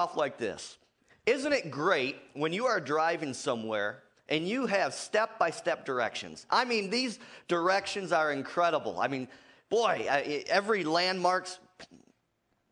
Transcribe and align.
off 0.00 0.16
like 0.16 0.38
this. 0.38 0.78
Isn't 1.26 1.52
it 1.52 1.70
great 1.70 2.16
when 2.32 2.54
you 2.54 2.64
are 2.64 2.80
driving 2.80 3.34
somewhere 3.34 4.02
and 4.30 4.48
you 4.48 4.64
have 4.66 4.94
step 4.94 5.38
by 5.38 5.50
step 5.50 5.84
directions? 5.84 6.46
I 6.50 6.64
mean, 6.64 6.88
these 6.88 7.18
directions 7.48 8.10
are 8.10 8.32
incredible. 8.32 8.98
I 8.98 9.08
mean, 9.08 9.28
boy, 9.68 10.06
every 10.48 10.84
landmark's 10.84 11.58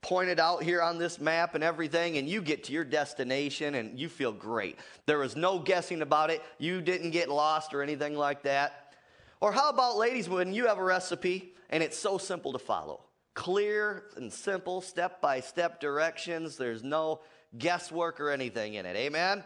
pointed 0.01 0.41
out 0.41 0.63
here 0.63 0.81
on 0.81 0.97
this 0.97 1.21
map 1.21 1.55
and 1.55 1.63
everything, 1.63 2.17
and 2.17 2.27
you 2.27 2.41
get 2.41 2.65
to 2.65 2.73
your 2.73 2.85
destination 2.85 3.75
and 3.75 3.99
you 3.99 4.09
feel 4.09 4.33
great. 4.33 4.79
There 5.05 5.19
was 5.19 5.37
no 5.37 5.59
guessing 5.59 6.01
about 6.01 6.31
it. 6.31 6.43
You 6.59 6.81
didn't 6.81 7.11
get 7.11 7.29
lost 7.29 7.75
or 7.75 7.83
anything 7.83 8.17
like 8.17 8.43
that. 8.45 8.95
Or 9.41 9.53
how 9.53 9.69
about, 9.69 9.99
ladies, 9.99 10.27
when 10.29 10.55
you 10.55 10.67
have 10.67 10.79
a 10.79 10.85
recipe 10.85 11.53
and 11.69 11.83
it's 11.83 11.99
so 11.99 12.17
simple 12.17 12.53
to 12.53 12.59
follow? 12.59 13.01
Clear 13.39 14.03
and 14.17 14.33
simple, 14.33 14.81
step 14.81 15.21
by 15.21 15.39
step 15.39 15.79
directions. 15.79 16.57
There's 16.57 16.83
no 16.83 17.21
guesswork 17.57 18.19
or 18.19 18.31
anything 18.31 18.75
in 18.75 18.85
it. 18.85 18.97
Amen? 18.97 19.45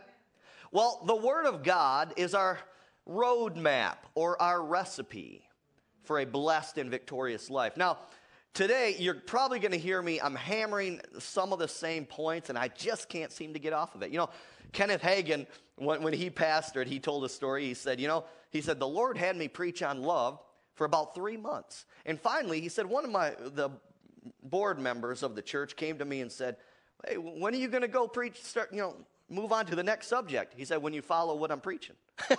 Well, 0.70 1.02
the 1.06 1.14
Word 1.14 1.44
of 1.44 1.62
God 1.62 2.14
is 2.16 2.32
our 2.32 2.58
roadmap 3.06 3.96
or 4.14 4.40
our 4.40 4.62
recipe 4.64 5.46
for 6.04 6.20
a 6.20 6.24
blessed 6.24 6.78
and 6.78 6.90
victorious 6.90 7.50
life. 7.50 7.76
Now, 7.76 7.98
today 8.54 8.96
you're 8.98 9.12
probably 9.12 9.58
going 9.58 9.72
to 9.72 9.78
hear 9.78 10.00
me, 10.00 10.18
I'm 10.22 10.36
hammering 10.36 11.02
some 11.18 11.52
of 11.52 11.58
the 11.58 11.68
same 11.68 12.06
points, 12.06 12.48
and 12.48 12.56
I 12.56 12.68
just 12.68 13.10
can't 13.10 13.30
seem 13.30 13.52
to 13.52 13.58
get 13.58 13.74
off 13.74 13.94
of 13.94 14.02
it. 14.02 14.10
You 14.10 14.16
know, 14.16 14.30
Kenneth 14.72 15.02
Hagin, 15.02 15.46
when, 15.76 16.02
when 16.02 16.14
he 16.14 16.30
pastored, 16.30 16.86
he 16.86 16.98
told 16.98 17.26
a 17.26 17.28
story. 17.28 17.66
He 17.66 17.74
said, 17.74 18.00
You 18.00 18.08
know, 18.08 18.24
he 18.48 18.62
said, 18.62 18.80
the 18.80 18.88
Lord 18.88 19.18
had 19.18 19.36
me 19.36 19.48
preach 19.48 19.82
on 19.82 20.00
love 20.00 20.40
for 20.82 20.86
about 20.86 21.14
three 21.14 21.36
months. 21.36 21.86
And 22.06 22.20
finally, 22.20 22.60
he 22.60 22.68
said, 22.68 22.86
one 22.86 23.04
of 23.04 23.10
my, 23.12 23.34
the 23.54 23.70
board 24.42 24.80
members 24.80 25.22
of 25.22 25.36
the 25.36 25.42
church 25.42 25.76
came 25.76 25.96
to 25.98 26.04
me 26.04 26.22
and 26.22 26.32
said, 26.32 26.56
Hey, 27.06 27.18
when 27.18 27.54
are 27.54 27.56
you 27.56 27.68
going 27.68 27.82
to 27.82 27.88
go 27.88 28.08
preach, 28.08 28.42
start, 28.42 28.72
you 28.72 28.80
know, 28.80 28.96
move 29.30 29.52
on 29.52 29.64
to 29.66 29.76
the 29.76 29.82
next 29.84 30.08
subject? 30.08 30.54
He 30.56 30.64
said, 30.64 30.82
When 30.82 30.92
you 30.92 31.00
follow 31.00 31.36
what 31.36 31.52
I'm 31.52 31.60
preaching. 31.60 31.94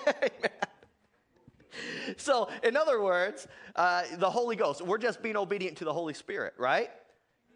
so, 2.17 2.49
in 2.63 2.75
other 2.75 3.01
words, 3.01 3.47
uh, 3.77 4.03
the 4.17 4.29
Holy 4.29 4.57
Ghost, 4.57 4.81
we're 4.81 4.97
just 4.97 5.23
being 5.23 5.37
obedient 5.37 5.77
to 5.77 5.85
the 5.85 5.93
Holy 5.93 6.13
Spirit, 6.13 6.53
right? 6.57 6.89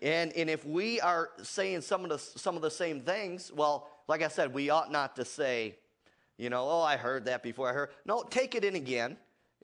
And, 0.01 0.31
and 0.37 0.49
if 0.49 0.65
we 0.65 1.01
are 1.01 1.31
saying 1.43 1.81
some 1.81 2.05
of, 2.05 2.11
the, 2.11 2.17
some 2.17 2.55
of 2.55 2.61
the 2.61 2.71
same 2.71 3.01
things, 3.01 3.51
well, 3.53 3.89
like 4.07 4.21
I 4.21 4.29
said, 4.29 4.53
we 4.53 4.69
ought 4.69 4.89
not 4.89 5.17
to 5.17 5.25
say, 5.25 5.75
you 6.37 6.49
know, 6.49 6.65
oh, 6.69 6.81
I 6.81 6.95
heard 6.95 7.25
that 7.25 7.43
before 7.43 7.69
I 7.69 7.73
heard. 7.73 7.89
No, 8.05 8.23
take 8.23 8.55
it 8.55 8.63
in 8.63 8.75
again. 8.75 9.17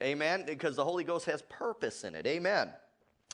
Amen. 0.03 0.43
Because 0.45 0.75
the 0.75 0.83
Holy 0.83 1.03
Ghost 1.03 1.25
has 1.25 1.41
purpose 1.43 2.03
in 2.03 2.15
it. 2.15 2.27
Amen. 2.27 2.69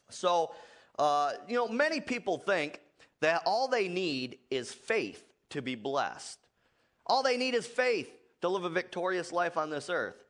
So, 0.10 0.52
uh, 0.98 1.34
you 1.48 1.56
know, 1.56 1.68
many 1.68 2.00
people 2.00 2.38
think 2.38 2.82
that 3.22 3.42
all 3.46 3.68
they 3.68 3.88
need 3.88 4.38
is 4.50 4.72
faith 4.72 5.24
to 5.50 5.62
be 5.62 5.76
blessed. 5.76 6.40
All 7.06 7.24
they 7.24 7.38
need 7.38 7.56
is 7.56 7.66
faith 7.66 8.10
to 8.42 8.50
live 8.50 8.64
a 8.64 8.70
victorious 8.70 9.32
life 9.32 9.58
on 9.58 9.70
this 9.70 9.90
earth. 9.90 10.24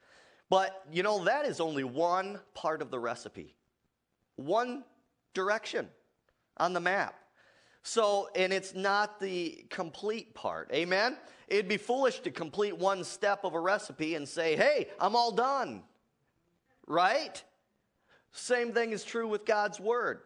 But, 0.50 0.84
you 0.92 1.04
know, 1.04 1.26
that 1.26 1.46
is 1.46 1.60
only 1.60 1.84
one 1.84 2.40
part 2.56 2.82
of 2.82 2.90
the 2.90 3.00
recipe, 3.00 3.56
one 4.36 4.84
direction 5.34 5.88
on 6.58 6.74
the 6.74 6.80
map. 6.80 7.16
So, 7.84 8.30
and 8.36 8.52
it's 8.52 8.74
not 8.74 9.20
the 9.20 9.66
complete 9.70 10.34
part. 10.34 10.70
Amen? 10.74 11.18
It'd 11.48 11.68
be 11.68 11.78
foolish 11.78 12.20
to 12.22 12.32
complete 12.32 12.78
one 12.78 13.04
step 13.04 13.44
of 13.44 13.54
a 13.54 13.60
recipe 13.60 14.16
and 14.16 14.28
say, 14.28 14.56
hey, 14.56 14.88
I'm 15.00 15.16
all 15.16 15.32
done. 15.32 15.84
Right? 16.90 17.42
Same 18.34 18.74
thing 18.74 18.92
is 18.92 19.06
true 19.06 19.28
with 19.28 19.46
God's 19.46 19.80
Word. 19.80 20.20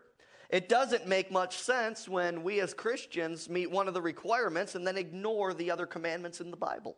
It 0.50 0.69
doesn't 0.69 1.08
make 1.08 1.31
much 1.31 1.58
sense 1.58 2.08
when 2.08 2.44
we 2.44 2.59
as 2.61 2.73
Christians 2.73 3.50
meet 3.50 3.69
one 3.69 3.88
of 3.88 3.94
the 3.94 4.02
requirements 4.02 4.75
and 4.75 4.88
then 4.88 4.97
ignore 4.97 5.53
the 5.53 5.69
other 5.69 5.86
commandments 5.86 6.41
in 6.41 6.52
the 6.52 6.58
Bible. 6.58 6.95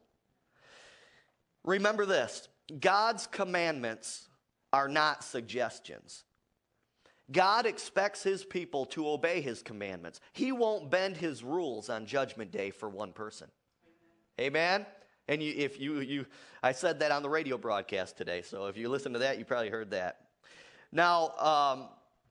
Remember 1.63 2.05
this 2.05 2.47
God's 2.79 3.27
commandments 3.27 4.27
are 4.71 4.87
not 4.87 5.23
suggestions. 5.23 6.23
God 7.31 7.65
expects 7.65 8.21
his 8.21 8.45
people 8.45 8.85
to 8.87 9.09
obey 9.09 9.41
his 9.41 9.63
commandments. 9.63 10.19
He 10.33 10.51
won't 10.51 10.91
bend 10.91 11.17
his 11.17 11.43
rules 11.43 11.89
on 11.89 12.05
judgment 12.05 12.51
day 12.51 12.69
for 12.69 12.87
one 12.87 13.13
person. 13.13 13.47
Amen. 14.39 14.85
And 15.27 15.41
you, 15.41 15.53
if 15.55 15.79
you, 15.79 15.99
you, 15.99 16.25
I 16.61 16.71
said 16.71 16.99
that 16.99 17.11
on 17.11 17.23
the 17.23 17.29
radio 17.29 17.57
broadcast 17.57 18.17
today. 18.17 18.41
So 18.41 18.67
if 18.67 18.77
you 18.77 18.89
listen 18.89 19.13
to 19.13 19.19
that, 19.19 19.39
you 19.39 19.45
probably 19.45 19.69
heard 19.69 19.91
that. 19.91 20.21
Now, 20.91 21.31
um, 21.37 21.87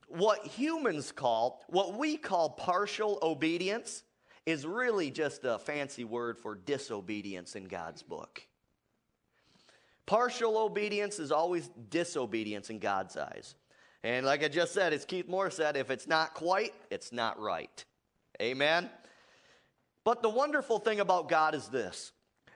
what 0.09 0.47
humans 0.47 1.13
call, 1.13 1.65
what 1.69 1.99
we 1.99 2.17
call 2.17 2.51
partial 2.51 3.19
obedience, 3.23 4.05
is 4.47 4.67
really 4.67 5.11
just 5.11 5.45
a 5.45 5.59
fancy 5.59 6.05
word 6.05 6.39
for 6.39 6.55
disobedience 6.55 7.57
in 7.57 7.65
God's 7.65 8.03
book. 8.03 8.43
Partial 10.07 10.59
obedience 10.59 11.19
is 11.19 11.33
always 11.33 11.71
disobedience 11.89 12.69
in 12.69 12.79
God's 12.79 13.17
eyes. 13.17 13.55
And 14.03 14.27
like 14.27 14.45
I 14.45 14.49
just 14.49 14.75
said, 14.75 14.93
as 14.93 15.07
Keith 15.07 15.29
Moore 15.29 15.51
said, 15.51 15.79
if 15.79 15.91
it's 15.91 16.07
not 16.07 16.35
quite, 16.35 16.75
it's 16.91 17.11
not 17.11 17.41
right. 17.41 17.85
Amen? 18.41 18.91
But 20.05 20.21
the 20.21 20.29
wonderful 20.29 20.79
thing 20.79 21.01
about 21.01 21.31
God 21.31 21.55
is 21.55 21.69
this 21.69 22.13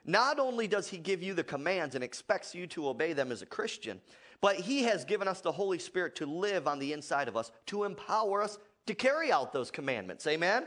not 0.09 0.41
only 0.41 0.67
does 0.67 0.89
He 0.89 0.97
give 0.97 1.23
you 1.23 1.35
the 1.35 1.45
commands 1.45 1.95
and 1.95 2.03
expects 2.03 2.55
you 2.55 2.67
to 2.69 2.89
obey 2.89 3.13
them 3.13 3.31
as 3.31 3.43
a 3.43 3.47
Christian, 3.47 4.01
but 4.41 4.57
He 4.57 4.85
has 4.85 5.05
given 5.05 5.29
us 5.29 5.43
the 5.43 5.53
Holy 5.53 5.79
Spirit 5.79 6.17
to 6.17 6.27
live 6.27 6.67
on 6.67 6.79
the 6.79 6.95
inside 6.95 7.29
of 7.29 7.37
us, 7.37 7.53
to 7.67 7.85
empower 7.85 8.43
us 8.43 8.59
to 8.87 8.95
carry 8.95 9.31
out 9.31 9.53
those 9.53 9.71
commandments. 9.71 10.27
Amen? 10.27 10.67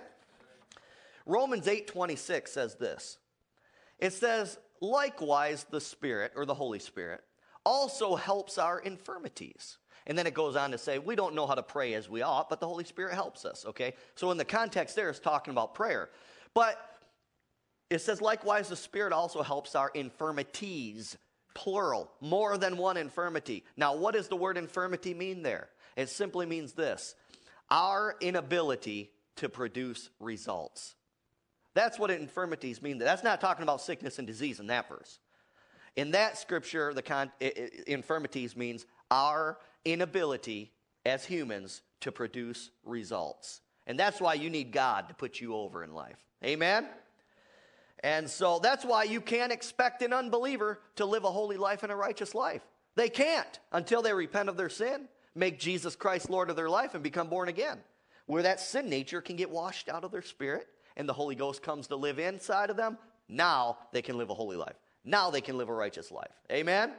Romans 1.26 1.68
8:26 1.68 2.52
says 2.52 2.76
this. 2.76 3.18
It 3.98 4.14
says, 4.14 4.60
"Likewise 4.80 5.66
the 5.70 5.82
Spirit 5.82 6.34
or 6.36 6.46
the 6.46 6.54
Holy 6.54 6.80
Spirit 6.80 7.24
also 7.66 8.16
helps 8.16 8.60
our 8.60 8.80
infirmities." 8.80 9.80
And 10.08 10.18
then 10.18 10.28
it 10.28 10.34
goes 10.34 10.56
on 10.56 10.72
to 10.72 10.78
say, 10.78 10.98
we 10.98 11.16
don't 11.16 11.36
know 11.36 11.46
how 11.46 11.54
to 11.54 11.64
pray 11.64 11.94
as 11.94 12.10
we 12.10 12.24
ought, 12.24 12.50
but 12.50 12.60
the 12.60 12.68
Holy 12.68 12.84
Spirit 12.84 13.14
helps 13.14 13.46
us, 13.46 13.66
okay? 13.68 13.94
So 14.16 14.32
in 14.32 14.38
the 14.38 14.46
context 14.46 14.96
there, 14.96 15.10
it's 15.10 15.20
talking 15.20 15.52
about 15.52 15.76
prayer. 15.76 16.10
But 16.56 16.91
it 17.92 18.00
says, 18.00 18.22
likewise, 18.22 18.70
the 18.70 18.78
Spirit 18.78 19.12
also 19.12 19.42
helps 19.44 19.76
our 19.76 19.92
infirmities, 19.94 21.18
plural, 21.54 22.10
more 22.22 22.58
than 22.58 22.78
one 22.78 22.96
infirmity. 22.96 23.66
Now, 23.76 23.96
what 23.96 24.14
does 24.14 24.30
the 24.30 24.38
word 24.38 24.58
infirmity 24.58 25.14
mean 25.14 25.44
there? 25.44 25.68
It 25.98 26.08
simply 26.08 26.46
means 26.46 26.72
this 26.72 27.16
our 27.70 28.16
inability 28.22 29.12
to 29.36 29.50
produce 29.50 30.10
results. 30.22 30.96
That's 31.74 32.00
what 32.00 32.12
infirmities 32.12 32.82
mean. 32.82 32.98
That's 32.98 33.24
not 33.24 33.42
talking 33.42 33.64
about 33.64 33.82
sickness 33.82 34.20
and 34.20 34.28
disease 34.28 34.62
in 34.62 34.68
that 34.68 34.88
verse. 34.88 35.20
In 35.98 36.12
that 36.12 36.38
scripture, 36.38 36.94
the 36.94 37.02
con- 37.02 37.32
infirmities 37.88 38.56
means 38.56 38.86
our 39.10 39.58
inability 39.84 40.72
as 41.06 41.26
humans 41.26 41.82
to 42.02 42.12
produce 42.12 42.72
results. 42.86 43.60
And 43.86 44.00
that's 44.00 44.22
why 44.22 44.36
you 44.36 44.50
need 44.50 44.72
God 44.72 45.10
to 45.10 45.14
put 45.14 45.42
you 45.42 45.56
over 45.56 45.84
in 45.84 45.94
life. 45.94 46.18
Amen? 46.44 46.88
And 48.04 48.30
so 48.30 48.60
that's 48.60 48.84
why 48.84 49.04
you 49.04 49.22
can't 49.22 49.52
expect 49.52 50.02
an 50.02 50.14
unbeliever 50.14 50.80
to 50.96 51.06
live 51.06 51.24
a 51.24 51.32
holy 51.32 51.58
life 51.58 51.84
and 51.84 51.92
a 51.92 51.96
righteous 51.96 52.34
life. 52.34 52.62
They 52.96 53.10
can't 53.10 53.60
until 53.72 54.02
they 54.02 54.14
repent 54.14 54.50
of 54.50 54.58
their 54.58 54.70
sin, 54.70 55.08
make 55.36 55.60
Jesus 55.60 55.96
Christ 55.96 56.30
Lord 56.30 56.50
of 56.50 56.56
their 56.56 56.70
life, 56.70 56.94
and 56.94 57.04
become 57.04 57.30
born 57.30 57.48
again. 57.48 57.78
Where 58.26 58.44
that 58.44 58.60
sin 58.60 58.90
nature 58.90 59.22
can 59.22 59.36
get 59.36 59.50
washed 59.50 59.88
out 59.88 60.04
of 60.04 60.12
their 60.12 60.22
spirit 60.22 60.68
and 60.98 61.08
the 61.08 61.14
Holy 61.14 61.36
Ghost 61.36 61.62
comes 61.62 61.88
to 61.88 61.96
live 61.96 62.20
inside 62.20 62.70
of 62.70 62.78
them, 62.78 62.98
now 63.30 63.78
they 63.92 64.02
can 64.02 64.18
live 64.18 64.30
a 64.30 64.34
holy 64.34 64.58
life. 64.58 64.76
Now 65.06 65.30
they 65.30 65.42
can 65.42 65.58
live 65.58 65.70
a 65.70 65.74
righteous 65.74 66.12
life. 66.12 66.32
Amen? 66.52 66.92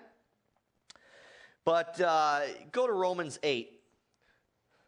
But 1.64 2.00
uh, 2.00 2.40
go 2.72 2.86
to 2.86 2.92
Romans 2.92 3.38
8. 3.42 3.70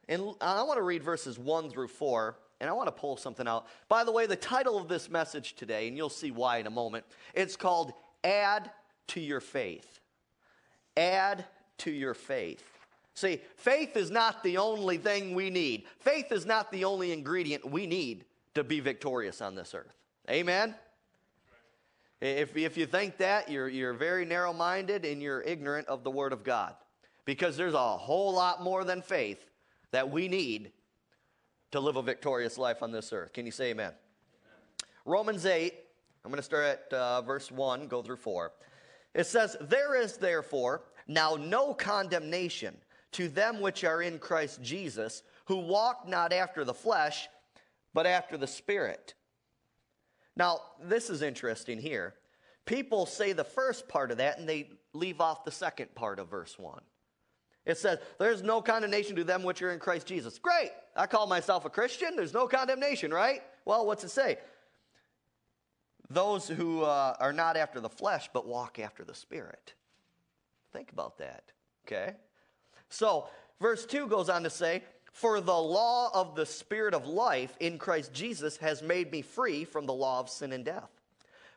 And 0.08 0.22
I 0.40 0.62
want 0.62 0.78
to 0.78 0.82
read 0.82 1.02
verses 1.02 1.38
1 1.38 1.70
through 1.70 1.88
4 1.88 2.36
and 2.60 2.70
I 2.70 2.72
want 2.72 2.88
to 2.88 2.92
pull 2.92 3.16
something 3.16 3.46
out. 3.46 3.66
By 3.88 4.04
the 4.04 4.12
way, 4.12 4.26
the 4.26 4.36
title 4.36 4.78
of 4.78 4.88
this 4.88 5.10
message 5.10 5.54
today, 5.54 5.88
and 5.88 5.96
you'll 5.96 6.08
see 6.08 6.30
why 6.30 6.58
in 6.58 6.66
a 6.66 6.70
moment, 6.70 7.04
it's 7.34 7.56
called 7.56 7.92
Add 8.22 8.70
to 9.08 9.20
Your 9.20 9.40
Faith. 9.40 10.00
Add 10.96 11.44
to 11.78 11.90
Your 11.90 12.14
Faith. 12.14 12.64
See, 13.14 13.40
faith 13.56 13.96
is 13.96 14.10
not 14.10 14.42
the 14.42 14.58
only 14.58 14.98
thing 14.98 15.34
we 15.34 15.50
need. 15.50 15.84
Faith 16.00 16.32
is 16.32 16.44
not 16.44 16.72
the 16.72 16.84
only 16.84 17.12
ingredient 17.12 17.64
we 17.70 17.86
need 17.86 18.24
to 18.54 18.64
be 18.64 18.80
victorious 18.80 19.40
on 19.40 19.54
this 19.54 19.74
earth. 19.74 19.94
Amen? 20.28 20.74
If, 22.20 22.56
if 22.56 22.76
you 22.76 22.86
think 22.86 23.18
that, 23.18 23.50
you're, 23.50 23.68
you're 23.68 23.92
very 23.92 24.24
narrow 24.24 24.52
minded 24.52 25.04
and 25.04 25.22
you're 25.22 25.42
ignorant 25.42 25.86
of 25.88 26.02
the 26.02 26.10
Word 26.10 26.32
of 26.32 26.42
God. 26.42 26.74
Because 27.24 27.56
there's 27.56 27.74
a 27.74 27.96
whole 27.96 28.32
lot 28.32 28.62
more 28.62 28.84
than 28.84 29.02
faith 29.02 29.50
that 29.92 30.10
we 30.10 30.28
need 30.28 30.72
to 31.74 31.80
live 31.80 31.96
a 31.96 32.02
victorious 32.02 32.56
life 32.56 32.84
on 32.84 32.92
this 32.92 33.12
earth. 33.12 33.32
Can 33.32 33.46
you 33.46 33.50
say 33.50 33.70
amen? 33.70 33.92
Romans 35.04 35.44
8, 35.44 35.74
I'm 36.24 36.30
going 36.30 36.36
to 36.36 36.42
start 36.42 36.64
at 36.64 36.96
uh, 36.96 37.20
verse 37.22 37.50
1, 37.50 37.88
go 37.88 38.00
through 38.00 38.18
4. 38.18 38.52
It 39.12 39.26
says, 39.26 39.56
There 39.60 40.00
is 40.00 40.16
therefore 40.16 40.82
now 41.08 41.34
no 41.34 41.74
condemnation 41.74 42.76
to 43.10 43.28
them 43.28 43.60
which 43.60 43.82
are 43.82 44.02
in 44.02 44.20
Christ 44.20 44.62
Jesus, 44.62 45.24
who 45.46 45.56
walk 45.56 46.06
not 46.06 46.32
after 46.32 46.64
the 46.64 46.72
flesh, 46.72 47.28
but 47.92 48.06
after 48.06 48.36
the 48.36 48.46
Spirit. 48.46 49.14
Now, 50.36 50.60
this 50.80 51.10
is 51.10 51.22
interesting 51.22 51.80
here. 51.80 52.14
People 52.66 53.04
say 53.04 53.32
the 53.32 53.42
first 53.42 53.88
part 53.88 54.12
of 54.12 54.18
that 54.18 54.38
and 54.38 54.48
they 54.48 54.70
leave 54.92 55.20
off 55.20 55.44
the 55.44 55.50
second 55.50 55.92
part 55.96 56.20
of 56.20 56.30
verse 56.30 56.56
1. 56.56 56.80
It 57.66 57.78
says, 57.78 57.98
There's 58.18 58.42
no 58.42 58.60
condemnation 58.60 59.16
to 59.16 59.24
them 59.24 59.42
which 59.42 59.62
are 59.62 59.72
in 59.72 59.78
Christ 59.78 60.06
Jesus. 60.06 60.38
Great. 60.38 60.70
I 60.96 61.06
call 61.06 61.26
myself 61.26 61.64
a 61.64 61.70
Christian. 61.70 62.16
There's 62.16 62.34
no 62.34 62.46
condemnation, 62.46 63.12
right? 63.12 63.42
Well, 63.64 63.86
what's 63.86 64.04
it 64.04 64.10
say? 64.10 64.38
Those 66.10 66.46
who 66.46 66.82
uh, 66.82 67.16
are 67.18 67.32
not 67.32 67.56
after 67.56 67.80
the 67.80 67.88
flesh, 67.88 68.28
but 68.32 68.46
walk 68.46 68.78
after 68.78 69.04
the 69.04 69.14
Spirit. 69.14 69.74
Think 70.72 70.92
about 70.92 71.18
that, 71.18 71.44
okay? 71.86 72.14
So, 72.90 73.28
verse 73.60 73.86
2 73.86 74.08
goes 74.08 74.28
on 74.28 74.42
to 74.42 74.50
say, 74.50 74.82
For 75.12 75.40
the 75.40 75.56
law 75.56 76.10
of 76.12 76.34
the 76.34 76.44
Spirit 76.44 76.92
of 76.92 77.06
life 77.06 77.56
in 77.58 77.78
Christ 77.78 78.12
Jesus 78.12 78.58
has 78.58 78.82
made 78.82 79.10
me 79.10 79.22
free 79.22 79.64
from 79.64 79.86
the 79.86 79.94
law 79.94 80.20
of 80.20 80.28
sin 80.28 80.52
and 80.52 80.64
death. 80.64 80.90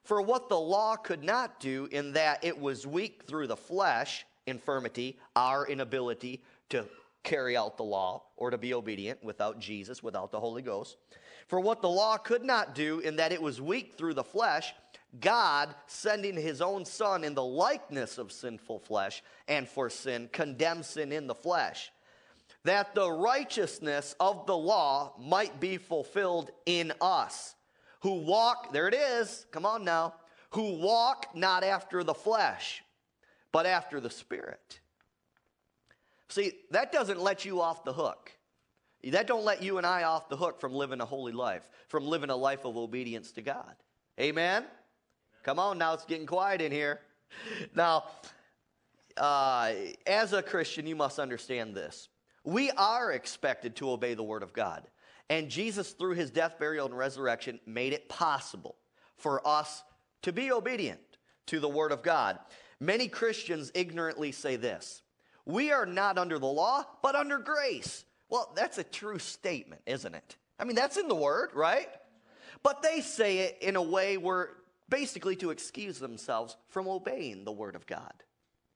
For 0.04 0.22
what 0.22 0.48
the 0.48 0.60
law 0.60 0.96
could 0.96 1.24
not 1.24 1.60
do, 1.60 1.90
in 1.92 2.14
that 2.14 2.44
it 2.44 2.58
was 2.58 2.88
weak 2.88 3.24
through 3.28 3.48
the 3.48 3.58
flesh, 3.58 4.26
infirmity, 4.48 5.20
our 5.36 5.68
inability 5.68 6.42
to 6.70 6.86
carry 7.24 7.56
out 7.56 7.78
the 7.78 7.84
law 7.84 8.24
or 8.36 8.50
to 8.50 8.58
be 8.58 8.74
obedient 8.74 9.24
without 9.24 9.60
Jesus, 9.60 10.02
without 10.02 10.32
the 10.32 10.40
Holy 10.40 10.62
Ghost. 10.62 10.98
For 11.48 11.60
what 11.60 11.82
the 11.82 11.90
law 11.90 12.18
could 12.18 12.44
not 12.44 12.74
do, 12.74 13.00
in 13.00 13.18
that 13.18 13.32
it 13.32 13.42
was 13.42 13.62
weak 13.62 13.94
through 13.98 14.16
the 14.16 14.24
flesh, 14.24 14.74
God, 15.20 15.74
sending 15.88 16.36
his 16.36 16.62
own 16.62 16.84
Son 16.86 17.24
in 17.24 17.34
the 17.34 17.44
likeness 17.44 18.18
of 18.18 18.32
sinful 18.32 18.80
flesh, 18.80 19.24
and 19.48 19.68
for 19.68 19.90
sin, 19.90 20.30
condemned 20.32 20.86
sin 20.86 21.12
in 21.12 21.28
the 21.28 21.36
flesh, 21.36 21.92
that 22.64 22.96
the 22.96 23.10
righteousness 23.10 24.16
of 24.20 24.46
the 24.46 24.58
law 24.58 25.14
might 25.20 25.60
be 25.60 25.78
fulfilled 25.78 26.50
in 26.66 26.92
us 27.00 27.56
who 28.02 28.22
walk, 28.22 28.72
there 28.74 28.88
it 28.88 28.94
is, 28.94 29.46
come 29.52 29.66
on 29.66 29.84
now, 29.84 30.14
who 30.52 30.78
walk 30.78 31.28
not 31.36 31.64
after 31.64 32.04
the 32.04 32.14
flesh, 32.14 32.84
but 33.52 33.66
after 33.66 34.00
the 34.00 34.10
Spirit. 34.10 34.80
See, 36.30 36.54
that 36.72 36.92
doesn't 36.92 37.20
let 37.20 37.46
you 37.46 37.62
off 37.62 37.84
the 37.84 37.94
hook. 37.94 38.32
That 39.04 39.28
don't 39.28 39.46
let 39.46 39.64
you 39.64 39.78
and 39.78 39.88
I 39.88 40.04
off 40.04 40.28
the 40.28 40.36
hook 40.36 40.60
from 40.60 40.74
living 40.74 41.00
a 41.00 41.06
holy 41.06 41.32
life, 41.32 41.68
from 41.88 42.06
living 42.06 42.30
a 42.30 42.36
life 42.36 42.66
of 42.66 42.76
obedience 42.76 43.32
to 43.34 43.42
God. 43.42 43.76
Amen? 44.20 44.66
Come 45.44 45.60
on 45.60 45.78
now, 45.78 45.94
it's 45.94 46.06
getting 46.06 46.26
quiet 46.26 46.62
in 46.62 46.72
here. 46.72 47.00
Now, 47.76 48.06
uh, 49.16 49.72
as 50.06 50.34
a 50.34 50.42
Christian, 50.42 50.88
you 50.88 50.96
must 50.96 51.20
understand 51.20 51.76
this. 51.76 52.10
We 52.44 52.72
are 52.72 53.12
expected 53.12 53.76
to 53.78 53.92
obey 53.92 54.14
the 54.14 54.24
Word 54.24 54.44
of 54.44 54.54
God. 54.54 54.88
And 55.30 55.50
Jesus, 55.50 55.92
through 55.92 56.14
his 56.14 56.32
death, 56.32 56.58
burial, 56.60 56.86
and 56.86 56.98
resurrection, 56.98 57.60
made 57.66 57.94
it 57.94 58.08
possible 58.08 58.76
for 59.18 59.46
us 59.46 59.84
to 60.22 60.32
be 60.32 60.52
obedient 60.52 61.00
to 61.48 61.60
the 61.60 61.70
Word 61.70 61.92
of 61.92 62.02
God. 62.02 62.40
Many 62.80 63.08
Christians 63.08 63.72
ignorantly 63.74 64.32
say 64.32 64.56
this 64.56 65.02
We 65.46 65.72
are 65.72 65.86
not 65.86 66.18
under 66.18 66.40
the 66.40 66.46
law, 66.46 66.86
but 67.02 67.16
under 67.16 67.40
grace. 67.40 68.06
Well, 68.30 68.52
that's 68.56 68.78
a 68.78 68.84
true 68.84 69.20
statement, 69.20 69.82
isn't 69.86 70.14
it? 70.14 70.36
I 70.60 70.66
mean, 70.66 70.76
that's 70.76 70.98
in 70.98 71.08
the 71.08 71.16
Word, 71.16 71.52
right? 71.54 71.88
But 72.64 72.82
they 72.82 73.02
say 73.02 73.40
it 73.40 73.58
in 73.62 73.76
a 73.76 73.82
way 73.82 74.18
where 74.18 74.50
basically 74.90 75.36
to 75.38 75.52
excuse 75.52 76.00
themselves 76.00 76.58
from 76.68 76.88
obeying 76.88 77.46
the 77.46 77.52
Word 77.52 77.76
of 77.76 77.86
God. 77.86 78.14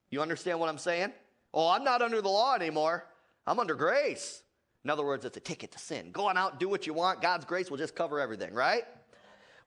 You 0.10 0.22
understand 0.22 0.60
what 0.60 0.70
I'm 0.70 0.78
saying? 0.78 1.12
Oh, 1.54 1.70
I'm 1.70 1.84
not 1.84 2.02
under 2.02 2.22
the 2.22 2.30
law 2.30 2.56
anymore. 2.56 3.06
I'm 3.46 3.60
under 3.60 3.76
grace. 3.76 4.44
In 4.84 4.90
other 4.90 5.04
words, 5.04 5.26
it's 5.26 5.38
a 5.38 5.42
ticket 5.42 5.72
to 5.74 5.80
sin. 5.80 6.12
Go 6.12 6.28
on 6.28 6.38
out, 6.38 6.60
do 6.60 6.68
what 6.68 6.88
you 6.88 6.94
want. 6.94 7.22
God's 7.22 7.46
grace 7.46 7.70
will 7.70 7.78
just 7.78 7.96
cover 7.96 8.20
everything, 8.20 8.54
right? 8.54 8.84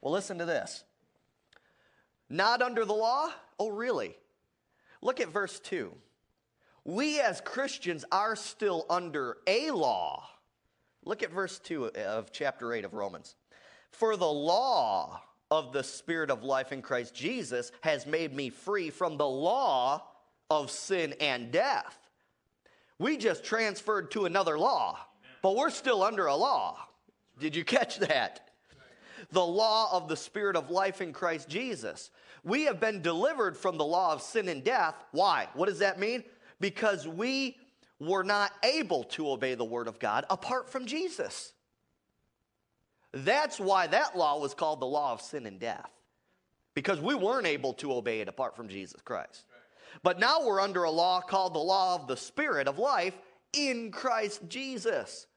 Well, 0.00 0.12
listen 0.12 0.38
to 0.38 0.44
this. 0.44 0.84
Not 2.28 2.62
under 2.62 2.84
the 2.84 2.94
law? 2.94 3.28
Oh, 3.58 3.68
really? 3.68 4.16
Look 5.04 5.20
at 5.20 5.28
verse 5.28 5.60
2. 5.60 5.92
We 6.84 7.20
as 7.20 7.40
Christians 7.42 8.04
are 8.10 8.34
still 8.34 8.86
under 8.90 9.36
a 9.46 9.70
law. 9.70 10.24
Look 11.04 11.22
at 11.22 11.30
verse 11.30 11.58
2 11.58 11.88
of 11.88 12.32
chapter 12.32 12.72
8 12.72 12.86
of 12.86 12.94
Romans. 12.94 13.36
For 13.90 14.16
the 14.16 14.26
law 14.26 15.20
of 15.50 15.72
the 15.72 15.84
Spirit 15.84 16.30
of 16.30 16.42
life 16.42 16.72
in 16.72 16.82
Christ 16.82 17.14
Jesus 17.14 17.70
has 17.82 18.06
made 18.06 18.34
me 18.34 18.48
free 18.48 18.88
from 18.88 19.18
the 19.18 19.28
law 19.28 20.02
of 20.50 20.70
sin 20.70 21.14
and 21.20 21.52
death. 21.52 21.98
We 22.98 23.18
just 23.18 23.44
transferred 23.44 24.10
to 24.12 24.24
another 24.24 24.58
law, 24.58 24.98
but 25.42 25.54
we're 25.54 25.70
still 25.70 26.02
under 26.02 26.26
a 26.26 26.34
law. 26.34 26.78
Did 27.38 27.54
you 27.54 27.64
catch 27.64 27.98
that? 27.98 28.48
The 29.32 29.44
law 29.44 29.90
of 29.92 30.08
the 30.08 30.16
Spirit 30.16 30.56
of 30.56 30.70
life 30.70 31.02
in 31.02 31.12
Christ 31.12 31.48
Jesus. 31.48 32.10
We 32.44 32.64
have 32.64 32.78
been 32.78 33.00
delivered 33.00 33.56
from 33.56 33.78
the 33.78 33.84
law 33.84 34.12
of 34.12 34.22
sin 34.22 34.48
and 34.48 34.62
death. 34.62 34.94
Why? 35.12 35.48
What 35.54 35.68
does 35.68 35.78
that 35.80 35.98
mean? 35.98 36.22
Because 36.60 37.08
we 37.08 37.56
were 37.98 38.22
not 38.22 38.52
able 38.62 39.04
to 39.04 39.30
obey 39.30 39.54
the 39.54 39.64
Word 39.64 39.88
of 39.88 39.98
God 39.98 40.26
apart 40.28 40.68
from 40.68 40.84
Jesus. 40.84 41.52
That's 43.12 43.58
why 43.58 43.86
that 43.86 44.16
law 44.16 44.38
was 44.40 44.54
called 44.54 44.80
the 44.80 44.86
law 44.86 45.12
of 45.12 45.20
sin 45.20 45.46
and 45.46 45.58
death, 45.58 45.90
because 46.74 47.00
we 47.00 47.14
weren't 47.14 47.46
able 47.46 47.72
to 47.74 47.92
obey 47.92 48.20
it 48.20 48.28
apart 48.28 48.56
from 48.56 48.68
Jesus 48.68 49.00
Christ. 49.02 49.44
But 50.02 50.18
now 50.18 50.44
we're 50.44 50.60
under 50.60 50.82
a 50.82 50.90
law 50.90 51.20
called 51.20 51.54
the 51.54 51.60
law 51.60 51.94
of 51.94 52.08
the 52.08 52.16
Spirit 52.16 52.66
of 52.66 52.78
life 52.78 53.14
in 53.52 53.92
Christ 53.92 54.42
Jesus. 54.48 55.28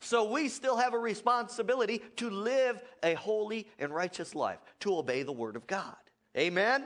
So 0.00 0.30
we 0.30 0.48
still 0.48 0.76
have 0.76 0.94
a 0.94 0.98
responsibility 0.98 2.02
to 2.16 2.30
live 2.30 2.82
a 3.02 3.14
holy 3.14 3.66
and 3.78 3.94
righteous 3.94 4.34
life, 4.34 4.58
to 4.80 4.96
obey 4.96 5.22
the 5.22 5.32
Word 5.32 5.56
of 5.56 5.66
God. 5.66 5.96
Amen? 6.36 6.84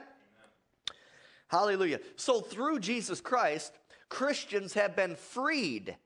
Hallelujah. 1.49 2.01
So 2.17 2.41
through 2.41 2.81
Jesus 2.81 3.21
Christ, 3.21 3.73
Christians 4.09 4.75
have 4.75 4.97
been 4.97 5.17
freed 5.17 5.97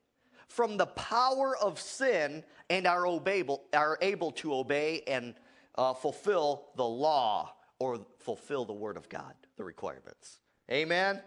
from 0.49 0.77
the 0.77 0.87
power 0.87 1.57
of 1.57 1.81
sin 1.81 2.43
and 2.71 2.87
are, 2.87 3.05
obeyable, 3.05 3.61
are 3.73 3.99
able 4.01 4.33
to 4.33 4.55
obey 4.55 5.03
and 5.07 5.35
uh, 5.77 5.95
fulfill 5.95 6.69
the 6.77 6.85
law 6.85 7.53
or 7.79 8.05
fulfill 8.19 8.65
the 8.65 8.73
Word 8.73 8.97
of 8.97 9.09
God, 9.09 9.35
the 9.57 9.65
requirements. 9.65 10.39
Amen? 10.71 11.21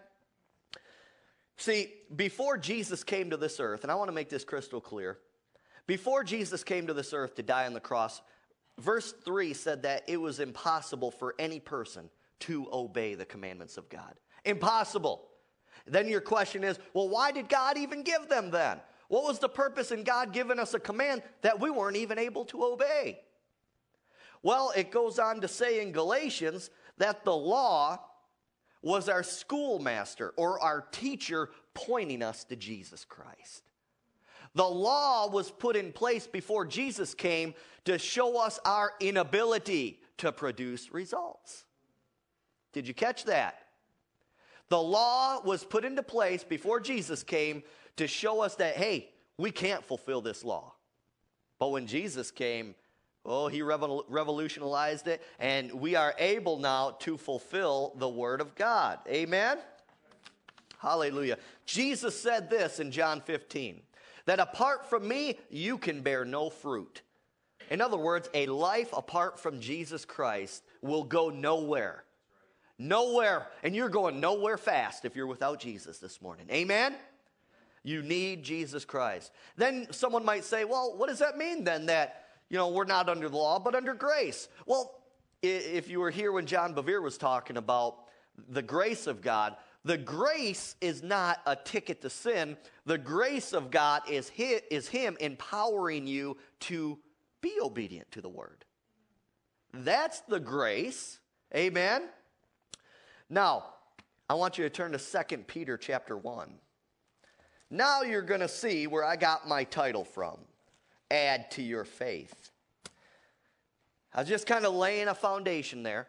See, 1.57 1.93
before 2.15 2.57
Jesus 2.57 3.03
came 3.03 3.29
to 3.29 3.37
this 3.37 3.59
earth, 3.59 3.83
and 3.83 3.91
I 3.91 3.95
want 3.95 4.09
to 4.09 4.13
make 4.13 4.29
this 4.29 4.43
crystal 4.43 4.81
clear, 4.81 5.19
before 5.87 6.23
Jesus 6.23 6.63
came 6.63 6.87
to 6.87 6.93
this 6.93 7.13
earth 7.13 7.35
to 7.35 7.43
die 7.43 7.65
on 7.65 7.73
the 7.73 7.79
cross, 7.79 8.21
verse 8.79 9.13
3 9.23 9.53
said 9.53 9.83
that 9.83 10.03
it 10.07 10.17
was 10.17 10.39
impossible 10.39 11.11
for 11.11 11.35
any 11.39 11.59
person 11.59 12.09
to 12.41 12.67
obey 12.71 13.15
the 13.15 13.25
commandments 13.25 13.77
of 13.77 13.89
God. 13.89 14.15
Impossible. 14.45 15.27
Then 15.85 16.07
your 16.07 16.21
question 16.21 16.63
is, 16.63 16.79
well, 16.93 17.09
why 17.09 17.31
did 17.31 17.49
God 17.49 17.77
even 17.77 18.03
give 18.03 18.29
them 18.29 18.51
then? 18.51 18.79
What 19.07 19.23
was 19.23 19.39
the 19.39 19.49
purpose 19.49 19.91
in 19.91 20.03
God 20.03 20.31
giving 20.31 20.59
us 20.59 20.73
a 20.73 20.79
command 20.79 21.21
that 21.41 21.59
we 21.59 21.69
weren't 21.69 21.97
even 21.97 22.17
able 22.17 22.45
to 22.45 22.63
obey? 22.63 23.19
Well, 24.43 24.71
it 24.75 24.91
goes 24.91 25.19
on 25.19 25.41
to 25.41 25.47
say 25.47 25.81
in 25.81 25.91
Galatians 25.91 26.69
that 26.97 27.25
the 27.25 27.35
law 27.35 27.99
was 28.81 29.09
our 29.09 29.23
schoolmaster 29.23 30.33
or 30.37 30.59
our 30.59 30.81
teacher 30.91 31.49
pointing 31.73 32.23
us 32.23 32.43
to 32.45 32.55
Jesus 32.55 33.05
Christ. 33.05 33.70
The 34.55 34.67
law 34.67 35.29
was 35.29 35.51
put 35.51 35.75
in 35.75 35.91
place 35.91 36.27
before 36.27 36.65
Jesus 36.65 37.13
came 37.13 37.53
to 37.85 37.97
show 37.97 38.39
us 38.41 38.59
our 38.65 38.93
inability 38.99 39.99
to 40.17 40.31
produce 40.31 40.93
results. 40.93 41.65
Did 42.73 42.87
you 42.87 42.93
catch 42.93 43.25
that? 43.25 43.59
The 44.69 44.81
law 44.81 45.41
was 45.41 45.63
put 45.63 45.83
into 45.83 46.03
place 46.03 46.43
before 46.43 46.79
Jesus 46.79 47.23
came 47.23 47.63
to 47.97 48.07
show 48.07 48.41
us 48.41 48.55
that, 48.55 48.75
hey, 48.75 49.09
we 49.37 49.51
can't 49.51 49.83
fulfill 49.83 50.21
this 50.21 50.43
law. 50.43 50.73
But 51.59 51.69
when 51.69 51.87
Jesus 51.87 52.31
came, 52.31 52.75
Oh, 53.23 53.47
he 53.47 53.61
revolutionized 53.61 55.07
it, 55.07 55.21
and 55.37 55.71
we 55.71 55.95
are 55.95 56.15
able 56.17 56.57
now 56.57 56.91
to 57.01 57.17
fulfill 57.17 57.93
the 57.97 58.09
word 58.09 58.41
of 58.41 58.55
God. 58.55 58.97
Amen? 59.07 59.59
Hallelujah. 60.79 61.37
Jesus 61.67 62.19
said 62.19 62.49
this 62.49 62.79
in 62.79 62.89
John 62.91 63.21
15 63.21 63.81
that 64.25 64.39
apart 64.39 64.89
from 64.89 65.07
me, 65.07 65.37
you 65.49 65.77
can 65.77 66.01
bear 66.01 66.25
no 66.25 66.49
fruit. 66.49 67.01
In 67.69 67.81
other 67.81 67.97
words, 67.97 68.29
a 68.33 68.47
life 68.47 68.91
apart 68.93 69.39
from 69.39 69.59
Jesus 69.59 70.05
Christ 70.05 70.63
will 70.81 71.03
go 71.03 71.29
nowhere. 71.29 72.03
Nowhere. 72.77 73.47
And 73.63 73.75
you're 73.75 73.89
going 73.89 74.19
nowhere 74.19 74.57
fast 74.57 75.05
if 75.05 75.15
you're 75.15 75.27
without 75.27 75.59
Jesus 75.59 75.99
this 75.99 76.21
morning. 76.21 76.47
Amen? 76.51 76.95
You 77.83 78.01
need 78.01 78.43
Jesus 78.43 78.85
Christ. 78.85 79.31
Then 79.55 79.87
someone 79.91 80.25
might 80.25 80.43
say, 80.43 80.65
well, 80.65 80.95
what 80.97 81.07
does 81.07 81.19
that 81.19 81.37
mean 81.37 81.63
then 81.63 81.85
that 81.87 82.21
you 82.51 82.57
know, 82.57 82.67
we're 82.67 82.83
not 82.83 83.07
under 83.07 83.29
the 83.29 83.37
law, 83.37 83.59
but 83.59 83.75
under 83.75 83.93
grace. 83.93 84.49
Well, 84.65 84.99
if 85.41 85.89
you 85.89 86.01
were 86.01 86.11
here 86.11 86.33
when 86.33 86.45
John 86.45 86.75
Bevere 86.75 87.01
was 87.01 87.17
talking 87.17 87.55
about 87.55 87.95
the 88.49 88.61
grace 88.61 89.07
of 89.07 89.21
God, 89.21 89.55
the 89.83 89.97
grace 89.97 90.75
is 90.79 91.01
not 91.01 91.39
a 91.45 91.55
ticket 91.55 92.01
to 92.01 92.09
sin. 92.09 92.55
The 92.85 92.97
grace 92.97 93.51
of 93.51 93.71
God 93.71 94.03
is, 94.09 94.31
is 94.37 94.87
Him 94.87 95.17
empowering 95.19 96.05
you 96.05 96.37
to 96.61 96.99
be 97.41 97.57
obedient 97.61 98.11
to 98.11 98.21
the 98.21 98.29
word. 98.29 98.63
That's 99.73 100.21
the 100.21 100.39
grace. 100.39 101.19
Amen. 101.55 102.09
Now, 103.29 103.65
I 104.29 104.35
want 104.35 104.57
you 104.57 104.63
to 104.63 104.69
turn 104.69 104.91
to 104.91 104.99
2 104.99 105.37
Peter 105.39 105.77
chapter 105.77 106.15
1. 106.15 106.53
Now 107.69 108.01
you're 108.01 108.21
going 108.21 108.41
to 108.41 108.47
see 108.47 108.85
where 108.85 109.03
I 109.03 109.15
got 109.15 109.47
my 109.47 109.63
title 109.63 110.03
from. 110.03 110.37
Add 111.09 111.49
to 111.51 111.63
your 111.63 111.85
faith. 111.85 112.51
I 114.13 114.19
was 114.19 114.29
just 114.29 114.45
kind 114.45 114.65
of 114.65 114.73
laying 114.73 115.07
a 115.07 115.15
foundation 115.15 115.83
there. 115.83 116.07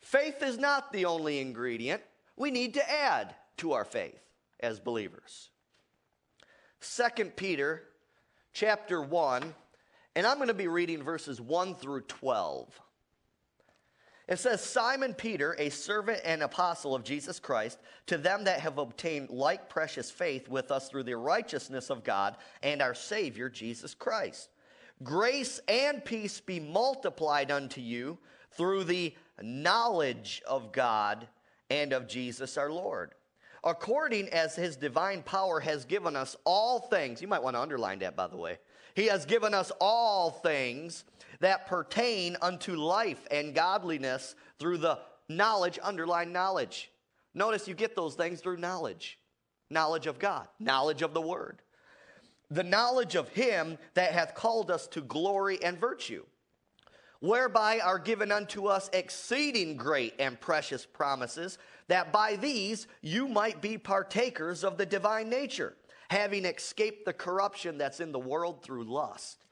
Faith 0.00 0.42
is 0.42 0.58
not 0.58 0.92
the 0.92 1.04
only 1.04 1.38
ingredient. 1.38 2.02
We 2.36 2.50
need 2.50 2.74
to 2.74 2.90
add 2.90 3.34
to 3.58 3.72
our 3.72 3.84
faith 3.84 4.20
as 4.60 4.80
believers. 4.80 5.50
2 6.80 7.26
Peter 7.36 7.82
chapter 8.52 9.00
1, 9.00 9.54
and 10.16 10.26
I'm 10.26 10.36
going 10.36 10.48
to 10.48 10.54
be 10.54 10.68
reading 10.68 11.02
verses 11.02 11.40
1 11.40 11.76
through 11.76 12.02
12. 12.02 12.80
It 14.26 14.38
says, 14.38 14.64
Simon 14.64 15.12
Peter, 15.12 15.54
a 15.58 15.68
servant 15.68 16.20
and 16.24 16.42
apostle 16.42 16.94
of 16.94 17.04
Jesus 17.04 17.38
Christ, 17.38 17.78
to 18.06 18.16
them 18.16 18.44
that 18.44 18.60
have 18.60 18.78
obtained 18.78 19.28
like 19.28 19.68
precious 19.68 20.10
faith 20.10 20.48
with 20.48 20.70
us 20.70 20.88
through 20.88 21.02
the 21.02 21.16
righteousness 21.16 21.90
of 21.90 22.04
God 22.04 22.36
and 22.62 22.80
our 22.80 22.94
Savior 22.94 23.50
Jesus 23.50 23.92
Christ. 23.92 24.48
Grace 25.02 25.60
and 25.68 26.02
peace 26.04 26.40
be 26.40 26.58
multiplied 26.58 27.50
unto 27.50 27.82
you 27.82 28.18
through 28.52 28.84
the 28.84 29.14
knowledge 29.42 30.40
of 30.46 30.72
God 30.72 31.28
and 31.70 31.92
of 31.92 32.08
Jesus 32.08 32.56
our 32.56 32.70
Lord. 32.70 33.12
According 33.62 34.28
as 34.28 34.54
his 34.54 34.76
divine 34.76 35.22
power 35.22 35.58
has 35.60 35.84
given 35.84 36.16
us 36.16 36.36
all 36.44 36.80
things, 36.80 37.22
you 37.22 37.28
might 37.28 37.42
want 37.42 37.56
to 37.56 37.60
underline 37.60 38.00
that 38.00 38.16
by 38.16 38.26
the 38.26 38.36
way. 38.36 38.58
He 38.94 39.06
has 39.06 39.24
given 39.24 39.54
us 39.54 39.72
all 39.80 40.30
things 40.30 41.04
that 41.40 41.66
pertain 41.66 42.36
unto 42.42 42.76
life 42.76 43.26
and 43.30 43.54
godliness 43.54 44.34
through 44.58 44.78
the 44.78 44.98
knowledge, 45.28 45.78
underline 45.82 46.32
knowledge. 46.32 46.90
Notice 47.32 47.66
you 47.66 47.74
get 47.74 47.96
those 47.96 48.14
things 48.14 48.40
through 48.40 48.58
knowledge 48.58 49.18
knowledge 49.70 50.06
of 50.06 50.18
God, 50.18 50.46
knowledge 50.60 51.02
of 51.02 51.14
the 51.14 51.20
Word, 51.20 51.62
the 52.50 52.62
knowledge 52.62 53.16
of 53.16 53.28
Him 53.30 53.78
that 53.94 54.12
hath 54.12 54.34
called 54.34 54.70
us 54.70 54.86
to 54.88 55.00
glory 55.00 55.58
and 55.64 55.78
virtue, 55.78 56.24
whereby 57.24 57.80
are 57.80 57.98
given 57.98 58.30
unto 58.30 58.66
us 58.66 58.90
exceeding 58.92 59.78
great 59.78 60.12
and 60.18 60.38
precious 60.38 60.84
promises, 60.84 61.56
that 61.88 62.12
by 62.12 62.36
these 62.36 62.86
you 63.00 63.26
might 63.26 63.62
be 63.62 63.78
partakers 63.78 64.62
of 64.62 64.76
the 64.76 64.84
divine 64.84 65.30
nature, 65.30 65.74
having 66.10 66.44
escaped 66.44 67.06
the 67.06 67.12
corruption 67.14 67.78
that's 67.78 68.00
in 68.00 68.12
the 68.12 68.18
world 68.18 68.62
through 68.62 68.84
lust. 68.84 69.42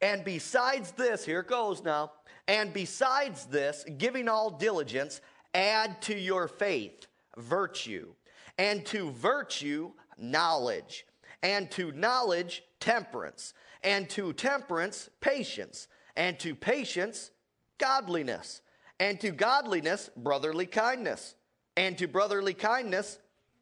And 0.00 0.24
besides 0.24 0.90
this, 0.90 1.24
here 1.24 1.40
it 1.40 1.46
goes 1.46 1.84
now, 1.84 2.10
and 2.48 2.72
besides 2.72 3.44
this, 3.46 3.84
giving 3.96 4.28
all 4.28 4.50
diligence, 4.50 5.20
add 5.54 6.02
to 6.02 6.18
your 6.18 6.48
faith 6.48 7.06
virtue, 7.38 8.12
and 8.58 8.84
to 8.86 9.12
virtue, 9.12 9.92
knowledge, 10.18 11.06
and 11.44 11.70
to 11.70 11.92
knowledge, 11.92 12.64
temperance, 12.80 13.54
and 13.84 14.10
to 14.10 14.32
temperance, 14.32 15.08
patience, 15.20 15.86
and 16.16 16.38
to 16.40 16.54
patience, 16.54 17.30
godliness, 17.78 18.60
and 19.00 19.20
to 19.20 19.30
godliness, 19.30 20.10
brotherly 20.16 20.66
kindness, 20.66 21.34
and 21.76 21.96
to 21.98 22.06
brotherly 22.06 22.54
kindness, 22.54 23.18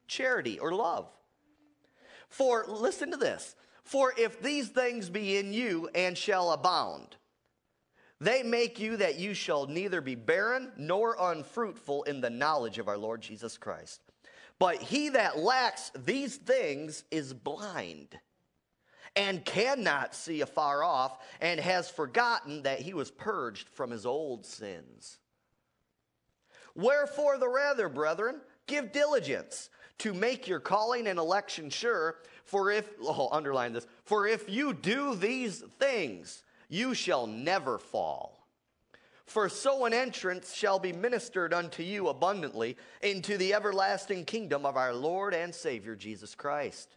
charity 0.06 0.58
or 0.58 0.72
love. 0.72 1.08
For, 2.28 2.64
listen 2.68 3.10
to 3.10 3.16
this 3.16 3.56
for 3.84 4.14
if 4.16 4.40
these 4.40 4.68
things 4.68 5.10
be 5.10 5.36
in 5.36 5.52
you 5.52 5.88
and 5.96 6.16
shall 6.16 6.52
abound, 6.52 7.16
they 8.20 8.42
make 8.42 8.78
you 8.78 8.98
that 8.98 9.18
you 9.18 9.34
shall 9.34 9.66
neither 9.66 10.00
be 10.00 10.14
barren 10.14 10.70
nor 10.76 11.16
unfruitful 11.18 12.04
in 12.04 12.20
the 12.20 12.30
knowledge 12.30 12.78
of 12.78 12.86
our 12.86 12.98
Lord 12.98 13.20
Jesus 13.20 13.56
Christ. 13.56 14.02
But 14.60 14.76
he 14.76 15.08
that 15.08 15.38
lacks 15.38 15.90
these 15.96 16.36
things 16.36 17.02
is 17.10 17.32
blind 17.32 18.18
and 19.16 19.44
cannot 19.44 20.14
see 20.14 20.40
afar 20.40 20.82
off 20.82 21.18
and 21.40 21.58
has 21.60 21.90
forgotten 21.90 22.62
that 22.62 22.80
he 22.80 22.94
was 22.94 23.10
purged 23.10 23.68
from 23.68 23.90
his 23.90 24.06
old 24.06 24.46
sins. 24.46 25.18
Wherefore, 26.74 27.38
the 27.38 27.48
rather, 27.48 27.88
brethren, 27.88 28.40
give 28.66 28.92
diligence 28.92 29.70
to 29.98 30.14
make 30.14 30.46
your 30.46 30.60
calling 30.60 31.06
and 31.06 31.18
election 31.18 31.70
sure. 31.70 32.16
For 32.44 32.70
if, 32.70 32.88
oh, 33.02 33.28
underline 33.32 33.72
this, 33.72 33.86
for 34.04 34.26
if 34.26 34.48
you 34.48 34.72
do 34.72 35.14
these 35.14 35.60
things, 35.78 36.42
you 36.68 36.94
shall 36.94 37.26
never 37.26 37.78
fall. 37.78 38.46
For 39.26 39.48
so 39.48 39.84
an 39.84 39.92
entrance 39.92 40.52
shall 40.52 40.80
be 40.80 40.92
ministered 40.92 41.54
unto 41.54 41.84
you 41.84 42.08
abundantly 42.08 42.76
into 43.02 43.36
the 43.36 43.54
everlasting 43.54 44.24
kingdom 44.24 44.66
of 44.66 44.76
our 44.76 44.92
Lord 44.92 45.34
and 45.34 45.54
Savior 45.54 45.94
Jesus 45.94 46.34
Christ. 46.34 46.96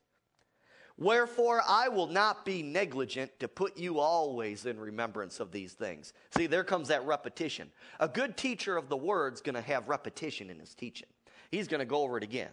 Wherefore 0.97 1.61
I 1.67 1.89
will 1.89 2.07
not 2.07 2.45
be 2.45 2.61
negligent 2.61 3.39
to 3.39 3.47
put 3.47 3.77
you 3.77 3.99
always 3.99 4.65
in 4.65 4.79
remembrance 4.79 5.39
of 5.39 5.51
these 5.51 5.73
things. 5.73 6.13
See, 6.35 6.45
there 6.45 6.63
comes 6.63 6.89
that 6.89 7.05
repetition. 7.05 7.71
A 7.99 8.07
good 8.07 8.37
teacher 8.37 8.77
of 8.77 8.89
the 8.89 8.97
word's 8.97 9.41
going 9.41 9.55
to 9.55 9.61
have 9.61 9.89
repetition 9.89 10.49
in 10.49 10.59
his 10.59 10.75
teaching. 10.75 11.07
He's 11.49 11.67
going 11.67 11.79
to 11.79 11.85
go 11.85 12.01
over 12.03 12.17
it 12.17 12.23
again 12.23 12.51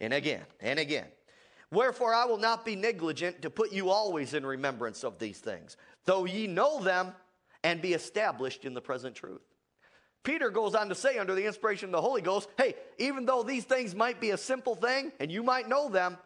and 0.00 0.12
again 0.12 0.42
and 0.60 0.78
again. 0.78 1.06
Wherefore 1.70 2.12
I 2.12 2.24
will 2.26 2.38
not 2.38 2.64
be 2.64 2.76
negligent 2.76 3.42
to 3.42 3.50
put 3.50 3.72
you 3.72 3.90
always 3.90 4.34
in 4.34 4.44
remembrance 4.44 5.04
of 5.04 5.18
these 5.18 5.38
things, 5.38 5.76
though 6.04 6.24
ye 6.24 6.46
know 6.46 6.82
them 6.82 7.12
and 7.62 7.80
be 7.80 7.94
established 7.94 8.64
in 8.64 8.74
the 8.74 8.80
present 8.80 9.14
truth. 9.14 9.42
Peter 10.22 10.50
goes 10.50 10.74
on 10.74 10.88
to 10.88 10.94
say, 10.94 11.16
under 11.16 11.34
the 11.34 11.46
inspiration 11.46 11.88
of 11.88 11.92
the 11.92 12.00
Holy 12.00 12.20
Ghost, 12.20 12.48
hey, 12.58 12.74
even 12.98 13.24
though 13.24 13.42
these 13.42 13.64
things 13.64 13.94
might 13.94 14.20
be 14.20 14.30
a 14.30 14.36
simple 14.36 14.74
thing 14.74 15.12
and 15.18 15.32
you 15.32 15.42
might 15.42 15.68
know 15.68 15.88
them, 15.88 16.18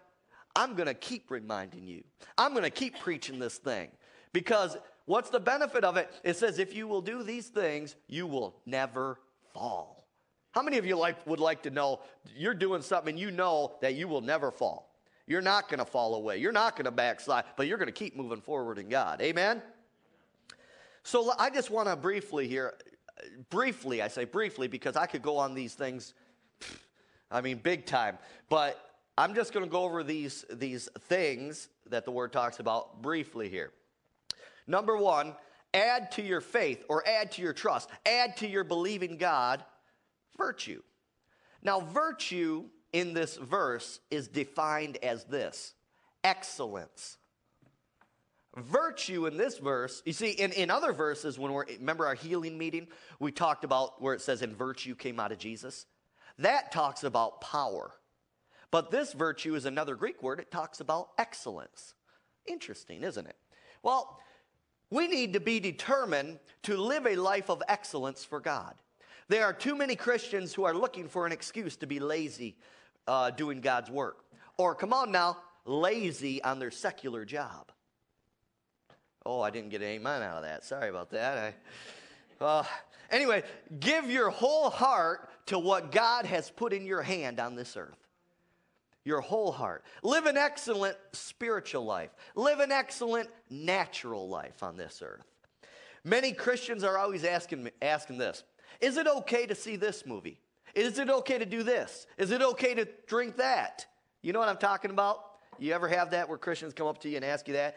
I'm 0.57 0.75
going 0.75 0.87
to 0.87 0.95
keep 0.95 1.31
reminding 1.31 1.87
you. 1.87 2.05
I'm 2.39 2.53
going 2.53 2.65
to 2.65 2.71
keep 2.71 2.99
preaching 3.01 3.39
this 3.39 3.57
thing. 3.57 3.89
Because 4.33 4.77
what's 5.07 5.31
the 5.31 5.41
benefit 5.41 5.85
of 5.85 5.97
it? 5.97 6.13
It 6.23 6.37
says, 6.37 6.59
if 6.59 6.75
you 6.75 6.87
will 6.87 7.03
do 7.03 7.23
these 7.23 7.49
things, 7.49 7.97
you 8.09 8.27
will 8.27 8.57
never 8.67 9.19
fall. 9.53 10.07
How 10.53 10.63
many 10.63 10.79
of 10.79 10.87
you 10.87 10.97
like, 10.97 11.27
would 11.27 11.41
like 11.41 11.63
to 11.65 11.71
know 11.71 12.01
you're 12.37 12.55
doing 12.55 12.83
something 12.83 13.11
and 13.11 13.19
you 13.19 13.31
know 13.31 13.77
that 13.81 13.95
you 13.95 14.07
will 14.07 14.21
never 14.21 14.51
fall? 14.51 14.95
You're 15.27 15.43
not 15.43 15.69
going 15.69 15.79
to 15.79 15.85
fall 15.85 16.15
away. 16.15 16.39
You're 16.39 16.53
not 16.53 16.77
going 16.77 16.85
to 16.85 16.91
backslide, 16.91 17.45
but 17.57 17.67
you're 17.67 17.79
going 17.79 17.87
to 17.87 17.93
keep 17.93 18.17
moving 18.17 18.41
forward 18.41 18.79
in 18.79 18.89
God. 18.89 19.21
Amen? 19.21 19.63
So 21.03 21.33
I 21.39 21.51
just 21.51 21.71
want 21.71 21.89
to 21.89 21.97
briefly 21.97 22.47
here, 22.47 22.75
briefly, 23.51 24.03
I 24.03 24.09
say 24.09 24.25
briefly 24.25 24.69
because 24.69 24.97
I 24.97 25.07
could 25.07 25.23
go 25.23 25.39
on 25.39 25.55
these 25.55 25.75
things, 25.75 26.15
I 27.31 27.41
mean, 27.41 27.59
big 27.59 27.87
time. 27.87 28.19
But 28.49 28.79
I'm 29.17 29.35
just 29.35 29.53
going 29.53 29.65
to 29.65 29.71
go 29.71 29.85
over 29.85 30.03
these, 30.03 30.45
these 30.51 30.89
things 31.03 31.69
that 31.91 32.05
the 32.05 32.11
word 32.11 32.33
talks 32.33 32.59
about 32.59 33.01
briefly 33.01 33.49
here. 33.49 33.71
Number 34.67 34.97
one, 34.97 35.35
add 35.73 36.11
to 36.13 36.23
your 36.23 36.41
faith 36.41 36.85
or 36.89 37.07
add 37.07 37.31
to 37.33 37.43
your 37.43 37.53
trust, 37.53 37.91
add 38.07 38.37
to 38.39 38.49
your 38.49 38.65
believing 38.65 39.17
God 39.17 39.65
virtue. 40.37 40.83
Now, 41.63 41.81
virtue 41.81 42.65
in 42.93 43.15
this 43.15 43.37
verse 43.37 44.01
is 44.11 44.29
defined 44.29 44.99
as 45.03 45.25
this 45.25 45.75
excellence. 46.23 47.19
Virtue 48.57 49.27
in 49.27 49.37
this 49.37 49.59
verse, 49.59 50.03
you 50.05 50.13
see, 50.13 50.31
in, 50.31 50.53
in 50.53 50.71
other 50.71 50.93
verses, 50.93 51.39
when 51.39 51.53
we're, 51.53 51.65
remember 51.67 52.07
our 52.07 52.15
healing 52.15 52.57
meeting, 52.57 52.87
we 53.19 53.33
talked 53.33 53.65
about 53.65 54.01
where 54.01 54.15
it 54.15 54.21
says, 54.21 54.43
and 54.43 54.57
virtue 54.57 54.95
came 54.95 55.19
out 55.19 55.33
of 55.33 55.39
Jesus. 55.39 55.87
That 56.39 56.71
talks 56.71 57.03
about 57.05 57.41
power. 57.41 57.93
But 58.75 58.91
this 58.91 59.13
virtue 59.13 59.55
is 59.55 59.67
another 59.67 59.95
Greek 59.95 60.21
word, 60.21 60.41
it 60.41 60.51
talks 60.51 60.81
about 60.81 61.11
excellence. 61.17 61.95
Interesting, 62.45 63.05
isn't 63.05 63.25
it? 63.25 63.37
Well, 63.85 64.19
we 64.91 65.07
need 65.07 65.35
to 65.35 65.39
be 65.39 65.61
determined 65.61 66.41
to 66.65 66.77
live 66.77 67.07
a 67.07 67.15
life 67.15 67.51
of 67.51 67.63
excellence 67.69 68.25
for 68.25 68.41
God. 68.41 68.75
There 69.29 69.45
are 69.45 69.53
too 69.53 69.77
many 69.77 69.95
Christians 69.95 70.53
who 70.53 70.65
are 70.65 70.75
looking 70.75 71.07
for 71.07 71.25
an 71.25 71.31
excuse 71.31 71.77
to 71.77 71.87
be 71.87 72.01
lazy 72.01 72.57
uh, 73.07 73.31
doing 73.31 73.61
God's 73.61 73.93
work. 73.93 74.25
Or, 74.59 74.75
come 74.75 74.93
on 74.93 75.13
now, 75.13 75.37
lazy 75.65 76.43
on 76.43 76.59
their 76.59 76.73
secular 76.73 77.25
job. 77.25 77.71
Oh, 79.25 79.41
I 79.41 79.51
didn't 79.51 79.69
get 79.69 79.83
an 79.83 79.87
amen 79.87 80.21
out 80.25 80.39
of 80.39 80.43
that. 80.43 80.65
Sorry 80.65 80.89
about 80.89 81.11
that. 81.11 81.55
I, 82.41 82.45
uh, 82.45 82.65
anyway, 83.09 83.45
give 83.79 84.11
your 84.11 84.31
whole 84.31 84.69
heart 84.69 85.31
to 85.47 85.61
what 85.61 85.93
God 85.93 86.27
has 86.27 86.51
put 86.51 86.73
in 86.73 86.85
your 86.85 87.03
hand 87.03 87.39
on 87.39 87.55
this 87.55 87.77
earth. 87.77 88.04
Your 89.05 89.21
whole 89.21 89.53
heart. 89.53 89.85
Live 90.03 90.27
an 90.27 90.37
excellent 90.37 90.97
spiritual 91.13 91.85
life. 91.85 92.11
Live 92.35 92.61
an 92.61 92.73
excellent 92.73 93.29
natural 93.51 94.29
life 94.29 94.63
on 94.63 94.77
this 94.77 95.03
earth. 95.05 95.27
Many 96.05 96.33
Christians 96.33 96.85
are 96.85 96.99
always 96.99 97.25
asking, 97.25 97.71
asking 97.83 98.19
this 98.19 98.45
Is 98.81 98.97
it 98.97 99.07
okay 99.07 99.47
to 99.47 99.55
see 99.55 99.77
this 99.77 100.07
movie? 100.07 100.41
Is 100.75 100.99
it 100.99 101.09
okay 101.09 101.39
to 101.39 101.47
do 101.47 101.63
this? 101.63 102.07
Is 102.19 102.31
it 102.31 102.43
okay 102.43 102.75
to 102.75 102.89
drink 103.07 103.37
that? 103.37 103.87
You 104.23 104.33
know 104.33 104.41
what 104.41 104.49
I'm 104.49 104.57
talking 104.57 104.91
about? 104.91 105.19
You 105.59 105.73
ever 105.73 105.87
have 105.87 106.11
that 106.11 106.29
where 106.29 106.39
Christians 106.39 106.75
come 106.75 106.87
up 106.87 106.99
to 107.03 107.09
you 107.09 107.17
and 107.17 107.25
ask 107.25 107.47
you 107.47 107.55
that? 107.55 107.77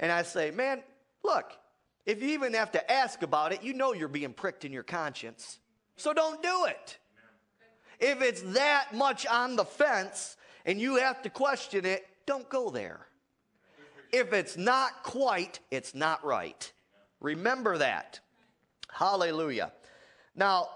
And 0.00 0.10
I 0.10 0.22
say, 0.22 0.50
man, 0.50 0.82
look, 1.22 1.52
if 2.06 2.22
you 2.22 2.30
even 2.30 2.54
have 2.54 2.72
to 2.72 2.90
ask 2.90 3.22
about 3.22 3.52
it, 3.52 3.62
you 3.62 3.74
know 3.74 3.92
you're 3.92 4.08
being 4.08 4.32
pricked 4.32 4.64
in 4.64 4.72
your 4.72 4.82
conscience. 4.82 5.58
So 5.96 6.14
don't 6.14 6.42
do 6.42 6.64
it. 6.66 6.98
If 8.00 8.22
it's 8.22 8.42
that 8.54 8.94
much 8.94 9.26
on 9.26 9.56
the 9.56 9.64
fence 9.64 10.36
and 10.68 10.78
you 10.78 10.96
have 10.96 11.22
to 11.22 11.30
question 11.30 11.86
it, 11.86 12.06
don't 12.26 12.46
go 12.50 12.68
there. 12.68 13.06
If 14.12 14.34
it's 14.34 14.58
not 14.58 15.02
quite, 15.02 15.60
it's 15.70 15.94
not 15.94 16.22
right. 16.24 16.70
Remember 17.20 17.78
that. 17.78 18.20
Hallelujah. 18.92 19.72
Now, 20.36 20.68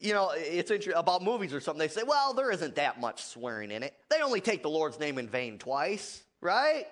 you 0.00 0.12
know, 0.12 0.32
it's 0.34 0.72
interesting 0.72 0.94
about 1.00 1.22
movies 1.22 1.54
or 1.54 1.60
something. 1.60 1.78
They 1.78 1.86
say, 1.86 2.02
well, 2.02 2.34
there 2.34 2.50
isn't 2.50 2.74
that 2.74 3.00
much 3.00 3.22
swearing 3.22 3.70
in 3.70 3.84
it. 3.84 3.94
They 4.10 4.22
only 4.22 4.40
take 4.40 4.62
the 4.62 4.70
Lord's 4.70 4.98
name 4.98 5.18
in 5.18 5.28
vain 5.28 5.56
twice, 5.56 6.24
right? 6.40 6.86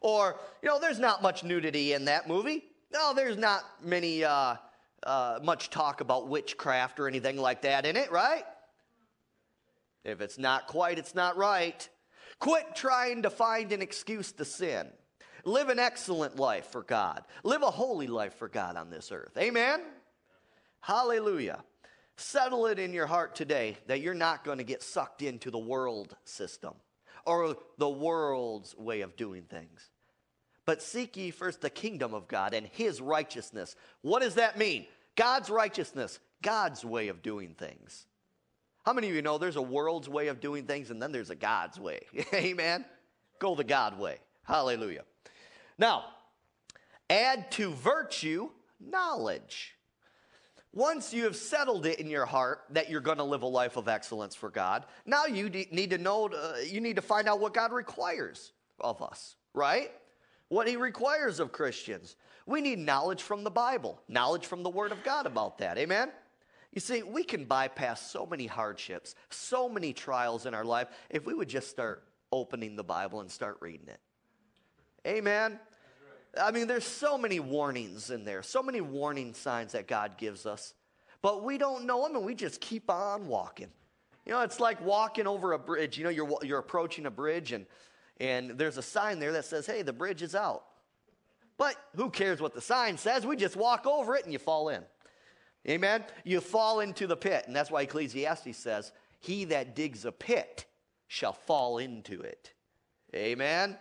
Or, 0.00 0.36
you 0.62 0.70
know, 0.70 0.80
there's 0.80 0.98
not 0.98 1.20
much 1.22 1.44
nudity 1.44 1.92
in 1.92 2.06
that 2.06 2.26
movie. 2.26 2.64
No, 2.94 3.12
there's 3.14 3.36
not 3.36 3.62
many, 3.82 4.24
uh, 4.24 4.56
uh, 5.02 5.38
much 5.42 5.68
talk 5.68 6.00
about 6.00 6.28
witchcraft 6.28 6.98
or 6.98 7.08
anything 7.08 7.36
like 7.36 7.60
that 7.62 7.84
in 7.84 7.96
it, 7.96 8.10
right? 8.10 8.44
If 10.04 10.20
it's 10.20 10.38
not 10.38 10.66
quite, 10.66 10.98
it's 10.98 11.14
not 11.14 11.36
right. 11.36 11.88
Quit 12.38 12.74
trying 12.74 13.22
to 13.22 13.30
find 13.30 13.72
an 13.72 13.82
excuse 13.82 14.32
to 14.32 14.44
sin. 14.44 14.88
Live 15.44 15.68
an 15.68 15.78
excellent 15.78 16.36
life 16.36 16.66
for 16.66 16.82
God. 16.82 17.24
Live 17.42 17.62
a 17.62 17.70
holy 17.70 18.06
life 18.06 18.34
for 18.34 18.48
God 18.48 18.76
on 18.76 18.90
this 18.90 19.12
earth. 19.12 19.36
Amen? 19.36 19.80
Hallelujah. 20.80 21.62
Settle 22.16 22.66
it 22.66 22.78
in 22.78 22.92
your 22.92 23.06
heart 23.06 23.34
today 23.34 23.76
that 23.86 24.00
you're 24.00 24.14
not 24.14 24.44
going 24.44 24.58
to 24.58 24.64
get 24.64 24.82
sucked 24.82 25.22
into 25.22 25.50
the 25.50 25.58
world 25.58 26.16
system 26.24 26.74
or 27.26 27.56
the 27.78 27.88
world's 27.88 28.76
way 28.76 29.00
of 29.00 29.16
doing 29.16 29.42
things. 29.42 29.90
But 30.66 30.82
seek 30.82 31.16
ye 31.16 31.30
first 31.30 31.60
the 31.60 31.70
kingdom 31.70 32.14
of 32.14 32.28
God 32.28 32.54
and 32.54 32.66
his 32.66 33.00
righteousness. 33.00 33.76
What 34.02 34.22
does 34.22 34.36
that 34.36 34.56
mean? 34.56 34.86
God's 35.16 35.50
righteousness, 35.50 36.18
God's 36.42 36.84
way 36.84 37.08
of 37.08 37.22
doing 37.22 37.54
things. 37.54 38.06
How 38.84 38.92
many 38.92 39.08
of 39.08 39.14
you 39.14 39.22
know 39.22 39.38
there's 39.38 39.56
a 39.56 39.62
world's 39.62 40.08
way 40.08 40.28
of 40.28 40.40
doing 40.40 40.64
things 40.64 40.90
and 40.90 41.00
then 41.00 41.10
there's 41.10 41.30
a 41.30 41.34
God's 41.34 41.80
way? 41.80 42.00
Amen? 42.34 42.84
Go 43.38 43.54
the 43.54 43.64
God 43.64 43.98
way. 43.98 44.18
Hallelujah. 44.42 45.04
Now, 45.78 46.04
add 47.08 47.50
to 47.52 47.70
virtue 47.70 48.50
knowledge. 48.78 49.74
Once 50.72 51.14
you 51.14 51.24
have 51.24 51.36
settled 51.36 51.86
it 51.86 52.00
in 52.00 52.10
your 52.10 52.26
heart 52.26 52.62
that 52.70 52.90
you're 52.90 53.00
going 53.00 53.18
to 53.18 53.24
live 53.24 53.42
a 53.42 53.46
life 53.46 53.76
of 53.76 53.88
excellence 53.88 54.34
for 54.34 54.50
God, 54.50 54.84
now 55.06 55.24
you 55.24 55.48
need 55.48 55.90
to 55.90 55.98
know, 55.98 56.28
uh, 56.28 56.56
you 56.66 56.80
need 56.80 56.96
to 56.96 57.02
find 57.02 57.28
out 57.28 57.40
what 57.40 57.54
God 57.54 57.72
requires 57.72 58.52
of 58.80 59.00
us, 59.00 59.36
right? 59.54 59.92
What 60.48 60.68
He 60.68 60.76
requires 60.76 61.40
of 61.40 61.52
Christians. 61.52 62.16
We 62.44 62.60
need 62.60 62.80
knowledge 62.80 63.22
from 63.22 63.44
the 63.44 63.50
Bible, 63.50 64.02
knowledge 64.08 64.46
from 64.46 64.62
the 64.62 64.68
Word 64.68 64.92
of 64.92 65.02
God 65.04 65.26
about 65.26 65.58
that. 65.58 65.78
Amen? 65.78 66.10
You 66.74 66.80
see, 66.80 67.04
we 67.04 67.22
can 67.22 67.44
bypass 67.44 68.10
so 68.10 68.26
many 68.26 68.46
hardships, 68.46 69.14
so 69.30 69.68
many 69.68 69.92
trials 69.92 70.44
in 70.44 70.54
our 70.54 70.64
life 70.64 70.88
if 71.08 71.24
we 71.24 71.32
would 71.32 71.48
just 71.48 71.70
start 71.70 72.02
opening 72.32 72.74
the 72.74 72.82
Bible 72.82 73.20
and 73.20 73.30
start 73.30 73.58
reading 73.60 73.86
it. 73.86 74.00
Amen. 75.06 75.60
I 76.40 76.50
mean, 76.50 76.66
there's 76.66 76.84
so 76.84 77.16
many 77.16 77.38
warnings 77.38 78.10
in 78.10 78.24
there, 78.24 78.42
so 78.42 78.60
many 78.60 78.80
warning 78.80 79.34
signs 79.34 79.70
that 79.72 79.86
God 79.86 80.18
gives 80.18 80.46
us, 80.46 80.74
but 81.22 81.44
we 81.44 81.58
don't 81.58 81.84
know 81.84 82.02
them 82.02 82.16
and 82.16 82.26
we 82.26 82.34
just 82.34 82.60
keep 82.60 82.90
on 82.90 83.28
walking. 83.28 83.70
You 84.26 84.32
know, 84.32 84.40
it's 84.40 84.58
like 84.58 84.84
walking 84.84 85.28
over 85.28 85.52
a 85.52 85.58
bridge. 85.60 85.96
You 85.96 86.02
know, 86.02 86.10
you're, 86.10 86.28
you're 86.42 86.58
approaching 86.58 87.06
a 87.06 87.10
bridge 87.10 87.52
and, 87.52 87.66
and 88.18 88.50
there's 88.50 88.78
a 88.78 88.82
sign 88.82 89.20
there 89.20 89.30
that 89.32 89.44
says, 89.44 89.64
hey, 89.64 89.82
the 89.82 89.92
bridge 89.92 90.22
is 90.22 90.34
out. 90.34 90.64
But 91.56 91.76
who 91.94 92.10
cares 92.10 92.40
what 92.40 92.52
the 92.52 92.60
sign 92.60 92.98
says? 92.98 93.24
We 93.24 93.36
just 93.36 93.54
walk 93.54 93.86
over 93.86 94.16
it 94.16 94.24
and 94.24 94.32
you 94.32 94.40
fall 94.40 94.70
in. 94.70 94.82
Amen? 95.68 96.04
You 96.24 96.40
fall 96.40 96.80
into 96.80 97.06
the 97.06 97.16
pit. 97.16 97.44
And 97.46 97.56
that's 97.56 97.70
why 97.70 97.82
Ecclesiastes 97.82 98.56
says, 98.56 98.92
He 99.20 99.44
that 99.46 99.74
digs 99.74 100.04
a 100.04 100.12
pit 100.12 100.66
shall 101.08 101.32
fall 101.32 101.78
into 101.78 102.20
it. 102.20 102.52
Amen? 103.14 103.78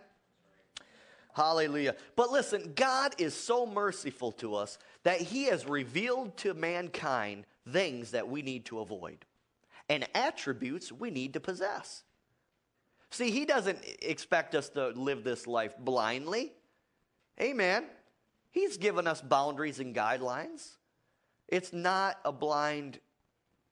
Hallelujah. 1.33 1.95
But 2.15 2.31
listen, 2.31 2.73
God 2.75 3.15
is 3.17 3.33
so 3.33 3.65
merciful 3.65 4.31
to 4.33 4.55
us 4.55 4.77
that 5.03 5.19
He 5.19 5.45
has 5.45 5.65
revealed 5.65 6.37
to 6.37 6.53
mankind 6.53 7.45
things 7.67 8.11
that 8.11 8.27
we 8.27 8.41
need 8.41 8.65
to 8.65 8.79
avoid 8.79 9.25
and 9.89 10.07
attributes 10.13 10.91
we 10.91 11.09
need 11.09 11.33
to 11.33 11.39
possess. 11.39 12.03
See, 13.09 13.31
He 13.31 13.45
doesn't 13.45 13.79
expect 14.01 14.55
us 14.55 14.69
to 14.69 14.89
live 14.89 15.23
this 15.23 15.47
life 15.47 15.73
blindly. 15.77 16.53
Amen. 17.41 17.85
He's 18.51 18.77
given 18.77 19.07
us 19.07 19.19
boundaries 19.19 19.79
and 19.79 19.95
guidelines. 19.95 20.77
It's 21.53 21.71
not 21.71 22.17
a 22.25 22.31
blind, 22.31 22.99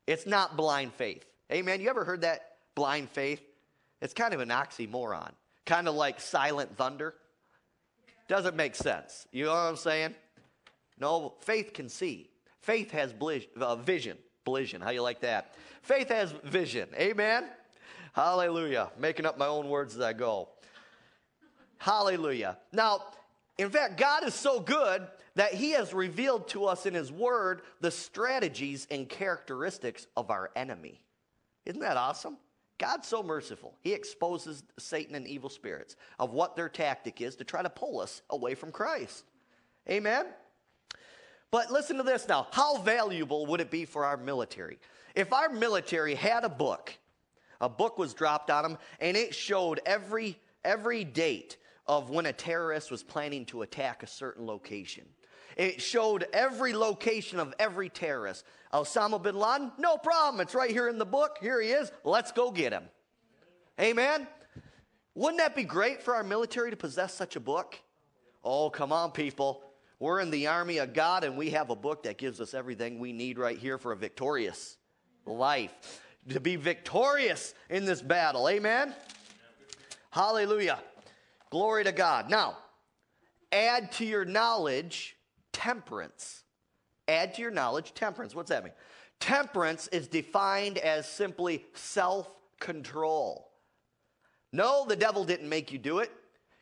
it's 0.05 0.27
not 0.27 0.55
blind 0.55 0.93
faith. 0.93 1.25
Amen. 1.51 1.81
You 1.81 1.89
ever 1.89 2.05
heard 2.05 2.21
that 2.21 2.57
blind 2.75 3.09
faith? 3.09 3.41
It's 4.03 4.13
kind 4.13 4.35
of 4.35 4.39
an 4.39 4.49
oxymoron, 4.49 5.31
kind 5.65 5.87
of 5.87 5.95
like 5.95 6.21
silent 6.21 6.77
thunder. 6.77 7.15
Doesn't 8.27 8.55
make 8.55 8.75
sense. 8.75 9.25
You 9.31 9.45
know 9.45 9.53
what 9.53 9.61
I'm 9.61 9.77
saying? 9.77 10.13
No, 10.99 11.33
faith 11.39 11.73
can 11.73 11.89
see. 11.89 12.29
Faith 12.59 12.91
has 12.91 13.13
blis- 13.13 13.47
uh, 13.59 13.77
vision. 13.77 14.19
How 14.45 14.91
you 14.91 15.01
like 15.01 15.21
that? 15.21 15.55
Faith 15.81 16.09
has 16.09 16.33
vision. 16.43 16.87
Amen. 16.93 17.45
Hallelujah. 18.13 18.91
Making 18.99 19.25
up 19.25 19.39
my 19.39 19.47
own 19.47 19.69
words 19.69 19.95
as 19.95 20.01
I 20.01 20.13
go. 20.13 20.49
Hallelujah. 21.79 22.59
Now, 22.71 23.05
in 23.57 23.71
fact, 23.71 23.97
God 23.97 24.23
is 24.23 24.35
so 24.35 24.59
good 24.59 25.07
that 25.35 25.53
He 25.53 25.71
has 25.71 25.93
revealed 25.93 26.47
to 26.49 26.65
us 26.65 26.85
in 26.85 26.93
His 26.93 27.11
Word 27.11 27.61
the 27.79 27.91
strategies 27.91 28.87
and 28.91 29.07
characteristics 29.07 30.07
of 30.15 30.29
our 30.29 30.51
enemy. 30.55 31.01
Isn't 31.65 31.81
that 31.81 31.97
awesome? 31.97 32.37
God's 32.77 33.07
so 33.07 33.21
merciful. 33.21 33.75
He 33.81 33.93
exposes 33.93 34.63
Satan 34.79 35.13
and 35.13 35.27
evil 35.27 35.49
spirits 35.49 35.95
of 36.17 36.33
what 36.33 36.55
their 36.55 36.67
tactic 36.69 37.21
is 37.21 37.35
to 37.35 37.43
try 37.43 37.61
to 37.61 37.69
pull 37.69 37.99
us 37.99 38.23
away 38.31 38.55
from 38.55 38.71
Christ. 38.71 39.25
Amen? 39.87 40.25
But 41.51 41.71
listen 41.71 41.97
to 41.97 42.03
this 42.03 42.27
now. 42.27 42.47
How 42.51 42.77
valuable 42.77 43.45
would 43.45 43.61
it 43.61 43.69
be 43.69 43.85
for 43.85 44.05
our 44.05 44.17
military? 44.17 44.79
If 45.13 45.31
our 45.31 45.49
military 45.49 46.15
had 46.15 46.43
a 46.43 46.49
book, 46.49 46.97
a 47.59 47.69
book 47.69 47.99
was 47.99 48.13
dropped 48.13 48.49
on 48.49 48.63
them, 48.63 48.77
and 48.99 49.15
it 49.15 49.35
showed 49.35 49.81
every, 49.85 50.39
every 50.63 51.03
date 51.03 51.57
of 51.85 52.09
when 52.09 52.25
a 52.25 52.33
terrorist 52.33 52.89
was 52.89 53.03
planning 53.03 53.45
to 53.47 53.61
attack 53.61 54.01
a 54.01 54.07
certain 54.07 54.47
location. 54.47 55.05
It 55.57 55.81
showed 55.81 56.25
every 56.33 56.73
location 56.73 57.39
of 57.39 57.53
every 57.59 57.89
terrorist. 57.89 58.45
Osama 58.73 59.21
bin 59.21 59.35
Laden, 59.35 59.71
no 59.77 59.97
problem. 59.97 60.41
It's 60.41 60.55
right 60.55 60.71
here 60.71 60.87
in 60.87 60.97
the 60.97 61.05
book. 61.05 61.37
Here 61.41 61.61
he 61.61 61.69
is. 61.69 61.91
Let's 62.03 62.31
go 62.31 62.51
get 62.51 62.73
him. 62.73 62.83
Amen. 63.79 64.27
Wouldn't 65.15 65.39
that 65.39 65.55
be 65.55 65.63
great 65.63 66.01
for 66.01 66.15
our 66.15 66.23
military 66.23 66.71
to 66.71 66.77
possess 66.77 67.13
such 67.13 67.35
a 67.35 67.39
book? 67.39 67.77
Oh, 68.43 68.69
come 68.69 68.91
on, 68.91 69.11
people. 69.11 69.63
We're 69.99 70.19
in 70.19 70.31
the 70.31 70.47
army 70.47 70.79
of 70.79 70.93
God 70.93 71.23
and 71.23 71.37
we 71.37 71.51
have 71.51 71.69
a 71.69 71.75
book 71.75 72.03
that 72.03 72.17
gives 72.17 72.41
us 72.41 72.53
everything 72.53 72.99
we 72.99 73.13
need 73.13 73.37
right 73.37 73.57
here 73.57 73.77
for 73.77 73.91
a 73.91 73.95
victorious 73.95 74.77
life. 75.25 76.01
To 76.29 76.39
be 76.39 76.55
victorious 76.55 77.53
in 77.69 77.85
this 77.85 78.01
battle. 78.01 78.47
Amen. 78.47 78.95
Hallelujah. 80.11 80.79
Glory 81.49 81.83
to 81.83 81.91
God. 81.91 82.29
Now, 82.29 82.57
add 83.51 83.91
to 83.93 84.05
your 84.05 84.25
knowledge 84.25 85.15
temperance. 85.53 86.43
Add 87.07 87.35
to 87.35 87.41
your 87.41 87.51
knowledge 87.51 87.93
temperance. 87.93 88.35
What's 88.35 88.49
that 88.49 88.63
mean? 88.63 88.73
Temperance 89.19 89.87
is 89.87 90.07
defined 90.07 90.77
as 90.77 91.07
simply 91.07 91.65
self 91.73 92.29
control. 92.59 93.51
No, 94.53 94.85
the 94.87 94.95
devil 94.95 95.23
didn't 95.23 95.49
make 95.49 95.71
you 95.71 95.77
do 95.77 95.99
it. 95.99 96.11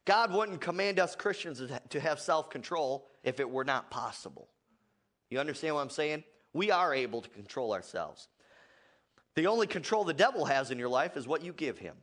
God 0.05 0.33
wouldn't 0.33 0.61
command 0.61 0.99
us 0.99 1.15
Christians 1.15 1.61
to 1.89 1.99
have 1.99 2.19
self 2.19 2.49
control 2.49 3.07
if 3.23 3.39
it 3.39 3.49
were 3.49 3.63
not 3.63 3.89
possible. 3.91 4.49
You 5.29 5.39
understand 5.39 5.75
what 5.75 5.81
I'm 5.81 5.89
saying? 5.89 6.23
We 6.53 6.71
are 6.71 6.93
able 6.93 7.21
to 7.21 7.29
control 7.29 7.73
ourselves. 7.73 8.27
The 9.35 9.47
only 9.47 9.67
control 9.67 10.03
the 10.03 10.13
devil 10.13 10.45
has 10.45 10.71
in 10.71 10.79
your 10.79 10.89
life 10.89 11.15
is 11.15 11.27
what 11.27 11.43
you 11.43 11.53
give 11.53 11.77
him. 11.77 11.95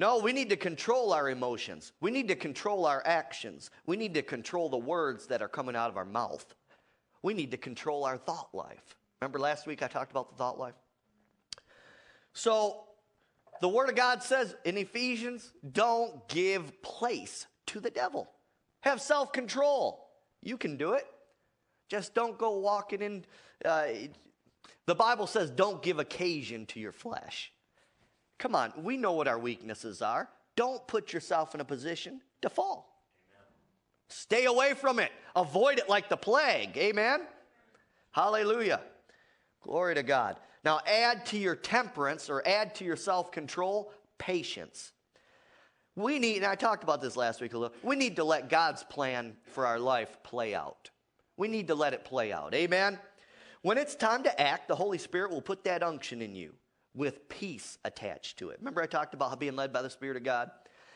No, 0.00 0.16
we 0.16 0.32
need 0.32 0.48
to 0.48 0.56
control 0.56 1.12
our 1.12 1.28
emotions. 1.28 1.92
We 2.00 2.10
need 2.10 2.28
to 2.28 2.34
control 2.34 2.86
our 2.86 3.02
actions. 3.04 3.70
We 3.84 3.98
need 3.98 4.14
to 4.14 4.22
control 4.22 4.70
the 4.70 4.78
words 4.78 5.26
that 5.26 5.42
are 5.42 5.48
coming 5.48 5.76
out 5.76 5.90
of 5.90 5.98
our 5.98 6.06
mouth. 6.06 6.54
We 7.22 7.34
need 7.34 7.50
to 7.50 7.58
control 7.58 8.06
our 8.06 8.16
thought 8.16 8.48
life. 8.54 8.96
Remember 9.20 9.38
last 9.38 9.66
week 9.66 9.82
I 9.82 9.88
talked 9.88 10.10
about 10.10 10.30
the 10.30 10.36
thought 10.36 10.58
life? 10.58 10.72
So, 12.32 12.84
the 13.60 13.68
Word 13.68 13.90
of 13.90 13.94
God 13.94 14.22
says 14.22 14.56
in 14.64 14.78
Ephesians 14.78 15.52
don't 15.70 16.26
give 16.28 16.80
place 16.80 17.46
to 17.66 17.78
the 17.78 17.90
devil. 17.90 18.30
Have 18.80 19.02
self 19.02 19.34
control. 19.34 20.08
You 20.42 20.56
can 20.56 20.78
do 20.78 20.94
it. 20.94 21.04
Just 21.90 22.14
don't 22.14 22.38
go 22.38 22.56
walking 22.56 23.02
in. 23.02 23.26
Uh, 23.62 23.88
the 24.86 24.94
Bible 24.94 25.26
says 25.26 25.50
don't 25.50 25.82
give 25.82 25.98
occasion 25.98 26.64
to 26.66 26.80
your 26.80 26.92
flesh. 26.92 27.52
Come 28.40 28.54
on, 28.54 28.72
we 28.78 28.96
know 28.96 29.12
what 29.12 29.28
our 29.28 29.38
weaknesses 29.38 30.00
are. 30.00 30.28
Don't 30.56 30.84
put 30.88 31.12
yourself 31.12 31.54
in 31.54 31.60
a 31.60 31.64
position 31.64 32.22
to 32.40 32.48
fall. 32.48 33.04
Stay 34.08 34.46
away 34.46 34.72
from 34.72 34.98
it. 34.98 35.12
Avoid 35.36 35.78
it 35.78 35.90
like 35.90 36.08
the 36.08 36.16
plague. 36.16 36.76
Amen? 36.76 37.20
Hallelujah. 38.12 38.80
Glory 39.60 39.94
to 39.94 40.02
God. 40.02 40.36
Now, 40.64 40.80
add 40.86 41.26
to 41.26 41.38
your 41.38 41.54
temperance 41.54 42.30
or 42.30 42.42
add 42.48 42.74
to 42.76 42.84
your 42.84 42.96
self 42.96 43.30
control 43.30 43.92
patience. 44.16 44.92
We 45.94 46.18
need, 46.18 46.38
and 46.38 46.46
I 46.46 46.54
talked 46.54 46.82
about 46.82 47.02
this 47.02 47.16
last 47.16 47.42
week 47.42 47.52
a 47.52 47.58
little, 47.58 47.76
we 47.82 47.94
need 47.94 48.16
to 48.16 48.24
let 48.24 48.48
God's 48.48 48.82
plan 48.84 49.36
for 49.52 49.66
our 49.66 49.78
life 49.78 50.16
play 50.22 50.54
out. 50.54 50.90
We 51.36 51.46
need 51.46 51.68
to 51.68 51.74
let 51.74 51.92
it 51.92 52.06
play 52.06 52.32
out. 52.32 52.54
Amen? 52.54 52.98
When 53.60 53.76
it's 53.76 53.94
time 53.94 54.22
to 54.22 54.40
act, 54.40 54.66
the 54.66 54.76
Holy 54.76 54.98
Spirit 54.98 55.30
will 55.30 55.42
put 55.42 55.64
that 55.64 55.82
unction 55.82 56.22
in 56.22 56.34
you 56.34 56.54
with 56.94 57.28
peace 57.28 57.78
attached 57.84 58.38
to 58.38 58.50
it. 58.50 58.58
Remember, 58.58 58.82
I 58.82 58.86
talked 58.86 59.14
about 59.14 59.38
being 59.38 59.56
led 59.56 59.72
by 59.72 59.82
the 59.82 59.90
Spirit 59.90 60.16
of 60.16 60.24
God? 60.24 60.50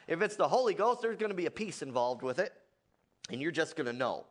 If 0.06 0.20
it's 0.22 0.36
the 0.36 0.48
Holy 0.48 0.74
Ghost, 0.74 1.02
there's 1.02 1.16
going 1.16 1.30
to 1.30 1.36
be 1.36 1.46
a 1.46 1.50
peace 1.50 1.82
involved 1.82 2.22
with 2.22 2.38
it, 2.38 2.52
and 3.30 3.40
you're 3.40 3.50
just 3.50 3.76
going 3.76 3.86
to 3.86 3.92
know. 3.92 4.26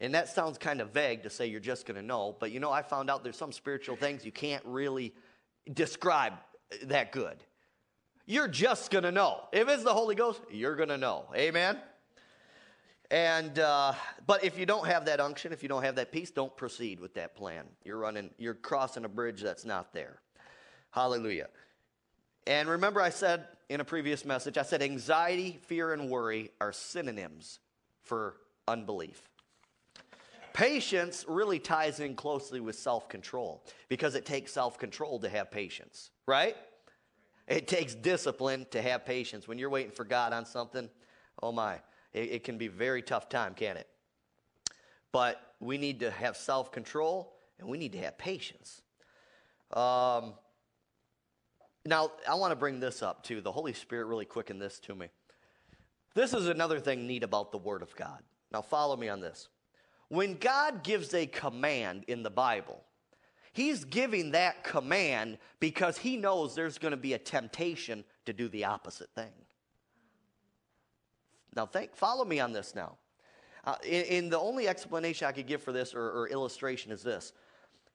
And 0.00 0.14
that 0.14 0.28
sounds 0.28 0.58
kind 0.58 0.80
of 0.80 0.90
vague 0.90 1.22
to 1.24 1.30
say 1.30 1.46
you're 1.46 1.60
just 1.60 1.86
going 1.86 2.00
to 2.00 2.06
know, 2.06 2.36
but 2.40 2.50
you 2.50 2.60
know, 2.60 2.72
I 2.72 2.82
found 2.82 3.10
out 3.10 3.22
there's 3.22 3.36
some 3.36 3.52
spiritual 3.52 3.96
things 3.96 4.24
you 4.24 4.32
can't 4.32 4.64
really 4.64 5.14
describe 5.72 6.34
that 6.84 7.12
good. 7.12 7.36
You're 8.26 8.48
just 8.48 8.90
going 8.90 9.04
to 9.04 9.12
know. 9.12 9.40
If 9.52 9.68
it's 9.68 9.84
the 9.84 9.92
Holy 9.92 10.14
Ghost, 10.14 10.40
you're 10.50 10.76
going 10.76 10.88
to 10.88 10.98
know. 10.98 11.26
Amen? 11.36 11.78
And, 13.10 13.58
uh, 13.58 13.92
but 14.26 14.42
if 14.42 14.58
you 14.58 14.64
don't 14.64 14.86
have 14.86 15.04
that 15.04 15.20
unction, 15.20 15.52
if 15.52 15.62
you 15.62 15.68
don't 15.68 15.82
have 15.82 15.96
that 15.96 16.12
peace, 16.12 16.30
don't 16.30 16.56
proceed 16.56 16.98
with 16.98 17.14
that 17.14 17.36
plan. 17.36 17.64
You're 17.84 17.98
running, 17.98 18.30
you're 18.38 18.54
crossing 18.54 19.04
a 19.04 19.08
bridge 19.08 19.42
that's 19.42 19.66
not 19.66 19.92
there. 19.92 20.20
Hallelujah. 20.92 21.48
And 22.46 22.68
remember, 22.68 23.00
I 23.00 23.10
said 23.10 23.46
in 23.68 23.80
a 23.80 23.84
previous 23.84 24.24
message, 24.24 24.58
I 24.58 24.62
said 24.62 24.82
anxiety, 24.82 25.58
fear, 25.66 25.92
and 25.92 26.10
worry 26.10 26.50
are 26.60 26.72
synonyms 26.72 27.58
for 28.02 28.36
unbelief. 28.68 29.22
Patience 30.52 31.24
really 31.26 31.58
ties 31.58 31.98
in 31.98 32.14
closely 32.14 32.60
with 32.60 32.76
self 32.76 33.08
control 33.08 33.64
because 33.88 34.14
it 34.14 34.26
takes 34.26 34.52
self 34.52 34.78
control 34.78 35.18
to 35.20 35.28
have 35.28 35.50
patience, 35.50 36.10
right? 36.26 36.56
It 37.48 37.66
takes 37.66 37.94
discipline 37.94 38.66
to 38.70 38.82
have 38.82 39.06
patience. 39.06 39.48
When 39.48 39.58
you're 39.58 39.70
waiting 39.70 39.92
for 39.92 40.04
God 40.04 40.32
on 40.32 40.44
something, 40.44 40.90
oh 41.42 41.52
my, 41.52 41.74
it, 42.12 42.30
it 42.30 42.44
can 42.44 42.58
be 42.58 42.68
very 42.68 43.00
tough 43.00 43.30
time, 43.30 43.54
can 43.54 43.78
it? 43.78 43.88
But 45.10 45.54
we 45.58 45.78
need 45.78 46.00
to 46.00 46.10
have 46.10 46.36
self 46.36 46.70
control 46.70 47.32
and 47.58 47.66
we 47.66 47.78
need 47.78 47.92
to 47.92 47.98
have 47.98 48.18
patience. 48.18 48.82
Um, 49.72 50.34
now, 51.84 52.12
I 52.28 52.34
want 52.34 52.52
to 52.52 52.56
bring 52.56 52.80
this 52.80 53.02
up 53.02 53.24
too. 53.24 53.40
The 53.40 53.52
Holy 53.52 53.72
Spirit 53.72 54.06
really 54.06 54.24
quickened 54.24 54.60
this 54.60 54.78
to 54.80 54.94
me. 54.94 55.08
This 56.14 56.34
is 56.34 56.46
another 56.46 56.78
thing 56.78 57.06
neat 57.06 57.22
about 57.22 57.50
the 57.50 57.58
Word 57.58 57.82
of 57.82 57.94
God. 57.96 58.22
Now, 58.52 58.62
follow 58.62 58.96
me 58.96 59.08
on 59.08 59.20
this. 59.20 59.48
When 60.08 60.36
God 60.36 60.84
gives 60.84 61.14
a 61.14 61.26
command 61.26 62.04
in 62.06 62.22
the 62.22 62.30
Bible, 62.30 62.82
He's 63.52 63.84
giving 63.84 64.32
that 64.32 64.62
command 64.62 65.38
because 65.58 65.98
He 65.98 66.16
knows 66.16 66.54
there's 66.54 66.78
going 66.78 66.92
to 66.92 66.98
be 66.98 67.14
a 67.14 67.18
temptation 67.18 68.04
to 68.26 68.32
do 68.32 68.48
the 68.48 68.66
opposite 68.66 69.10
thing. 69.14 69.32
Now, 71.54 71.66
think, 71.66 71.94
follow 71.94 72.24
me 72.24 72.40
on 72.40 72.52
this 72.52 72.74
now. 72.74 72.96
Uh, 73.64 73.76
in, 73.84 74.04
in, 74.04 74.28
the 74.28 74.38
only 74.38 74.68
explanation 74.68 75.26
I 75.26 75.32
could 75.32 75.46
give 75.46 75.62
for 75.62 75.72
this 75.72 75.94
or, 75.94 76.10
or 76.10 76.28
illustration 76.28 76.90
is 76.92 77.02
this. 77.02 77.32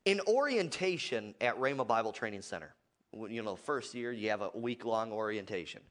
In 0.05 0.21
orientation 0.27 1.35
at 1.41 1.59
Rhema 1.59 1.85
Bible 1.85 2.13
Training 2.13 2.41
Center, 2.41 2.73
you 3.13 3.41
know, 3.41 3.55
first 3.55 3.93
year, 3.93 4.11
you 4.11 4.29
have 4.29 4.41
a 4.41 4.51
week 4.53 4.85
long 4.85 5.11
orientation. 5.11 5.81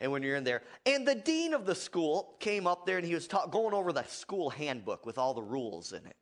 And 0.00 0.10
when 0.10 0.22
you're 0.22 0.36
in 0.36 0.44
there, 0.44 0.62
and 0.84 1.06
the 1.06 1.14
dean 1.14 1.54
of 1.54 1.64
the 1.64 1.74
school 1.74 2.36
came 2.40 2.66
up 2.66 2.86
there 2.86 2.98
and 2.98 3.06
he 3.06 3.14
was 3.14 3.28
ta- 3.28 3.46
going 3.46 3.72
over 3.72 3.92
the 3.92 4.02
school 4.04 4.50
handbook 4.50 5.06
with 5.06 5.16
all 5.16 5.32
the 5.32 5.42
rules 5.42 5.92
in 5.92 6.04
it. 6.04 6.16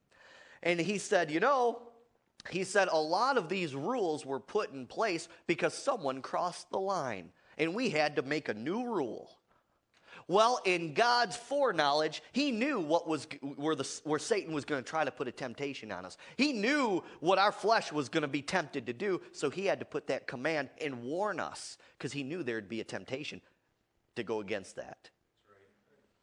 And 0.62 0.78
he 0.78 0.98
said, 0.98 1.30
You 1.30 1.40
know, 1.40 1.80
he 2.50 2.64
said 2.64 2.88
a 2.88 2.98
lot 2.98 3.38
of 3.38 3.48
these 3.48 3.74
rules 3.74 4.26
were 4.26 4.40
put 4.40 4.72
in 4.72 4.86
place 4.86 5.28
because 5.46 5.74
someone 5.74 6.22
crossed 6.22 6.70
the 6.70 6.78
line 6.78 7.30
and 7.58 7.74
we 7.74 7.90
had 7.90 8.16
to 8.16 8.22
make 8.22 8.48
a 8.48 8.54
new 8.54 8.84
rule. 8.84 9.30
Well, 10.30 10.60
in 10.64 10.94
God's 10.94 11.36
foreknowledge, 11.36 12.22
He 12.30 12.52
knew 12.52 12.78
what 12.78 13.08
was 13.08 13.26
where, 13.56 13.74
the, 13.74 14.00
where 14.04 14.20
Satan 14.20 14.54
was 14.54 14.64
going 14.64 14.80
to 14.80 14.88
try 14.88 15.04
to 15.04 15.10
put 15.10 15.26
a 15.26 15.32
temptation 15.32 15.90
on 15.90 16.06
us. 16.06 16.16
He 16.36 16.52
knew 16.52 17.02
what 17.18 17.40
our 17.40 17.50
flesh 17.50 17.90
was 17.90 18.08
going 18.08 18.22
to 18.22 18.28
be 18.28 18.40
tempted 18.40 18.86
to 18.86 18.92
do, 18.92 19.20
so 19.32 19.50
He 19.50 19.66
had 19.66 19.80
to 19.80 19.84
put 19.84 20.06
that 20.06 20.28
command 20.28 20.70
and 20.80 21.02
warn 21.02 21.40
us 21.40 21.78
because 21.98 22.12
He 22.12 22.22
knew 22.22 22.44
there'd 22.44 22.68
be 22.68 22.80
a 22.80 22.84
temptation 22.84 23.40
to 24.14 24.22
go 24.22 24.38
against 24.38 24.76
that. 24.76 25.10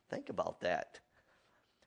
Think 0.09 0.29
about 0.29 0.61
that. 0.61 1.01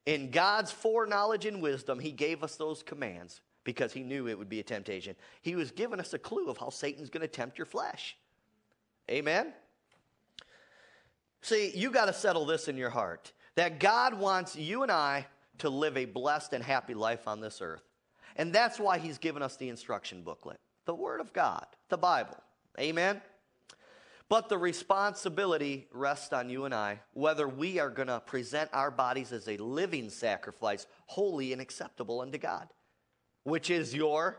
In 0.05 0.31
God's 0.31 0.71
foreknowledge 0.71 1.47
and 1.47 1.63
wisdom, 1.63 1.99
He 1.99 2.13
gave 2.13 2.45
us 2.45 2.57
those 2.57 2.83
commands 2.83 3.41
because 3.65 3.95
He 3.95 4.03
knew 4.03 4.29
it 4.29 4.37
would 4.37 4.51
be 4.51 4.61
a 4.61 4.63
temptation. 4.63 5.17
He 5.41 5.57
was 5.57 5.71
giving 5.71 6.01
us 6.01 6.13
a 6.13 6.19
clue 6.19 6.51
of 6.51 6.59
how 6.59 6.69
Satan's 6.69 7.09
going 7.09 7.23
to 7.23 7.29
tempt 7.29 7.57
your 7.57 7.65
flesh. 7.65 8.19
Amen? 9.11 9.55
See, 11.43 11.73
you 11.75 11.91
got 11.91 12.07
to 12.07 12.13
settle 12.13 12.45
this 12.45 12.69
in 12.69 12.77
your 12.77 12.91
heart 12.91 13.33
that 13.57 13.81
God 13.81 14.15
wants 14.15 14.57
you 14.57 14.83
and 14.83 14.93
I 14.93 15.27
to 15.59 15.69
live 15.69 15.97
a 15.97 16.05
blessed 16.05 16.53
and 16.53 16.65
happy 16.65 16.95
life 16.95 17.27
on 17.27 17.41
this 17.41 17.61
earth. 17.61 17.83
And 18.37 18.53
that's 18.53 18.79
why 18.79 18.99
He's 18.99 19.19
given 19.19 19.43
us 19.43 19.57
the 19.57 19.69
instruction 19.69 20.23
booklet, 20.23 20.61
the 20.87 20.95
Word 20.95 21.21
of 21.21 21.33
God, 21.33 21.67
the 21.89 21.99
Bible. 21.99 22.37
Amen? 22.79 23.21
But 24.29 24.49
the 24.49 24.59
responsibility 24.59 25.89
rests 25.93 26.33
on 26.33 26.49
you 26.51 26.65
and 26.65 26.73
I 26.73 27.01
whether 27.15 27.49
we 27.49 27.81
are 27.81 27.91
going 27.91 28.09
to 28.09 28.21
present 28.21 28.71
our 28.73 28.91
bodies 28.91 29.33
as 29.33 29.49
a 29.49 29.57
living 29.57 30.09
sacrifice, 30.09 30.87
holy 31.07 31.53
and 31.53 31.61
acceptable 31.61 32.21
unto 32.21 32.39
God, 32.39 32.69
which 33.43 33.71
is 33.71 33.93
your 33.93 34.39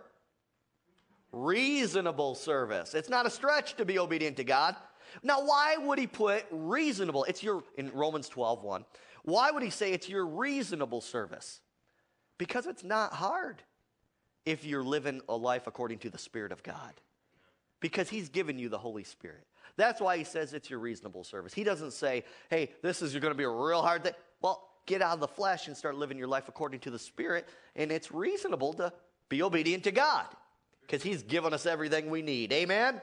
reasonable 1.33 2.35
service. 2.35 2.93
It's 2.93 3.09
not 3.09 3.25
a 3.25 3.29
stretch 3.29 3.75
to 3.75 3.85
be 3.85 3.99
obedient 3.99 4.37
to 4.37 4.43
God. 4.45 4.75
Now, 5.23 5.43
why 5.45 5.77
would 5.77 5.99
he 5.99 6.07
put 6.07 6.45
reasonable? 6.51 7.23
It's 7.25 7.43
your, 7.43 7.63
in 7.77 7.91
Romans 7.91 8.29
12, 8.29 8.63
1. 8.63 8.85
Why 9.23 9.51
would 9.51 9.63
he 9.63 9.69
say 9.69 9.91
it's 9.91 10.09
your 10.09 10.25
reasonable 10.25 11.01
service? 11.01 11.59
Because 12.37 12.65
it's 12.65 12.83
not 12.83 13.13
hard 13.13 13.61
if 14.45 14.65
you're 14.65 14.83
living 14.83 15.21
a 15.29 15.35
life 15.35 15.67
according 15.67 15.99
to 15.99 16.09
the 16.09 16.17
Spirit 16.17 16.51
of 16.51 16.63
God. 16.63 16.93
Because 17.79 18.09
he's 18.09 18.29
given 18.29 18.57
you 18.57 18.69
the 18.69 18.77
Holy 18.77 19.03
Spirit. 19.03 19.45
That's 19.77 20.01
why 20.01 20.17
he 20.17 20.23
says 20.23 20.53
it's 20.53 20.69
your 20.69 20.79
reasonable 20.79 21.23
service. 21.23 21.53
He 21.53 21.63
doesn't 21.63 21.93
say, 21.93 22.23
hey, 22.49 22.71
this 22.81 23.01
is 23.01 23.13
going 23.13 23.31
to 23.31 23.37
be 23.37 23.43
a 23.43 23.49
real 23.49 23.81
hard 23.81 24.03
thing. 24.03 24.13
Well, 24.41 24.67
get 24.85 25.01
out 25.01 25.13
of 25.13 25.19
the 25.19 25.27
flesh 25.27 25.67
and 25.67 25.77
start 25.77 25.95
living 25.95 26.17
your 26.17 26.27
life 26.27 26.47
according 26.47 26.81
to 26.81 26.91
the 26.91 26.99
Spirit, 26.99 27.47
and 27.75 27.91
it's 27.91 28.11
reasonable 28.11 28.73
to 28.73 28.91
be 29.29 29.41
obedient 29.41 29.83
to 29.85 29.91
God 29.91 30.25
because 30.81 31.03
he's 31.03 31.23
given 31.23 31.53
us 31.53 31.65
everything 31.65 32.09
we 32.09 32.21
need. 32.21 32.51
Amen? 32.51 33.01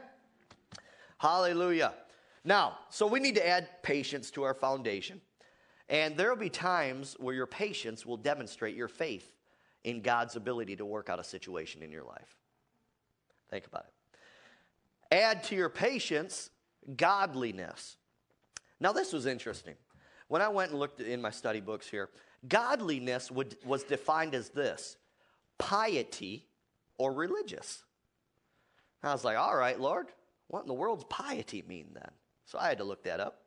Hallelujah. 1.19 1.93
Now, 2.45 2.79
so 2.91 3.07
we 3.07 3.21
need 3.21 3.35
to 3.35 3.47
add 3.47 3.69
patience 3.83 4.31
to 4.33 4.45
our 4.45 4.55
foundation. 4.55 5.21
And 5.89 6.17
there 6.17 6.29
will 6.29 6.37
be 6.37 6.51
times 6.51 7.17
where 7.19 7.35
your 7.35 7.47
patience 7.47 8.07
will 8.07 8.17
demonstrate 8.17 8.77
your 8.77 8.89
faith 8.89 9.33
in 9.85 10.03
God's 10.03 10.37
ability 10.37 10.77
to 10.77 10.85
work 10.85 11.09
out 11.09 11.19
a 11.19 11.25
situation 11.25 11.83
in 11.83 11.91
your 11.91 12.05
life. 12.05 12.37
Think 13.51 13.67
about 13.67 13.87
it. 13.87 15.15
Add 15.15 15.45
to 15.45 15.57
your 15.57 15.71
patience 15.71 16.51
godliness. 16.97 17.97
Now, 18.81 18.93
this 18.93 19.13
was 19.13 19.27
interesting. 19.27 19.75
When 20.29 20.43
I 20.43 20.49
went 20.49 20.71
and 20.71 20.79
looked 20.79 21.01
in 21.01 21.23
my 21.23 21.31
study 21.31 21.61
books 21.61 21.89
here, 21.89 22.11
godliness 22.47 23.31
would, 23.31 23.57
was 23.65 23.83
defined 23.83 24.35
as 24.35 24.51
this 24.51 24.97
piety 25.57 26.47
or 26.99 27.13
religious. 27.13 27.83
I 29.03 29.13
was 29.13 29.25
like, 29.25 29.39
all 29.39 29.57
right, 29.57 29.81
Lord, 29.81 30.09
what 30.49 30.63
in 30.63 30.69
the 30.69 30.75
world's 30.75 31.05
piety 31.05 31.63
mean 31.67 31.89
then? 31.95 32.11
So 32.45 32.59
I 32.59 32.69
had 32.69 32.79
to 32.79 32.85
look 32.85 33.05
that 33.05 33.21
up. 33.21 33.45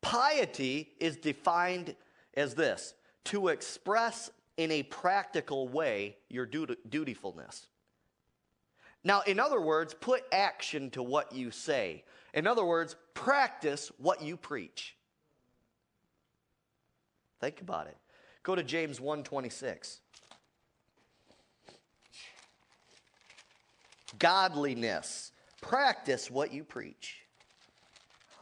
Piety 0.00 0.90
is 0.98 1.16
defined 1.16 1.94
as 2.34 2.54
this 2.54 2.94
to 3.24 3.48
express 3.48 4.30
in 4.56 4.70
a 4.70 4.82
practical 4.82 5.68
way 5.68 6.16
your 6.28 6.46
dutifulness. 6.46 7.68
Now, 9.04 9.22
in 9.22 9.40
other 9.40 9.60
words, 9.60 9.94
put 9.94 10.24
action 10.32 10.90
to 10.90 11.02
what 11.02 11.32
you 11.32 11.50
say. 11.50 12.04
In 12.34 12.46
other 12.46 12.64
words, 12.64 12.96
practice 13.14 13.90
what 13.98 14.22
you 14.22 14.36
preach. 14.36 14.96
Think 17.40 17.60
about 17.62 17.86
it. 17.86 17.96
Go 18.42 18.54
to 18.54 18.62
James 18.62 19.00
1:26. 19.00 20.00
Godliness 24.18 25.29
Practice 25.60 26.30
what 26.30 26.52
you 26.52 26.64
preach. 26.64 27.22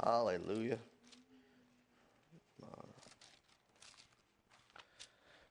Hallelujah. 0.03 0.79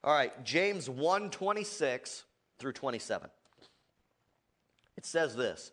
All 0.04 0.14
right, 0.14 0.44
James 0.46 0.90
1 0.90 1.30
26 1.32 2.24
through 2.60 2.72
27. 2.74 3.30
It 4.96 5.06
says 5.06 5.36
this 5.36 5.72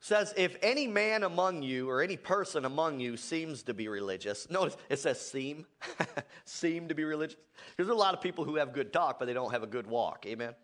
says, 0.00 0.32
If 0.36 0.56
any 0.62 0.86
man 0.86 1.22
among 1.22 1.62
you 1.62 1.88
or 1.88 2.02
any 2.02 2.16
person 2.16 2.64
among 2.64 3.00
you 3.00 3.16
seems 3.16 3.62
to 3.64 3.74
be 3.74 3.88
religious, 3.88 4.48
notice 4.50 4.76
it 4.88 4.98
says 4.98 5.20
seem, 5.20 5.66
seem 6.44 6.88
to 6.88 6.94
be 6.94 7.04
religious. 7.04 7.36
Because 7.70 7.86
there 7.86 7.94
are 7.94 7.98
a 7.98 8.00
lot 8.00 8.14
of 8.14 8.20
people 8.20 8.44
who 8.44 8.56
have 8.56 8.72
good 8.72 8.92
talk, 8.92 9.18
but 9.18 9.26
they 9.26 9.34
don't 9.34 9.52
have 9.52 9.62
a 9.62 9.66
good 9.66 9.86
walk. 9.86 10.24
Amen. 10.26 10.54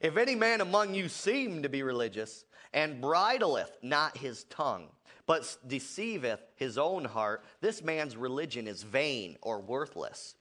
If 0.00 0.16
any 0.16 0.34
man 0.34 0.60
among 0.60 0.94
you 0.94 1.08
seem 1.08 1.62
to 1.62 1.68
be 1.68 1.82
religious 1.82 2.44
and 2.72 3.00
bridleth 3.00 3.76
not 3.82 4.16
his 4.16 4.44
tongue, 4.44 4.88
but 5.26 5.56
deceiveth 5.66 6.40
his 6.56 6.78
own 6.78 7.04
heart, 7.04 7.44
this 7.60 7.82
man's 7.82 8.16
religion 8.16 8.66
is 8.66 8.82
vain 8.82 9.36
or 9.42 9.60
worthless. 9.60 10.34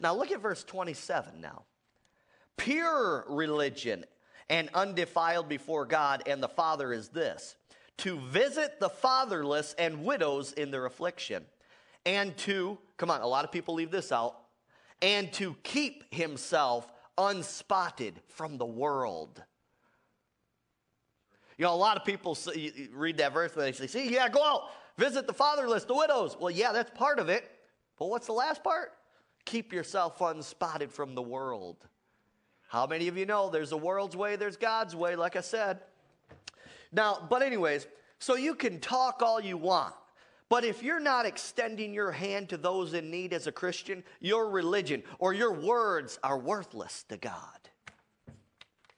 Now 0.00 0.14
look 0.14 0.30
at 0.30 0.40
verse 0.40 0.64
27 0.64 1.40
now. 1.40 1.64
Pure 2.56 3.26
religion 3.28 4.04
and 4.48 4.70
undefiled 4.72 5.48
before 5.48 5.84
God 5.84 6.22
and 6.26 6.42
the 6.42 6.48
Father 6.48 6.92
is 6.92 7.08
this 7.08 7.56
to 7.98 8.18
visit 8.20 8.78
the 8.78 8.88
fatherless 8.88 9.74
and 9.76 10.04
widows 10.04 10.52
in 10.52 10.70
their 10.70 10.86
affliction, 10.86 11.44
and 12.06 12.36
to, 12.38 12.78
come 12.96 13.10
on, 13.10 13.20
a 13.20 13.26
lot 13.26 13.44
of 13.44 13.50
people 13.50 13.74
leave 13.74 13.90
this 13.90 14.12
out, 14.12 14.36
and 15.02 15.32
to 15.32 15.56
keep 15.64 16.12
himself 16.14 16.90
unspotted 17.18 18.14
from 18.28 18.56
the 18.56 18.64
world. 18.64 19.42
You 21.58 21.64
know, 21.64 21.74
a 21.74 21.76
lot 21.76 21.96
of 21.96 22.04
people 22.04 22.36
say, 22.36 22.88
read 22.92 23.18
that 23.18 23.34
verse 23.34 23.52
and 23.54 23.62
they 23.62 23.72
say, 23.72 23.88
see, 23.88 24.12
yeah, 24.12 24.28
go 24.28 24.42
out, 24.42 24.62
visit 24.96 25.26
the 25.26 25.32
fatherless, 25.32 25.84
the 25.84 25.94
widows. 25.94 26.36
Well, 26.38 26.52
yeah, 26.52 26.72
that's 26.72 26.96
part 26.96 27.18
of 27.18 27.28
it. 27.28 27.50
But 27.98 28.06
what's 28.06 28.26
the 28.26 28.32
last 28.32 28.62
part? 28.62 28.92
Keep 29.44 29.72
yourself 29.72 30.20
unspotted 30.20 30.92
from 30.92 31.16
the 31.16 31.22
world. 31.22 31.76
How 32.68 32.86
many 32.86 33.08
of 33.08 33.16
you 33.16 33.26
know 33.26 33.50
there's 33.50 33.72
a 33.72 33.76
world's 33.76 34.14
way, 34.14 34.36
there's 34.36 34.56
God's 34.56 34.94
way, 34.94 35.16
like 35.16 35.34
I 35.34 35.40
said? 35.40 35.80
Now, 36.92 37.26
but, 37.28 37.42
anyways, 37.42 37.88
so 38.18 38.36
you 38.36 38.54
can 38.54 38.78
talk 38.78 39.20
all 39.22 39.40
you 39.40 39.56
want. 39.56 39.94
But 40.48 40.64
if 40.64 40.82
you're 40.82 41.00
not 41.00 41.26
extending 41.26 41.92
your 41.92 42.10
hand 42.10 42.48
to 42.48 42.56
those 42.56 42.94
in 42.94 43.10
need 43.10 43.32
as 43.32 43.46
a 43.46 43.52
Christian, 43.52 44.02
your 44.20 44.48
religion 44.48 45.02
or 45.18 45.34
your 45.34 45.52
words 45.52 46.18
are 46.22 46.38
worthless 46.38 47.04
to 47.10 47.18
God. 47.18 47.34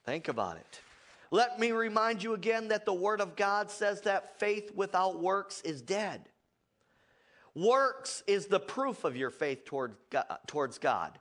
Think 0.05 0.29
about 0.29 0.57
it. 0.57 0.81
Let 1.29 1.59
me 1.59 1.71
remind 1.71 2.23
you 2.23 2.33
again 2.33 2.69
that 2.69 2.85
the 2.85 2.93
Word 2.93 3.21
of 3.21 3.35
God 3.35 3.69
says 3.69 4.01
that 4.01 4.39
faith 4.39 4.71
without 4.75 5.21
works 5.21 5.61
is 5.61 5.81
dead. 5.81 6.27
Works 7.53 8.23
is 8.27 8.47
the 8.47 8.59
proof 8.59 9.03
of 9.03 9.17
your 9.17 9.29
faith 9.29 9.65
toward 9.65 9.95
God, 10.09 10.25
uh, 10.29 10.37
towards 10.47 10.77
God. 10.77 11.19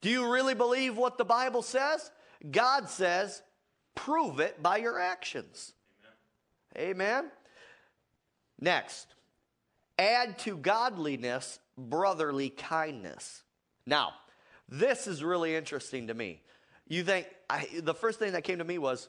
Do 0.00 0.08
you 0.08 0.32
really 0.32 0.54
believe 0.54 0.96
what 0.96 1.18
the 1.18 1.24
Bible 1.24 1.62
says? 1.62 2.10
God 2.50 2.88
says, 2.88 3.42
prove 3.94 4.40
it 4.40 4.62
by 4.62 4.78
your 4.78 4.98
actions. 4.98 5.74
Amen. 6.76 6.98
Amen. 7.18 7.30
Next, 8.58 9.14
add 10.00 10.38
to 10.40 10.56
godliness 10.56 11.60
brotherly 11.76 12.48
kindness. 12.48 13.42
Now, 13.86 14.14
this 14.68 15.06
is 15.06 15.22
really 15.22 15.54
interesting 15.54 16.06
to 16.08 16.14
me. 16.14 16.42
You 16.88 17.04
think, 17.04 17.28
I, 17.48 17.68
the 17.82 17.94
first 17.94 18.18
thing 18.18 18.32
that 18.32 18.42
came 18.42 18.58
to 18.58 18.64
me 18.64 18.78
was, 18.78 19.08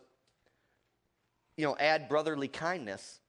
you 1.55 1.65
know, 1.65 1.75
add 1.79 2.09
brotherly 2.09 2.47
kindness. 2.47 3.19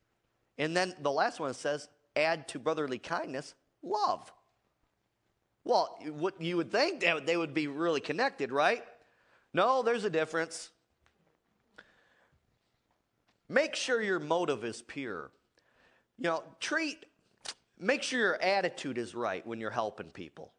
And 0.58 0.76
then 0.76 0.94
the 1.00 1.10
last 1.10 1.40
one 1.40 1.54
says, 1.54 1.88
add 2.16 2.48
to 2.48 2.58
brotherly 2.58 2.98
kindness 2.98 3.54
love. 3.82 4.30
Well, 5.64 5.98
what 6.10 6.40
you 6.40 6.56
would 6.56 6.72
think 6.72 7.00
that 7.02 7.24
they 7.24 7.36
would 7.36 7.54
be 7.54 7.68
really 7.68 8.00
connected, 8.00 8.50
right? 8.50 8.82
No, 9.54 9.82
there's 9.82 10.04
a 10.04 10.10
difference. 10.10 10.70
Make 13.48 13.74
sure 13.74 14.02
your 14.02 14.18
motive 14.18 14.64
is 14.64 14.82
pure. 14.82 15.30
You 16.18 16.24
know, 16.24 16.42
treat, 16.58 17.04
make 17.82 18.02
sure 18.02 18.18
your 18.18 18.42
attitude 18.42 18.98
is 18.98 19.14
right 19.14 19.46
when 19.46 19.60
you're 19.60 19.70
helping 19.70 20.10
people. 20.10 20.52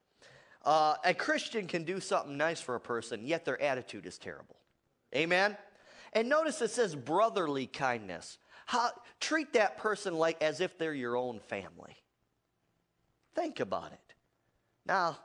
Uh, 0.64 0.96
a 1.04 1.14
Christian 1.14 1.68
can 1.68 1.84
do 1.84 2.00
something 2.00 2.38
nice 2.38 2.62
for 2.62 2.76
a 2.76 2.80
person, 2.80 3.26
yet 3.26 3.46
their 3.46 3.62
attitude 3.62 4.06
is 4.06 4.18
terrible. 4.18 4.56
Amen? 5.16 5.58
And 6.14 6.30
notice 6.30 6.62
it 6.62 6.72
says 6.72 6.96
brotherly 6.96 7.68
kindness. 7.68 8.38
How, 8.66 8.92
treat 9.20 9.54
that 9.54 9.78
person 9.78 10.14
like 10.14 10.42
as 10.42 10.62
if 10.62 10.78
they're 10.78 10.94
your 10.94 11.18
own 11.18 11.40
family. 11.40 11.98
Think 13.36 13.60
about 13.60 13.92
it. 13.92 14.14
Now, 14.86 15.18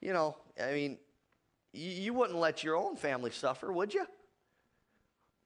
you 0.00 0.12
know, 0.12 0.36
I 0.62 0.72
mean, 0.72 0.98
you, 1.72 1.90
you 1.90 2.14
wouldn't 2.14 2.38
let 2.38 2.62
your 2.62 2.76
own 2.76 2.96
family 2.96 3.30
suffer, 3.30 3.72
would 3.72 3.92
you? 3.92 4.06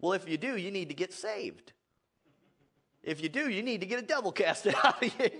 Well, 0.00 0.12
if 0.12 0.28
you 0.28 0.36
do, 0.36 0.56
you 0.56 0.70
need 0.70 0.88
to 0.88 0.94
get 0.94 1.12
saved. 1.12 1.72
If 3.02 3.22
you 3.22 3.28
do, 3.28 3.48
you 3.48 3.62
need 3.62 3.80
to 3.80 3.86
get 3.86 3.98
a 3.98 4.06
devil 4.06 4.32
cast 4.32 4.66
out 4.66 5.02
of 5.02 5.20
you, 5.20 5.30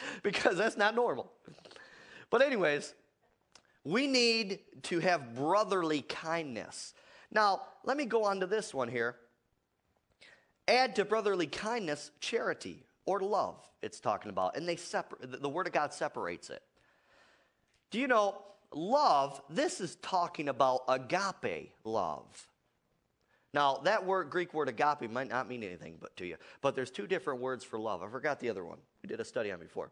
because 0.22 0.56
that's 0.56 0.76
not 0.76 0.94
normal. 0.94 1.30
But, 2.30 2.42
anyways, 2.42 2.94
we 3.84 4.06
need 4.06 4.60
to 4.84 4.98
have 5.00 5.34
brotherly 5.34 6.02
kindness. 6.02 6.94
Now, 7.30 7.62
let 7.84 7.96
me 7.96 8.04
go 8.04 8.24
on 8.24 8.40
to 8.40 8.46
this 8.46 8.74
one 8.74 8.88
here. 8.88 9.16
Add 10.66 10.96
to 10.96 11.04
brotherly 11.04 11.46
kindness 11.46 12.10
charity 12.20 12.84
or 13.06 13.20
love, 13.20 13.56
it's 13.80 14.00
talking 14.00 14.28
about. 14.28 14.56
And 14.56 14.68
they 14.68 14.76
separate, 14.76 15.40
the 15.40 15.48
Word 15.48 15.66
of 15.66 15.72
God 15.72 15.94
separates 15.94 16.50
it. 16.50 16.62
Do 17.90 17.98
you 17.98 18.06
know, 18.06 18.42
love, 18.74 19.40
this 19.48 19.80
is 19.80 19.96
talking 19.96 20.48
about 20.50 20.82
agape 20.88 21.72
love. 21.84 22.46
Now, 23.54 23.80
that 23.84 24.04
word, 24.04 24.30
Greek 24.30 24.52
word 24.52 24.68
agape, 24.68 25.10
might 25.10 25.28
not 25.28 25.48
mean 25.48 25.62
anything 25.62 25.96
but 26.00 26.14
to 26.16 26.26
you, 26.26 26.36
but 26.60 26.74
there's 26.74 26.90
two 26.90 27.06
different 27.06 27.40
words 27.40 27.64
for 27.64 27.78
love. 27.78 28.02
I 28.02 28.08
forgot 28.08 28.40
the 28.40 28.50
other 28.50 28.64
one. 28.64 28.78
We 29.02 29.08
did 29.08 29.20
a 29.20 29.24
study 29.24 29.50
on 29.50 29.58
before. 29.58 29.90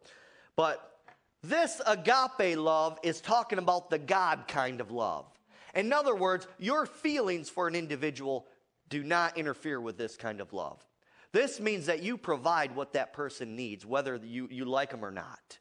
But 0.57 0.99
this 1.43 1.81
agape 1.87 2.59
love 2.59 2.99
is 3.03 3.21
talking 3.21 3.59
about 3.59 3.89
the 3.89 3.99
God 3.99 4.45
kind 4.49 4.81
of 4.81 4.91
love. 4.91 5.27
In 5.75 5.93
other 5.93 6.15
words, 6.15 6.47
your 6.59 6.87
feelings 6.87 7.49
for 7.49 7.69
an 7.69 7.75
individual 7.75 8.47
do 8.89 9.03
not 9.03 9.37
interfere 9.37 9.81
with 9.81 9.97
this 9.97 10.17
kind 10.17 10.41
of 10.41 10.53
love. 10.53 10.85
This 11.33 11.61
means 11.61 11.87
that 11.87 12.03
you 12.03 12.17
provide 12.17 12.75
what 12.75 12.95
that 12.95 13.13
person 13.13 13.57
needs, 13.57 13.85
whether 13.85 14.17
you, 14.17 14.49
you 14.51 14.65
like 14.65 14.91
them 14.91 15.05
or 15.05 15.11
not. 15.11 15.59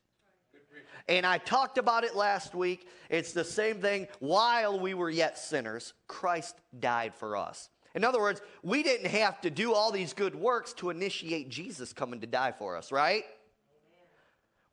And 1.07 1.25
I 1.25 1.37
talked 1.37 1.77
about 1.77 2.03
it 2.03 2.15
last 2.15 2.55
week. 2.55 2.87
It's 3.09 3.33
the 3.33 3.43
same 3.43 3.79
thing. 3.79 4.07
While 4.19 4.79
we 4.79 4.93
were 4.93 5.09
yet 5.09 5.37
sinners, 5.37 5.93
Christ 6.07 6.55
died 6.79 7.13
for 7.13 7.37
us. 7.37 7.69
In 7.95 8.03
other 8.03 8.19
words, 8.19 8.41
we 8.61 8.83
didn't 8.83 9.09
have 9.09 9.39
to 9.41 9.49
do 9.49 9.73
all 9.73 9.89
these 9.89 10.13
good 10.13 10.35
works 10.35 10.73
to 10.73 10.89
initiate 10.89 11.49
Jesus 11.49 11.93
coming 11.93 12.19
to 12.19 12.27
die 12.27 12.51
for 12.51 12.75
us, 12.75 12.91
right? 12.91 13.23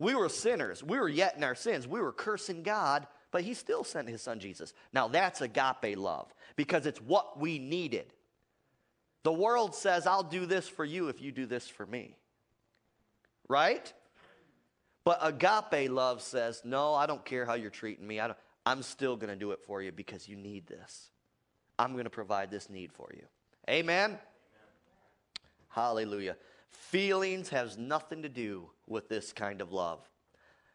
We 0.01 0.17
were 0.17 0.29
sinners. 0.29 0.83
We 0.83 0.99
were 0.99 1.09
yet 1.09 1.37
in 1.37 1.45
our 1.45 1.55
sins. 1.55 1.87
We 1.87 2.01
were 2.01 2.11
cursing 2.11 2.65
God, 2.65 3.07
but 3.31 3.43
He 3.43 3.55
still 3.55 3.85
sent 3.85 4.09
His 4.09 4.21
Son 4.21 4.41
Jesus. 4.41 4.75
Now, 4.93 5.07
that's 5.07 5.41
agape 5.41 5.97
love 5.97 6.35
because 6.57 6.85
it's 6.85 7.01
what 7.01 7.39
we 7.39 7.61
needed. 7.61 8.13
The 9.23 9.33
world 9.33 9.77
says, 9.77 10.05
I'll 10.05 10.25
do 10.25 10.45
this 10.45 10.69
for 10.69 10.85
you 10.85 11.09
if 11.09 11.23
you 11.23 11.31
do 11.31 11.47
this 11.47 11.69
for 11.69 11.87
me. 11.87 12.17
Right? 13.49 13.93
But 15.05 15.21
agape 15.23 15.93
love 15.93 16.23
says, 16.23 16.63
No, 16.65 16.93
I 16.95 17.07
don't 17.07 17.25
care 17.25 17.47
how 17.47 17.55
you're 17.55 17.71
treating 17.71 18.07
me. 18.07 18.19
I 18.19 18.35
am 18.67 18.83
still 18.83 19.17
going 19.17 19.31
to 19.31 19.39
do 19.39 19.53
it 19.53 19.61
for 19.63 19.81
you 19.81 19.93
because 19.93 20.29
you 20.29 20.35
need 20.35 20.67
this. 20.67 21.12
I'm 21.83 21.95
going 21.95 22.05
to 22.05 22.11
provide 22.11 22.49
this 22.49 22.71
need 22.71 22.93
for 22.93 23.09
you. 23.13 23.25
Amen? 23.69 24.11
Amen? 24.11 24.19
Hallelujah. 25.69 26.37
Feelings 26.69 27.49
has 27.49 27.77
nothing 27.77 28.23
to 28.23 28.29
do 28.29 28.71
with 28.87 29.09
this 29.09 29.33
kind 29.33 29.61
of 29.61 29.73
love. 29.73 29.99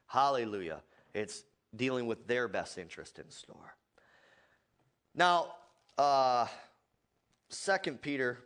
Hallelujah. 0.08 0.82
It's 1.14 1.46
dealing 1.74 2.08
with 2.08 2.28
their 2.28 2.50
best 2.50 2.78
interest 2.78 3.20
in 3.20 3.30
store. 3.30 3.78
Now, 5.16 5.54
uh, 5.98 6.48
2 7.52 7.94
Peter 7.94 8.40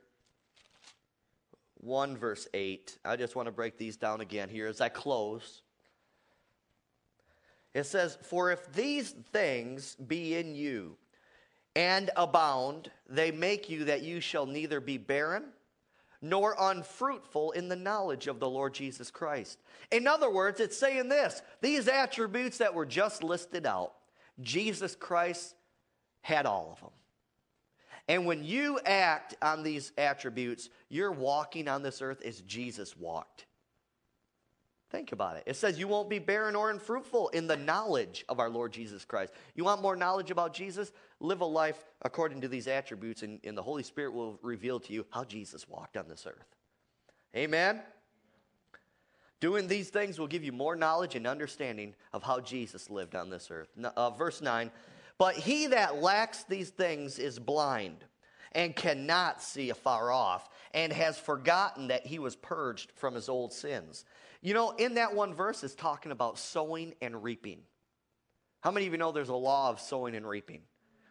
1, 1.79 2.15
verse 2.15 2.47
8. 2.53 2.99
I 3.03 3.15
just 3.15 3.35
want 3.35 3.47
to 3.47 3.51
break 3.51 3.79
these 3.79 3.97
down 3.97 4.21
again 4.21 4.49
here 4.49 4.67
as 4.67 4.81
I 4.81 4.89
close. 4.89 5.63
It 7.73 7.87
says, 7.87 8.19
For 8.21 8.51
if 8.51 8.71
these 8.71 9.15
things 9.31 9.95
be 9.95 10.35
in 10.35 10.53
you 10.53 10.97
and 11.75 12.09
abound, 12.15 12.91
they 13.09 13.31
make 13.31 13.69
you 13.69 13.85
that 13.85 14.01
you 14.01 14.19
shall 14.19 14.45
neither 14.45 14.79
be 14.79 14.97
barren 14.97 15.45
nor 16.21 16.55
unfruitful 16.59 17.51
in 17.51 17.67
the 17.67 17.75
knowledge 17.75 18.27
of 18.27 18.39
the 18.39 18.49
Lord 18.49 18.73
Jesus 18.73 19.09
Christ. 19.09 19.57
In 19.91 20.05
other 20.05 20.29
words, 20.29 20.59
it's 20.59 20.77
saying 20.77 21.09
this 21.09 21.41
these 21.61 21.87
attributes 21.87 22.59
that 22.59 22.73
were 22.73 22.85
just 22.85 23.23
listed 23.23 23.65
out, 23.65 23.93
Jesus 24.39 24.95
Christ 24.95 25.55
had 26.21 26.45
all 26.45 26.71
of 26.73 26.79
them. 26.79 26.91
And 28.07 28.25
when 28.25 28.43
you 28.43 28.79
act 28.85 29.35
on 29.41 29.63
these 29.63 29.91
attributes, 29.97 30.69
you're 30.89 31.11
walking 31.11 31.67
on 31.67 31.81
this 31.81 32.01
earth 32.01 32.21
as 32.23 32.41
Jesus 32.41 32.97
walked. 32.97 33.45
Think 34.91 35.13
about 35.13 35.37
it. 35.37 35.43
It 35.45 35.55
says 35.55 35.79
you 35.79 35.87
won't 35.87 36.09
be 36.09 36.19
barren 36.19 36.53
or 36.53 36.69
unfruitful 36.69 37.29
in 37.29 37.47
the 37.47 37.55
knowledge 37.55 38.25
of 38.27 38.39
our 38.39 38.49
Lord 38.49 38.73
Jesus 38.73 39.05
Christ. 39.05 39.31
You 39.55 39.63
want 39.63 39.81
more 39.81 39.95
knowledge 39.95 40.31
about 40.31 40.53
Jesus? 40.53 40.91
Live 41.21 41.39
a 41.39 41.45
life 41.45 41.85
according 42.01 42.41
to 42.41 42.49
these 42.49 42.67
attributes, 42.67 43.23
and, 43.23 43.39
and 43.45 43.57
the 43.57 43.63
Holy 43.63 43.83
Spirit 43.83 44.13
will 44.13 44.37
reveal 44.41 44.81
to 44.81 44.91
you 44.91 45.05
how 45.09 45.23
Jesus 45.23 45.67
walked 45.69 45.95
on 45.95 46.09
this 46.09 46.27
earth. 46.27 46.57
Amen? 47.33 47.81
Doing 49.39 49.67
these 49.67 49.89
things 49.89 50.19
will 50.19 50.27
give 50.27 50.43
you 50.43 50.51
more 50.51 50.75
knowledge 50.75 51.15
and 51.15 51.25
understanding 51.25 51.95
of 52.11 52.21
how 52.21 52.41
Jesus 52.41 52.89
lived 52.89 53.15
on 53.15 53.29
this 53.29 53.49
earth. 53.49 53.69
Uh, 53.81 54.09
verse 54.09 54.41
9 54.41 54.69
But 55.17 55.35
he 55.35 55.67
that 55.67 56.01
lacks 56.01 56.43
these 56.43 56.69
things 56.69 57.17
is 57.17 57.39
blind 57.39 58.03
and 58.51 58.75
cannot 58.75 59.41
see 59.41 59.69
afar 59.69 60.11
off 60.11 60.49
and 60.73 60.91
has 60.91 61.17
forgotten 61.17 61.87
that 61.87 62.05
he 62.05 62.19
was 62.19 62.35
purged 62.35 62.91
from 62.95 63.15
his 63.15 63.29
old 63.29 63.53
sins. 63.53 64.03
You 64.41 64.53
know, 64.53 64.71
in 64.71 64.95
that 64.95 65.13
one 65.15 65.33
verse 65.33 65.63
is 65.63 65.75
talking 65.75 66.11
about 66.11 66.39
sowing 66.39 66.93
and 67.01 67.23
reaping. 67.23 67.59
How 68.61 68.71
many 68.71 68.87
of 68.87 68.91
you 68.91 68.97
know 68.97 69.11
there's 69.11 69.29
a 69.29 69.35
law 69.35 69.69
of 69.69 69.79
sowing 69.79 70.15
and 70.15 70.27
reaping? 70.27 70.61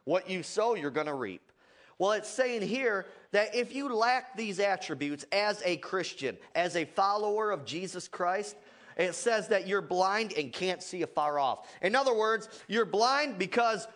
What 0.04 0.28
you 0.28 0.42
sow, 0.42 0.74
you're 0.74 0.90
going 0.90 1.06
to 1.06 1.14
reap. 1.14 1.52
Well, 1.98 2.12
it's 2.12 2.28
saying 2.28 2.62
here 2.62 3.06
that 3.32 3.54
if 3.54 3.74
you 3.74 3.94
lack 3.94 4.36
these 4.36 4.58
attributes 4.58 5.24
as 5.32 5.62
a 5.64 5.76
Christian, 5.76 6.38
as 6.54 6.74
a 6.74 6.86
follower 6.86 7.50
of 7.50 7.64
Jesus 7.64 8.08
Christ, 8.08 8.56
it 8.96 9.14
says 9.14 9.48
that 9.48 9.68
you're 9.68 9.82
blind 9.82 10.32
and 10.32 10.52
can't 10.52 10.82
see 10.82 11.02
afar 11.02 11.38
off. 11.38 11.68
In 11.82 11.94
other 11.94 12.14
words, 12.14 12.48
you're 12.68 12.86
blind 12.86 13.38
because 13.38 13.86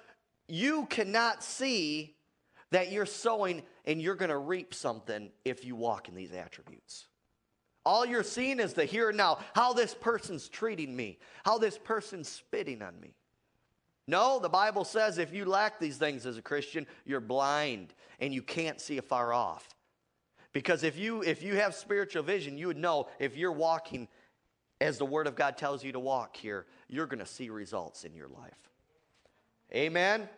you 0.49 0.87
cannot 0.87 1.43
see 1.43 2.15
that 2.71 2.93
you're 2.93 3.07
sowing 3.07 3.63
and 3.85 4.01
you're 4.01 4.15
going 4.15 4.31
to 4.31 4.39
reap 4.39 4.75
something 4.75 5.31
if 5.45 5.65
you 5.65 5.75
walk 5.75 6.09
in 6.09 6.15
these 6.15 6.33
attributes. 6.33 7.07
All 7.85 8.07
you're 8.07 8.23
seeing 8.23 8.61
is 8.61 8.73
the 8.73 8.85
here 8.85 9.11
and 9.11 9.19
now, 9.19 9.39
how 9.55 9.73
this 9.73 9.95
person's 9.95 10.49
treating 10.49 10.95
me, 10.97 11.19
how 11.45 11.59
this 11.59 11.77
person's 11.77 12.29
spitting 12.29 12.81
on 12.83 12.99
me. 13.01 13.15
No, 14.07 14.39
the 14.39 14.49
Bible 14.49 14.85
says 14.85 15.19
if 15.19 15.33
you 15.33 15.45
lack 15.45 15.79
these 15.79 15.97
things 15.97 16.27
as 16.27 16.37
a 16.37 16.43
Christian, 16.43 16.87
you're 17.05 17.21
blind 17.21 17.95
and 18.21 18.33
you 18.33 18.43
can't 18.43 18.81
see 18.81 18.99
afar 18.99 19.33
off. 19.33 19.75
Because 20.53 20.83
if 20.83 20.97
you 20.99 21.23
if 21.23 21.43
you 21.43 21.57
have 21.57 21.75
spiritual 21.75 22.23
vision, 22.23 22.57
you 22.57 22.69
would 22.69 22.77
know 22.77 23.09
if 23.19 23.37
you're 23.37 23.53
walking 23.53 24.09
as 24.81 24.99
the 24.99 25.05
word 25.05 25.27
of 25.27 25.35
God 25.35 25.57
tells 25.57 25.83
you 25.83 25.93
to 25.93 26.01
walk 26.01 26.37
here, 26.37 26.67
you're 26.89 27.07
going 27.07 27.19
to 27.19 27.27
see 27.27 27.49
results 27.49 28.05
in 28.05 28.15
your 28.15 28.29
life. 28.29 28.71
Amen. 29.75 30.29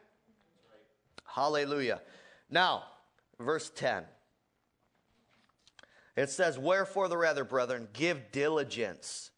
Hallelujah. 1.25 2.01
Now, 2.51 2.85
verse 3.39 3.71
10. 3.75 4.05
It 6.17 6.31
says, 6.31 6.59
Wherefore 6.59 7.09
the 7.09 7.19
rather, 7.19 7.45
brethren, 7.45 7.89
give 7.93 8.33
diligence. 8.33 9.31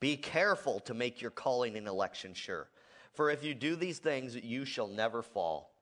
Be 0.00 0.16
careful 0.16 0.80
to 0.80 0.94
make 0.94 1.20
your 1.20 1.30
calling 1.30 1.76
and 1.76 1.88
election 1.88 2.34
sure. 2.34 2.68
For 3.12 3.30
if 3.30 3.42
you 3.42 3.54
do 3.54 3.74
these 3.74 3.98
things, 3.98 4.36
you 4.36 4.64
shall 4.64 4.86
never 4.86 5.22
fall. 5.22 5.72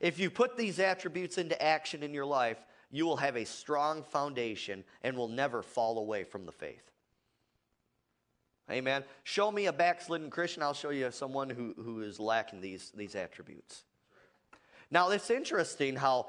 If 0.00 0.18
you 0.18 0.28
put 0.28 0.56
these 0.56 0.78
attributes 0.78 1.38
into 1.38 1.60
action 1.62 2.02
in 2.02 2.12
your 2.12 2.26
life, 2.26 2.58
you 2.90 3.06
will 3.06 3.16
have 3.16 3.36
a 3.36 3.46
strong 3.46 4.02
foundation 4.02 4.84
and 5.02 5.16
will 5.16 5.28
never 5.28 5.62
fall 5.62 5.98
away 5.98 6.24
from 6.24 6.44
the 6.44 6.52
faith. 6.52 6.90
Amen. 8.70 9.04
Show 9.24 9.50
me 9.50 9.66
a 9.66 9.72
backslidden 9.72 10.30
Christian, 10.30 10.62
I'll 10.62 10.74
show 10.74 10.90
you 10.90 11.10
someone 11.10 11.50
who, 11.50 11.74
who 11.76 12.02
is 12.02 12.20
lacking 12.20 12.60
these, 12.60 12.92
these 12.94 13.14
attributes. 13.14 13.84
Now, 14.90 15.10
it's 15.10 15.30
interesting 15.30 15.96
how 15.96 16.26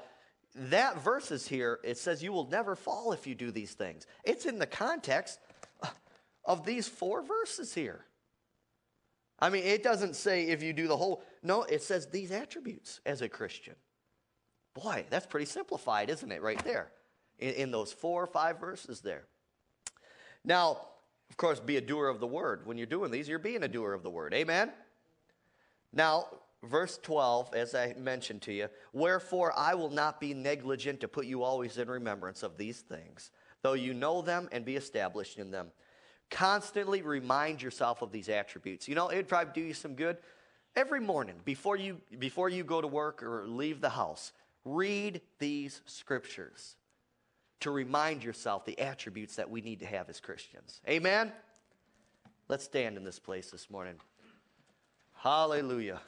that 0.54 1.02
verse 1.02 1.30
is 1.30 1.46
here. 1.46 1.80
It 1.82 1.98
says, 1.98 2.22
You 2.22 2.32
will 2.32 2.48
never 2.48 2.76
fall 2.76 3.12
if 3.12 3.26
you 3.26 3.34
do 3.34 3.50
these 3.50 3.72
things. 3.72 4.06
It's 4.24 4.46
in 4.46 4.58
the 4.58 4.66
context 4.66 5.40
of 6.44 6.64
these 6.64 6.86
four 6.86 7.22
verses 7.22 7.74
here. 7.74 8.04
I 9.40 9.50
mean, 9.50 9.64
it 9.64 9.82
doesn't 9.82 10.14
say 10.14 10.44
if 10.44 10.62
you 10.62 10.72
do 10.72 10.86
the 10.86 10.96
whole, 10.96 11.22
no, 11.42 11.64
it 11.64 11.82
says 11.82 12.06
these 12.06 12.30
attributes 12.30 13.00
as 13.04 13.20
a 13.20 13.28
Christian. 13.28 13.74
Boy, 14.74 15.04
that's 15.10 15.26
pretty 15.26 15.46
simplified, 15.46 16.08
isn't 16.08 16.30
it, 16.30 16.42
right 16.42 16.62
there? 16.64 16.90
In, 17.38 17.54
in 17.54 17.70
those 17.70 17.92
four 17.92 18.22
or 18.22 18.26
five 18.26 18.60
verses 18.60 19.00
there. 19.00 19.24
Now, 20.44 20.78
of 21.30 21.36
course, 21.36 21.58
be 21.58 21.76
a 21.78 21.80
doer 21.80 22.08
of 22.08 22.20
the 22.20 22.26
word. 22.26 22.66
When 22.66 22.76
you're 22.76 22.86
doing 22.86 23.10
these, 23.10 23.28
you're 23.28 23.38
being 23.38 23.64
a 23.64 23.68
doer 23.68 23.92
of 23.92 24.02
the 24.02 24.10
word. 24.10 24.34
Amen? 24.34 24.70
Now, 25.92 26.26
verse 26.68 26.98
12, 27.02 27.54
as 27.54 27.74
I 27.74 27.94
mentioned 27.98 28.42
to 28.42 28.52
you, 28.52 28.68
wherefore 28.92 29.52
I 29.56 29.74
will 29.74 29.90
not 29.90 30.20
be 30.20 30.34
negligent 30.34 31.00
to 31.00 31.08
put 31.08 31.26
you 31.26 31.42
always 31.42 31.78
in 31.78 31.88
remembrance 31.88 32.42
of 32.42 32.56
these 32.56 32.80
things, 32.80 33.30
though 33.62 33.74
you 33.74 33.94
know 33.94 34.22
them 34.22 34.48
and 34.52 34.64
be 34.64 34.76
established 34.76 35.38
in 35.38 35.50
them. 35.50 35.68
Constantly 36.30 37.02
remind 37.02 37.62
yourself 37.62 38.02
of 38.02 38.10
these 38.10 38.28
attributes. 38.28 38.88
You 38.88 38.94
know, 38.94 39.10
it'd 39.10 39.28
probably 39.28 39.52
do 39.54 39.66
you 39.66 39.74
some 39.74 39.94
good. 39.94 40.16
Every 40.74 41.00
morning, 41.00 41.36
before 41.44 41.76
you, 41.76 42.00
before 42.18 42.48
you 42.48 42.64
go 42.64 42.80
to 42.80 42.88
work 42.88 43.22
or 43.22 43.46
leave 43.46 43.80
the 43.80 43.90
house, 43.90 44.32
read 44.64 45.20
these 45.38 45.82
scriptures 45.86 46.76
to 47.60 47.70
remind 47.70 48.24
yourself 48.24 48.64
the 48.64 48.78
attributes 48.78 49.36
that 49.36 49.48
we 49.48 49.60
need 49.60 49.80
to 49.80 49.86
have 49.86 50.08
as 50.08 50.20
Christians. 50.20 50.80
Amen? 50.88 51.32
Let's 52.48 52.64
stand 52.64 52.96
in 52.96 53.04
this 53.04 53.18
place 53.18 53.50
this 53.50 53.70
morning. 53.70 53.94
Hallelujah. 55.14 56.00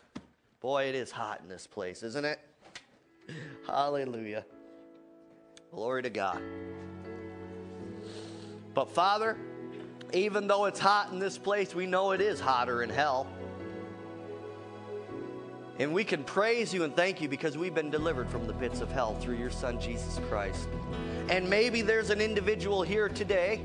Boy, 0.60 0.84
it 0.84 0.94
is 0.94 1.10
hot 1.10 1.40
in 1.42 1.48
this 1.48 1.66
place, 1.66 2.02
isn't 2.02 2.24
it? 2.24 2.40
Hallelujah. 3.66 4.44
Glory 5.70 6.02
to 6.02 6.10
God. 6.10 6.40
But 8.74 8.90
Father, 8.90 9.36
even 10.12 10.46
though 10.46 10.66
it's 10.66 10.80
hot 10.80 11.12
in 11.12 11.18
this 11.18 11.38
place, 11.38 11.74
we 11.74 11.86
know 11.86 12.12
it 12.12 12.20
is 12.20 12.40
hotter 12.40 12.82
in 12.82 12.90
hell. 12.90 13.26
And 15.78 15.92
we 15.92 16.04
can 16.04 16.24
praise 16.24 16.72
you 16.72 16.84
and 16.84 16.96
thank 16.96 17.20
you 17.20 17.28
because 17.28 17.58
we've 17.58 17.74
been 17.74 17.90
delivered 17.90 18.30
from 18.30 18.46
the 18.46 18.54
pits 18.54 18.80
of 18.80 18.90
hell 18.90 19.14
through 19.16 19.36
your 19.36 19.50
Son, 19.50 19.78
Jesus 19.78 20.18
Christ. 20.28 20.68
And 21.28 21.50
maybe 21.50 21.82
there's 21.82 22.08
an 22.08 22.20
individual 22.20 22.82
here 22.82 23.10
today 23.10 23.60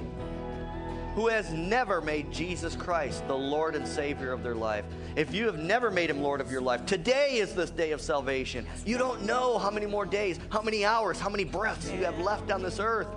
who 1.15 1.27
has 1.27 1.51
never 1.51 2.01
made 2.01 2.31
Jesus 2.31 2.75
Christ 2.75 3.27
the 3.27 3.37
Lord 3.37 3.75
and 3.75 3.87
Savior 3.87 4.31
of 4.31 4.43
their 4.43 4.55
life. 4.55 4.85
If 5.15 5.33
you 5.33 5.45
have 5.45 5.59
never 5.59 5.91
made 5.91 6.09
him 6.09 6.21
Lord 6.21 6.39
of 6.39 6.51
your 6.51 6.61
life, 6.61 6.85
today 6.85 7.37
is 7.37 7.53
this 7.53 7.69
day 7.69 7.91
of 7.91 8.01
salvation. 8.01 8.65
You 8.85 8.97
don't 8.97 9.23
know 9.23 9.57
how 9.57 9.69
many 9.69 9.85
more 9.85 10.05
days, 10.05 10.39
how 10.49 10.61
many 10.61 10.85
hours, 10.85 11.19
how 11.19 11.29
many 11.29 11.43
breaths 11.43 11.91
you 11.91 12.05
have 12.05 12.17
left 12.19 12.51
on 12.51 12.61
this 12.61 12.79
earth. 12.79 13.07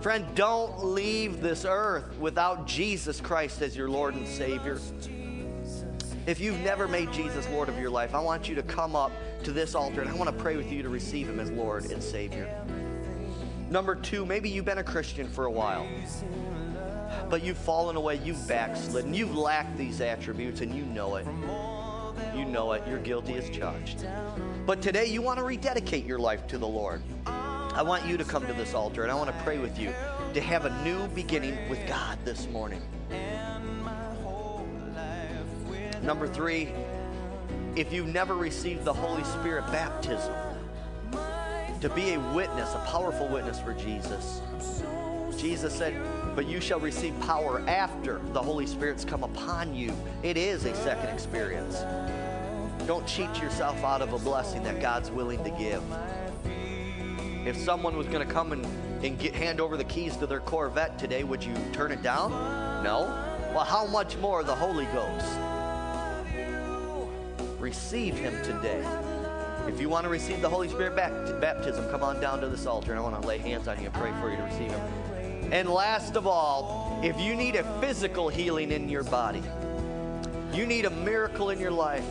Friend, 0.00 0.24
don't 0.34 0.84
leave 0.84 1.42
this 1.42 1.66
earth 1.66 2.18
without 2.18 2.66
Jesus 2.66 3.20
Christ 3.20 3.60
as 3.60 3.76
your 3.76 3.90
Lord 3.90 4.14
and 4.14 4.26
Savior. 4.26 4.78
If 6.26 6.40
you've 6.40 6.58
never 6.60 6.88
made 6.88 7.12
Jesus 7.12 7.46
Lord 7.50 7.68
of 7.68 7.78
your 7.78 7.90
life, 7.90 8.14
I 8.14 8.20
want 8.20 8.48
you 8.48 8.54
to 8.56 8.62
come 8.62 8.96
up 8.96 9.12
to 9.44 9.52
this 9.52 9.74
altar 9.74 10.00
and 10.00 10.10
I 10.10 10.14
want 10.14 10.30
to 10.30 10.42
pray 10.42 10.56
with 10.56 10.72
you 10.72 10.82
to 10.82 10.88
receive 10.88 11.28
Him 11.28 11.38
as 11.38 11.50
Lord 11.50 11.84
and 11.90 12.02
Savior. 12.02 12.48
Number 13.70 13.94
two, 13.94 14.24
maybe 14.24 14.48
you've 14.48 14.64
been 14.64 14.78
a 14.78 14.84
Christian 14.84 15.28
for 15.28 15.44
a 15.46 15.50
while, 15.50 15.86
but 17.28 17.42
you've 17.42 17.58
fallen 17.58 17.96
away, 17.96 18.20
you've 18.24 18.46
backslidden, 18.48 19.14
you've 19.14 19.36
lacked 19.36 19.76
these 19.76 20.00
attributes, 20.00 20.60
and 20.60 20.74
you 20.74 20.84
know 20.84 21.16
it. 21.16 21.26
You 22.34 22.44
know 22.44 22.72
it. 22.72 22.82
You're 22.88 22.98
guilty 22.98 23.34
as 23.34 23.50
charged. 23.50 24.06
But 24.64 24.82
today 24.82 25.06
you 25.06 25.22
want 25.22 25.38
to 25.38 25.44
rededicate 25.44 26.04
your 26.04 26.18
life 26.18 26.46
to 26.48 26.58
the 26.58 26.66
Lord. 26.66 27.02
I 27.26 27.82
want 27.82 28.06
you 28.06 28.16
to 28.16 28.24
come 28.24 28.46
to 28.46 28.52
this 28.54 28.72
altar 28.72 29.02
and 29.02 29.12
I 29.12 29.14
want 29.14 29.28
to 29.28 29.44
pray 29.44 29.58
with 29.58 29.78
you 29.78 29.92
to 30.32 30.40
have 30.40 30.64
a 30.64 30.82
new 30.82 31.06
beginning 31.08 31.56
with 31.68 31.86
God 31.86 32.18
this 32.24 32.48
morning. 32.48 32.80
Number 36.02 36.26
three, 36.26 36.72
if 37.74 37.92
you've 37.92 38.06
never 38.06 38.34
received 38.34 38.84
the 38.84 38.92
Holy 38.92 39.24
Spirit 39.24 39.66
baptism, 39.70 40.32
to 41.80 41.90
be 41.90 42.14
a 42.14 42.20
witness, 42.34 42.74
a 42.74 42.78
powerful 42.86 43.28
witness 43.28 43.60
for 43.60 43.74
Jesus. 43.74 44.40
Jesus 45.36 45.74
said, 45.74 45.94
But 46.36 46.46
you 46.46 46.60
shall 46.60 46.78
receive 46.78 47.18
power 47.20 47.64
after 47.66 48.20
the 48.34 48.42
Holy 48.42 48.66
Spirit's 48.66 49.06
come 49.06 49.24
upon 49.24 49.74
you. 49.74 49.96
It 50.22 50.36
is 50.36 50.66
a 50.66 50.74
second 50.74 51.08
experience. 51.08 51.82
Don't 52.86 53.06
cheat 53.06 53.40
yourself 53.40 53.82
out 53.82 54.02
of 54.02 54.12
a 54.12 54.18
blessing 54.18 54.62
that 54.64 54.78
God's 54.78 55.10
willing 55.10 55.42
to 55.44 55.50
give. 55.50 55.82
If 57.46 57.56
someone 57.56 57.96
was 57.96 58.06
going 58.06 58.26
to 58.26 58.30
come 58.30 58.52
and, 58.52 58.66
and 59.02 59.18
get, 59.18 59.34
hand 59.34 59.62
over 59.62 59.78
the 59.78 59.84
keys 59.84 60.14
to 60.18 60.26
their 60.26 60.40
Corvette 60.40 60.98
today, 60.98 61.24
would 61.24 61.42
you 61.42 61.54
turn 61.72 61.90
it 61.90 62.02
down? 62.02 62.30
No? 62.84 63.04
Well, 63.54 63.64
how 63.64 63.86
much 63.86 64.18
more 64.18 64.44
the 64.44 64.54
Holy 64.54 64.84
Ghost? 64.86 65.38
Receive 67.58 68.14
Him 68.14 68.34
today. 68.42 68.84
If 69.66 69.80
you 69.80 69.88
want 69.88 70.04
to 70.04 70.10
receive 70.10 70.42
the 70.42 70.50
Holy 70.50 70.68
Spirit 70.68 70.94
baptism, 70.94 71.88
come 71.88 72.02
on 72.02 72.20
down 72.20 72.42
to 72.42 72.48
this 72.48 72.66
altar 72.66 72.92
and 72.92 73.00
I 73.00 73.02
want 73.02 73.20
to 73.22 73.26
lay 73.26 73.38
hands 73.38 73.68
on 73.68 73.78
you 73.78 73.86
and 73.86 73.94
pray 73.94 74.12
for 74.20 74.30
you 74.30 74.36
to 74.36 74.42
receive 74.42 74.70
Him. 74.70 75.15
And 75.52 75.68
last 75.68 76.16
of 76.16 76.26
all, 76.26 77.00
if 77.02 77.20
you 77.20 77.34
need 77.34 77.56
a 77.56 77.80
physical 77.80 78.28
healing 78.28 78.72
in 78.72 78.88
your 78.88 79.04
body, 79.04 79.42
you 80.52 80.66
need 80.66 80.84
a 80.84 80.90
miracle 80.90 81.50
in 81.50 81.58
your 81.58 81.70
life, 81.70 82.04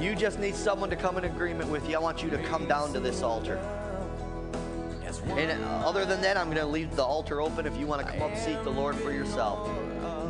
you 0.00 0.14
just 0.14 0.38
need 0.38 0.54
someone 0.54 0.90
to 0.90 0.96
come 0.96 1.18
in 1.18 1.24
agreement 1.24 1.70
with 1.70 1.88
you, 1.88 1.96
I 1.96 1.98
want 1.98 2.22
you 2.22 2.30
to 2.30 2.38
come 2.44 2.66
down 2.66 2.92
to 2.92 3.00
this 3.00 3.22
altar. 3.22 3.58
And 5.36 5.62
other 5.84 6.04
than 6.04 6.20
that, 6.22 6.36
I'm 6.36 6.46
going 6.46 6.58
to 6.58 6.66
leave 6.66 6.94
the 6.96 7.04
altar 7.04 7.40
open 7.40 7.66
if 7.66 7.76
you 7.78 7.86
want 7.86 8.04
to 8.04 8.12
come 8.12 8.22
up 8.22 8.36
seek 8.36 8.62
the 8.62 8.70
Lord 8.70 8.96
for 8.96 9.12
yourself. 9.12 9.68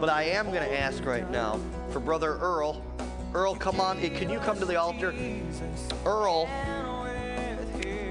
But 0.00 0.08
I 0.08 0.24
am 0.24 0.46
going 0.46 0.62
to 0.62 0.80
ask 0.80 1.04
right 1.04 1.28
now 1.30 1.60
for 1.90 2.00
Brother 2.00 2.36
Earl. 2.38 2.82
Earl, 3.34 3.54
come 3.54 3.80
on. 3.80 4.00
Can 4.00 4.30
you 4.30 4.38
come 4.38 4.58
to 4.58 4.64
the 4.64 4.76
altar? 4.76 5.14
Earl, 6.06 6.48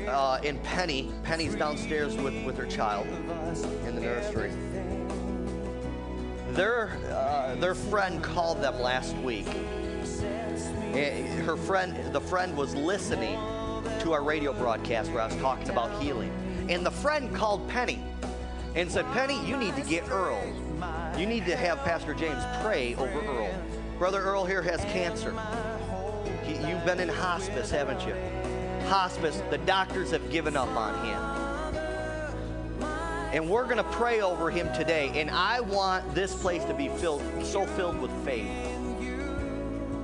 uh, 0.08 0.40
and 0.44 0.62
Penny, 0.64 1.12
Penny's 1.24 1.56
downstairs 1.56 2.16
with, 2.16 2.34
with 2.46 2.58
her 2.58 2.66
child 2.66 3.08
in 3.86 3.96
the 3.96 4.02
nursery. 4.02 4.52
Their, 6.52 6.90
uh, 7.12 7.56
their 7.56 7.76
friend 7.76 8.24
called 8.24 8.62
them 8.62 8.80
last 8.80 9.16
week. 9.18 9.48
Eh, 10.94 11.28
her 11.42 11.58
friend, 11.58 12.14
the 12.14 12.22
friend 12.22 12.56
was 12.56 12.74
listening 12.74 13.38
to 14.00 14.14
our 14.14 14.24
radio 14.24 14.54
broadcast 14.54 15.12
where 15.12 15.22
I 15.22 15.28
was 15.28 15.36
talking 15.38 15.70
about 15.70 16.02
healing. 16.02 16.32
And 16.70 16.86
the 16.86 16.92
friend 16.92 17.34
called 17.36 17.68
Penny 17.70 18.02
and 18.76 18.92
said, 18.92 19.06
Penny, 19.14 19.46
you 19.46 19.58
need 19.58 19.76
to 19.76 19.82
get 19.82 20.10
Earl. 20.10 20.42
You 21.18 21.26
need 21.26 21.46
to 21.46 21.56
have 21.56 21.80
Pastor 21.84 22.14
James 22.14 22.44
pray 22.62 22.96
over 22.96 23.20
Earl. 23.20 23.50
Brother 23.98 24.22
Earl 24.22 24.46
here 24.46 24.62
has 24.62 24.82
cancer. 24.86 25.34
He, 26.44 26.54
you've 26.68 26.86
been 26.86 27.00
in 27.00 27.10
hospice, 27.10 27.72
haven't 27.72 28.06
you? 28.06 28.14
Hospice, 28.88 29.42
the 29.50 29.58
doctors 29.60 30.12
have 30.12 30.30
given 30.32 30.56
up 30.58 30.70
on 30.70 31.06
him. 31.06 31.38
And 33.34 33.50
we're 33.50 33.66
going 33.66 33.78
to 33.78 33.84
pray 33.84 34.22
over 34.22 34.50
him 34.50 34.74
today. 34.74 35.12
And 35.14 35.30
I 35.30 35.60
want 35.60 36.16
this 36.16 36.34
place 36.34 36.64
to 36.66 36.74
be 36.74 36.88
filled, 36.88 37.22
so 37.44 37.66
filled 37.66 38.00
with 38.02 38.12
faith. 38.26 38.50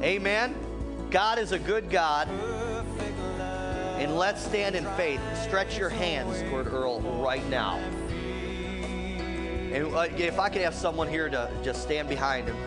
Amen. 0.01 0.55
God 1.09 1.39
is 1.39 1.53
a 1.53 1.59
good 1.59 1.89
God. 1.89 2.27
And 3.97 4.17
let's 4.17 4.43
stand 4.43 4.75
in 4.75 4.85
faith. 4.97 5.21
Stretch 5.43 5.77
your 5.77 5.89
hands 5.89 6.41
toward 6.49 6.67
Earl 6.67 6.99
right 7.23 7.47
now. 7.49 7.77
And 9.73 9.95
uh, 9.95 10.07
if 10.17 10.39
I 10.39 10.49
could 10.49 10.61
have 10.61 10.75
someone 10.75 11.07
here 11.07 11.29
to 11.29 11.49
just 11.63 11.81
stand 11.81 12.09
behind 12.09 12.47
him. 12.47 12.57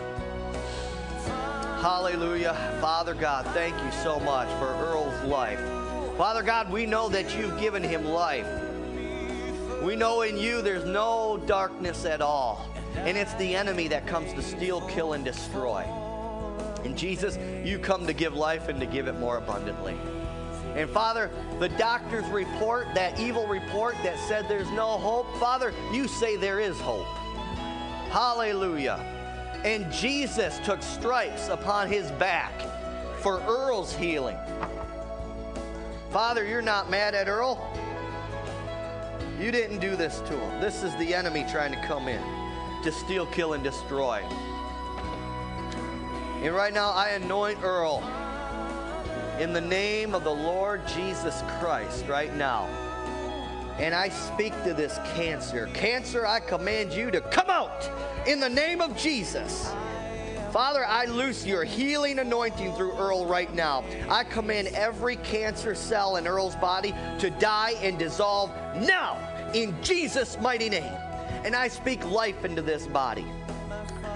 Hallelujah. 1.79 2.55
Father 2.81 3.13
God, 3.13 3.45
thank 3.53 3.75
you 3.83 3.91
so 4.03 4.19
much 4.19 4.49
for 4.59 4.65
Earl's 4.65 5.23
life. 5.23 5.76
Father 6.17 6.41
God, 6.41 6.71
we 6.71 6.87
know 6.87 7.09
that 7.09 7.37
you've 7.37 7.59
given 7.59 7.83
him 7.83 8.03
life. 8.03 8.47
We 9.83 9.95
know 9.95 10.23
in 10.23 10.35
you 10.35 10.63
there's 10.63 10.83
no 10.83 11.39
darkness 11.45 12.05
at 12.05 12.21
all. 12.21 12.67
And 12.95 13.15
it's 13.15 13.35
the 13.35 13.55
enemy 13.55 13.87
that 13.89 14.07
comes 14.07 14.33
to 14.33 14.41
steal, 14.41 14.81
kill, 14.87 15.13
and 15.13 15.23
destroy. 15.23 15.85
And 16.83 16.97
Jesus, 16.97 17.37
you 17.63 17.77
come 17.77 18.07
to 18.07 18.13
give 18.13 18.33
life 18.33 18.67
and 18.67 18.79
to 18.79 18.87
give 18.87 19.07
it 19.07 19.19
more 19.19 19.37
abundantly. 19.37 19.95
And 20.75 20.89
Father, 20.89 21.29
the 21.59 21.69
doctor's 21.69 22.25
report, 22.29 22.87
that 22.95 23.19
evil 23.19 23.45
report 23.45 23.95
that 24.01 24.17
said 24.27 24.49
there's 24.49 24.71
no 24.71 24.97
hope, 24.97 25.31
Father, 25.37 25.71
you 25.93 26.07
say 26.07 26.35
there 26.35 26.59
is 26.59 26.79
hope. 26.79 27.05
Hallelujah. 28.09 28.97
And 29.63 29.91
Jesus 29.91 30.59
took 30.65 30.81
stripes 30.81 31.49
upon 31.49 31.89
his 31.89 32.09
back 32.13 32.53
for 33.19 33.39
Earl's 33.41 33.95
healing. 33.95 34.37
Father, 36.11 36.45
you're 36.45 36.61
not 36.61 36.89
mad 36.89 37.13
at 37.13 37.27
Earl. 37.27 37.59
You 39.39 39.51
didn't 39.51 39.79
do 39.79 39.95
this 39.95 40.19
to 40.21 40.33
him. 40.33 40.61
This 40.61 40.83
is 40.83 40.95
the 40.95 41.13
enemy 41.13 41.45
trying 41.49 41.71
to 41.73 41.81
come 41.85 42.07
in 42.07 42.21
to 42.83 42.91
steal, 42.91 43.25
kill, 43.27 43.53
and 43.53 43.63
destroy. 43.63 44.23
And 46.41 46.55
right 46.55 46.73
now, 46.73 46.91
I 46.91 47.09
anoint 47.09 47.59
Earl 47.61 48.03
in 49.39 49.53
the 49.53 49.61
name 49.61 50.15
of 50.15 50.23
the 50.23 50.33
Lord 50.33 50.87
Jesus 50.87 51.43
Christ 51.59 52.07
right 52.07 52.33
now. 52.35 52.65
And 53.77 53.93
I 53.93 54.09
speak 54.09 54.53
to 54.63 54.73
this 54.73 54.97
cancer. 55.13 55.69
Cancer, 55.73 56.25
I 56.25 56.39
command 56.39 56.93
you 56.93 57.11
to 57.11 57.21
come 57.21 57.49
out 57.49 57.89
in 58.25 58.39
the 58.39 58.49
name 58.49 58.81
of 58.81 58.97
Jesus. 58.97 59.71
Father, 60.57 60.83
I 60.83 61.05
loose 61.05 61.45
your 61.45 61.63
healing 61.63 62.17
anointing 62.17 62.73
through 62.73 62.97
Earl 62.97 63.27
right 63.27 63.53
now. 63.53 63.85
I 64.09 64.23
command 64.23 64.69
every 64.69 65.17
cancer 65.17 65.75
cell 65.75 66.15
in 66.15 66.25
Earl's 66.25 66.55
body 66.55 66.95
to 67.19 67.29
die 67.29 67.75
and 67.83 67.99
dissolve 67.99 68.49
now 68.75 69.19
in 69.53 69.75
Jesus' 69.83 70.35
mighty 70.41 70.67
name. 70.67 70.91
And 71.45 71.55
I 71.55 71.67
speak 71.67 72.03
life 72.09 72.43
into 72.43 72.63
this 72.63 72.87
body. 72.87 73.23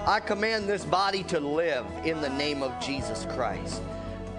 I 0.04 0.18
command 0.18 0.68
this 0.68 0.84
body 0.84 1.22
to 1.22 1.38
live 1.38 1.86
in 2.04 2.20
the 2.20 2.30
name 2.30 2.64
of 2.64 2.72
Jesus 2.84 3.24
Christ. 3.30 3.80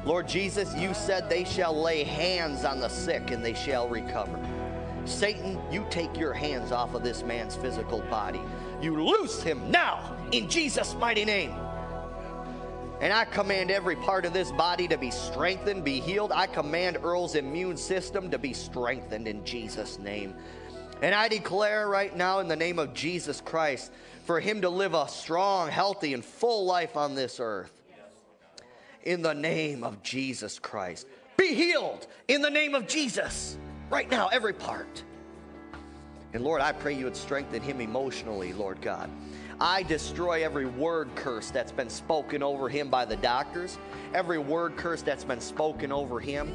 Lord 0.04 0.28
Jesus, 0.28 0.76
you 0.76 0.94
said 0.94 1.30
they 1.30 1.46
shall 1.46 1.74
lay 1.74 2.04
hands 2.04 2.66
on 2.66 2.82
the 2.82 2.90
sick 2.90 3.32
and 3.32 3.46
they 3.46 3.54
shall 3.54 3.88
recover. 3.88 4.38
Satan, 5.06 5.58
you 5.72 5.86
take 5.90 6.18
your 6.18 6.34
hands 6.34 6.74
off 6.74 6.96
of 6.96 7.04
this 7.04 7.24
man's 7.24 7.56
physical 7.56 8.02
body. 8.10 8.42
You 8.82 9.02
loose 9.02 9.42
him 9.42 9.72
now 9.72 10.18
in 10.34 10.50
Jesus' 10.50 10.96
mighty 10.96 11.24
name. 11.24 11.63
And 13.04 13.12
I 13.12 13.26
command 13.26 13.70
every 13.70 13.98
part 13.98 14.24
of 14.24 14.32
this 14.32 14.50
body 14.54 14.88
to 14.88 14.98
be 14.98 15.12
strengthened, 15.12 15.84
be 15.84 16.00
healed. 16.00 16.32
I 16.32 16.48
command 16.48 17.00
Earl's 17.04 17.36
immune 17.36 17.76
system 17.76 18.32
to 18.32 18.38
be 18.38 18.54
strengthened 18.54 19.28
in 19.28 19.44
Jesus' 19.44 20.00
name. 20.00 20.34
And 21.02 21.14
I 21.14 21.28
declare 21.28 21.90
right 21.90 22.16
now 22.16 22.40
in 22.40 22.48
the 22.48 22.56
name 22.56 22.80
of 22.80 22.94
Jesus 22.94 23.42
Christ 23.42 23.92
for 24.24 24.40
him 24.40 24.62
to 24.62 24.70
live 24.70 24.94
a 24.94 25.10
strong, 25.10 25.68
healthy, 25.68 26.14
and 26.14 26.24
full 26.24 26.64
life 26.66 26.96
on 26.96 27.14
this 27.14 27.42
earth. 27.42 27.74
In 29.04 29.22
the 29.22 29.34
name 29.34 29.84
of 29.84 30.02
Jesus 30.02 30.58
Christ. 30.58 31.06
Be 31.36 31.54
healed 31.54 32.08
in 32.30 32.42
the 32.42 32.50
name 32.50 32.74
of 32.74 32.88
Jesus. 32.88 33.58
Right 33.90 34.10
now, 34.10 34.30
every 34.30 34.54
part. 34.54 35.04
And 36.32 36.42
Lord, 36.42 36.62
I 36.62 36.72
pray 36.72 36.94
you 36.94 37.04
would 37.04 37.18
strengthen 37.18 37.62
him 37.62 37.82
emotionally, 37.82 38.54
Lord 38.54 38.80
God. 38.82 39.10
I 39.64 39.82
destroy 39.82 40.44
every 40.44 40.66
word 40.66 41.16
curse 41.16 41.50
that's 41.50 41.72
been 41.72 41.90
spoken 41.90 42.44
over 42.44 42.68
him 42.68 42.90
by 42.90 43.06
the 43.06 43.16
doctors, 43.16 43.78
every 44.14 44.38
word 44.38 44.76
curse 44.76 45.02
that's 45.02 45.24
been 45.24 45.40
spoken 45.40 45.90
over 45.90 46.20
him 46.20 46.52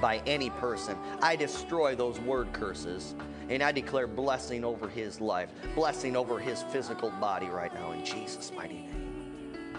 by 0.00 0.20
any 0.26 0.50
person. 0.50 0.96
I 1.22 1.36
destroy 1.36 1.94
those 1.94 2.18
word 2.18 2.52
curses 2.52 3.14
and 3.48 3.62
I 3.62 3.70
declare 3.70 4.08
blessing 4.08 4.64
over 4.64 4.88
his 4.88 5.20
life, 5.20 5.50
blessing 5.76 6.16
over 6.16 6.40
his 6.40 6.64
physical 6.64 7.10
body 7.20 7.46
right 7.46 7.72
now 7.72 7.92
in 7.92 8.04
Jesus' 8.04 8.50
mighty 8.52 8.78
name. 8.82 9.78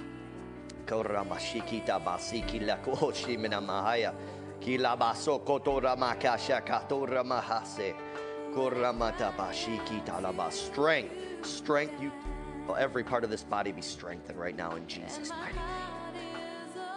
Strength, 10.53 11.13
strength, 11.45 12.01
you, 12.01 12.11
every 12.73 13.03
part 13.03 13.23
of 13.23 13.29
this 13.29 13.43
body 13.43 13.71
be 13.71 13.81
strengthened 13.81 14.39
right 14.39 14.55
now 14.55 14.75
in 14.75 14.87
Jesus' 14.87 15.29
mighty 15.29 15.55
name. 15.55 15.65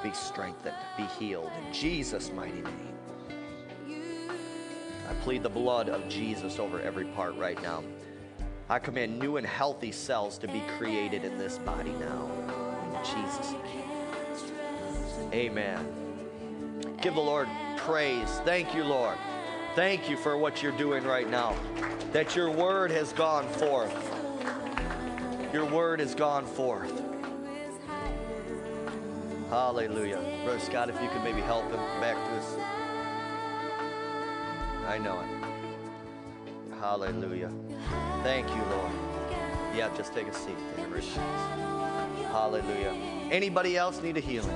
Be 0.02 0.12
strengthened, 0.12 0.76
be 0.96 1.04
healed 1.18 1.50
in 1.66 1.72
Jesus' 1.72 2.32
mighty 2.32 2.62
name. 2.62 2.94
I 5.08 5.14
plead 5.22 5.42
the 5.42 5.50
blood 5.50 5.88
of 5.88 6.08
Jesus 6.08 6.58
over 6.58 6.80
every 6.80 7.04
part 7.06 7.36
right 7.36 7.60
now. 7.62 7.82
I 8.70 8.78
command 8.78 9.18
new 9.18 9.38
and 9.38 9.46
healthy 9.46 9.92
cells 9.92 10.38
to 10.38 10.48
be 10.48 10.62
created 10.76 11.24
in 11.24 11.38
this 11.38 11.58
body 11.58 11.92
now. 11.92 12.30
In 12.84 13.04
Jesus' 13.04 13.52
name. 13.52 15.32
Amen. 15.32 16.96
Give 17.00 17.14
the 17.14 17.20
Lord 17.20 17.48
praise. 17.78 18.28
Thank 18.44 18.74
you, 18.74 18.84
Lord. 18.84 19.16
Thank 19.74 20.10
you 20.10 20.16
for 20.16 20.36
what 20.36 20.62
you're 20.62 20.72
doing 20.72 21.04
right 21.04 21.28
now. 21.28 21.56
That 22.12 22.34
your 22.34 22.50
word 22.50 22.90
has 22.90 23.12
gone 23.12 23.48
forth. 23.54 24.17
Your 25.58 25.66
word 25.66 25.98
has 25.98 26.14
gone 26.14 26.46
forth. 26.46 27.02
Hallelujah. 29.50 30.20
Brother 30.44 30.60
Scott, 30.60 30.88
if 30.88 30.94
you 31.02 31.08
could 31.08 31.24
maybe 31.24 31.40
help 31.40 31.64
him 31.64 31.80
back 32.00 32.14
to 32.14 32.30
us. 32.36 32.56
I 34.86 34.98
know 34.98 35.18
it. 35.18 35.26
Hallelujah. 36.78 37.50
Thank 38.22 38.48
you, 38.50 38.62
Lord. 38.70 38.92
Yeah, 39.74 39.92
just 39.96 40.14
take 40.14 40.28
a 40.28 40.32
seat. 40.32 40.54
Hallelujah. 42.30 42.92
Anybody 43.32 43.76
else 43.76 44.00
need 44.00 44.16
a 44.16 44.20
healing? 44.20 44.54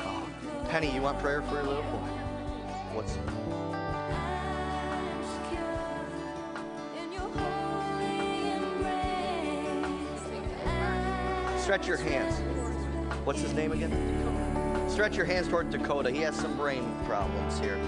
Oh, 0.00 0.28
Penny, 0.68 0.94
you 0.94 1.00
want 1.00 1.18
prayer 1.20 1.40
for 1.40 1.54
your 1.54 1.62
little 1.62 1.82
boy? 1.84 2.10
What's 2.92 3.16
stretch 11.68 11.86
your 11.86 11.98
hands. 11.98 12.40
What's 13.26 13.42
his 13.42 13.52
name 13.52 13.72
again? 13.72 13.92
Stretch 14.88 15.14
your 15.18 15.26
hands 15.26 15.48
toward 15.48 15.68
Dakota. 15.68 16.10
He 16.10 16.22
has 16.22 16.34
some 16.34 16.56
brain 16.56 16.82
problems 17.04 17.58
here. 17.58 17.78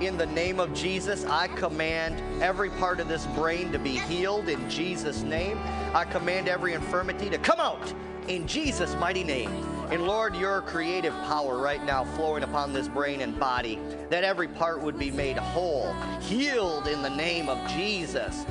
In 0.00 0.16
the 0.16 0.24
name 0.24 0.58
of 0.58 0.72
Jesus, 0.72 1.26
I 1.26 1.48
command 1.48 2.42
every 2.42 2.70
part 2.70 3.00
of 3.00 3.08
this 3.08 3.26
brain 3.26 3.70
to 3.72 3.78
be 3.78 3.98
healed 3.98 4.48
in 4.48 4.70
Jesus' 4.70 5.20
name. 5.20 5.58
I 5.92 6.06
command 6.06 6.48
every 6.48 6.72
infirmity 6.72 7.28
to 7.28 7.36
come 7.36 7.60
out 7.60 7.92
in 8.28 8.46
Jesus' 8.46 8.96
mighty 8.96 9.24
name. 9.24 9.50
And 9.90 10.06
Lord, 10.06 10.34
your 10.34 10.62
creative 10.62 11.12
power 11.24 11.58
right 11.58 11.84
now 11.84 12.04
flowing 12.04 12.44
upon 12.44 12.72
this 12.72 12.88
brain 12.88 13.20
and 13.20 13.38
body, 13.38 13.78
that 14.08 14.24
every 14.24 14.48
part 14.48 14.80
would 14.80 14.98
be 14.98 15.10
made 15.10 15.36
whole, 15.36 15.92
healed 16.22 16.88
in 16.88 17.02
the 17.02 17.10
name 17.10 17.50
of 17.50 17.58
Jesus, 17.72 18.46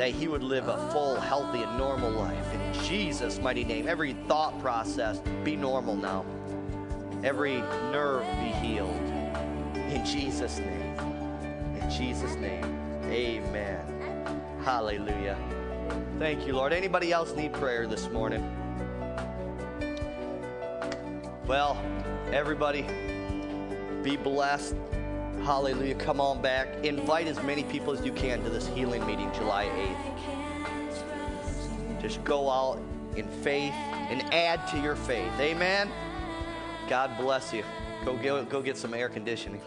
that 0.00 0.12
he 0.12 0.28
would 0.28 0.42
live 0.42 0.66
a 0.66 0.90
full, 0.92 1.14
healthy, 1.16 1.60
and 1.60 1.76
normal 1.76 2.10
life. 2.10 2.54
In 2.54 2.84
Jesus' 2.84 3.38
mighty 3.38 3.64
name, 3.64 3.86
every 3.86 4.14
thought 4.28 4.58
process 4.58 5.20
be 5.44 5.54
normal 5.54 5.94
now, 5.94 6.24
every 7.22 7.58
nerve 7.92 8.24
be 8.38 8.48
healed. 8.66 8.96
In 9.90 10.02
Jesus' 10.06 10.56
name. 10.56 10.98
In 11.78 11.90
Jesus' 11.90 12.34
name. 12.36 12.64
Amen. 13.10 14.40
Hallelujah. 14.64 15.36
Thank 16.18 16.46
you, 16.46 16.54
Lord. 16.54 16.72
Anybody 16.72 17.12
else 17.12 17.34
need 17.34 17.52
prayer 17.52 17.86
this 17.86 18.08
morning? 18.08 18.40
Well, 21.46 21.76
everybody, 22.32 22.86
be 24.02 24.16
blessed. 24.16 24.76
Hallelujah. 25.44 25.94
Come 25.94 26.20
on 26.20 26.42
back. 26.42 26.68
Invite 26.84 27.26
as 27.26 27.42
many 27.42 27.64
people 27.64 27.92
as 27.92 28.04
you 28.04 28.12
can 28.12 28.42
to 28.44 28.50
this 28.50 28.68
healing 28.68 29.04
meeting 29.06 29.32
July 29.32 29.66
8th. 29.66 29.96
Just 32.02 32.22
go 32.24 32.50
out 32.50 32.78
in 33.16 33.26
faith 33.26 33.72
and 33.72 34.22
add 34.34 34.66
to 34.68 34.78
your 34.78 34.96
faith. 34.96 35.32
Amen. 35.40 35.90
God 36.88 37.16
bless 37.18 37.52
you. 37.52 37.64
Go 38.04 38.16
get, 38.16 38.48
go 38.48 38.62
get 38.62 38.76
some 38.76 38.94
air 38.94 39.08
conditioning. 39.08 39.60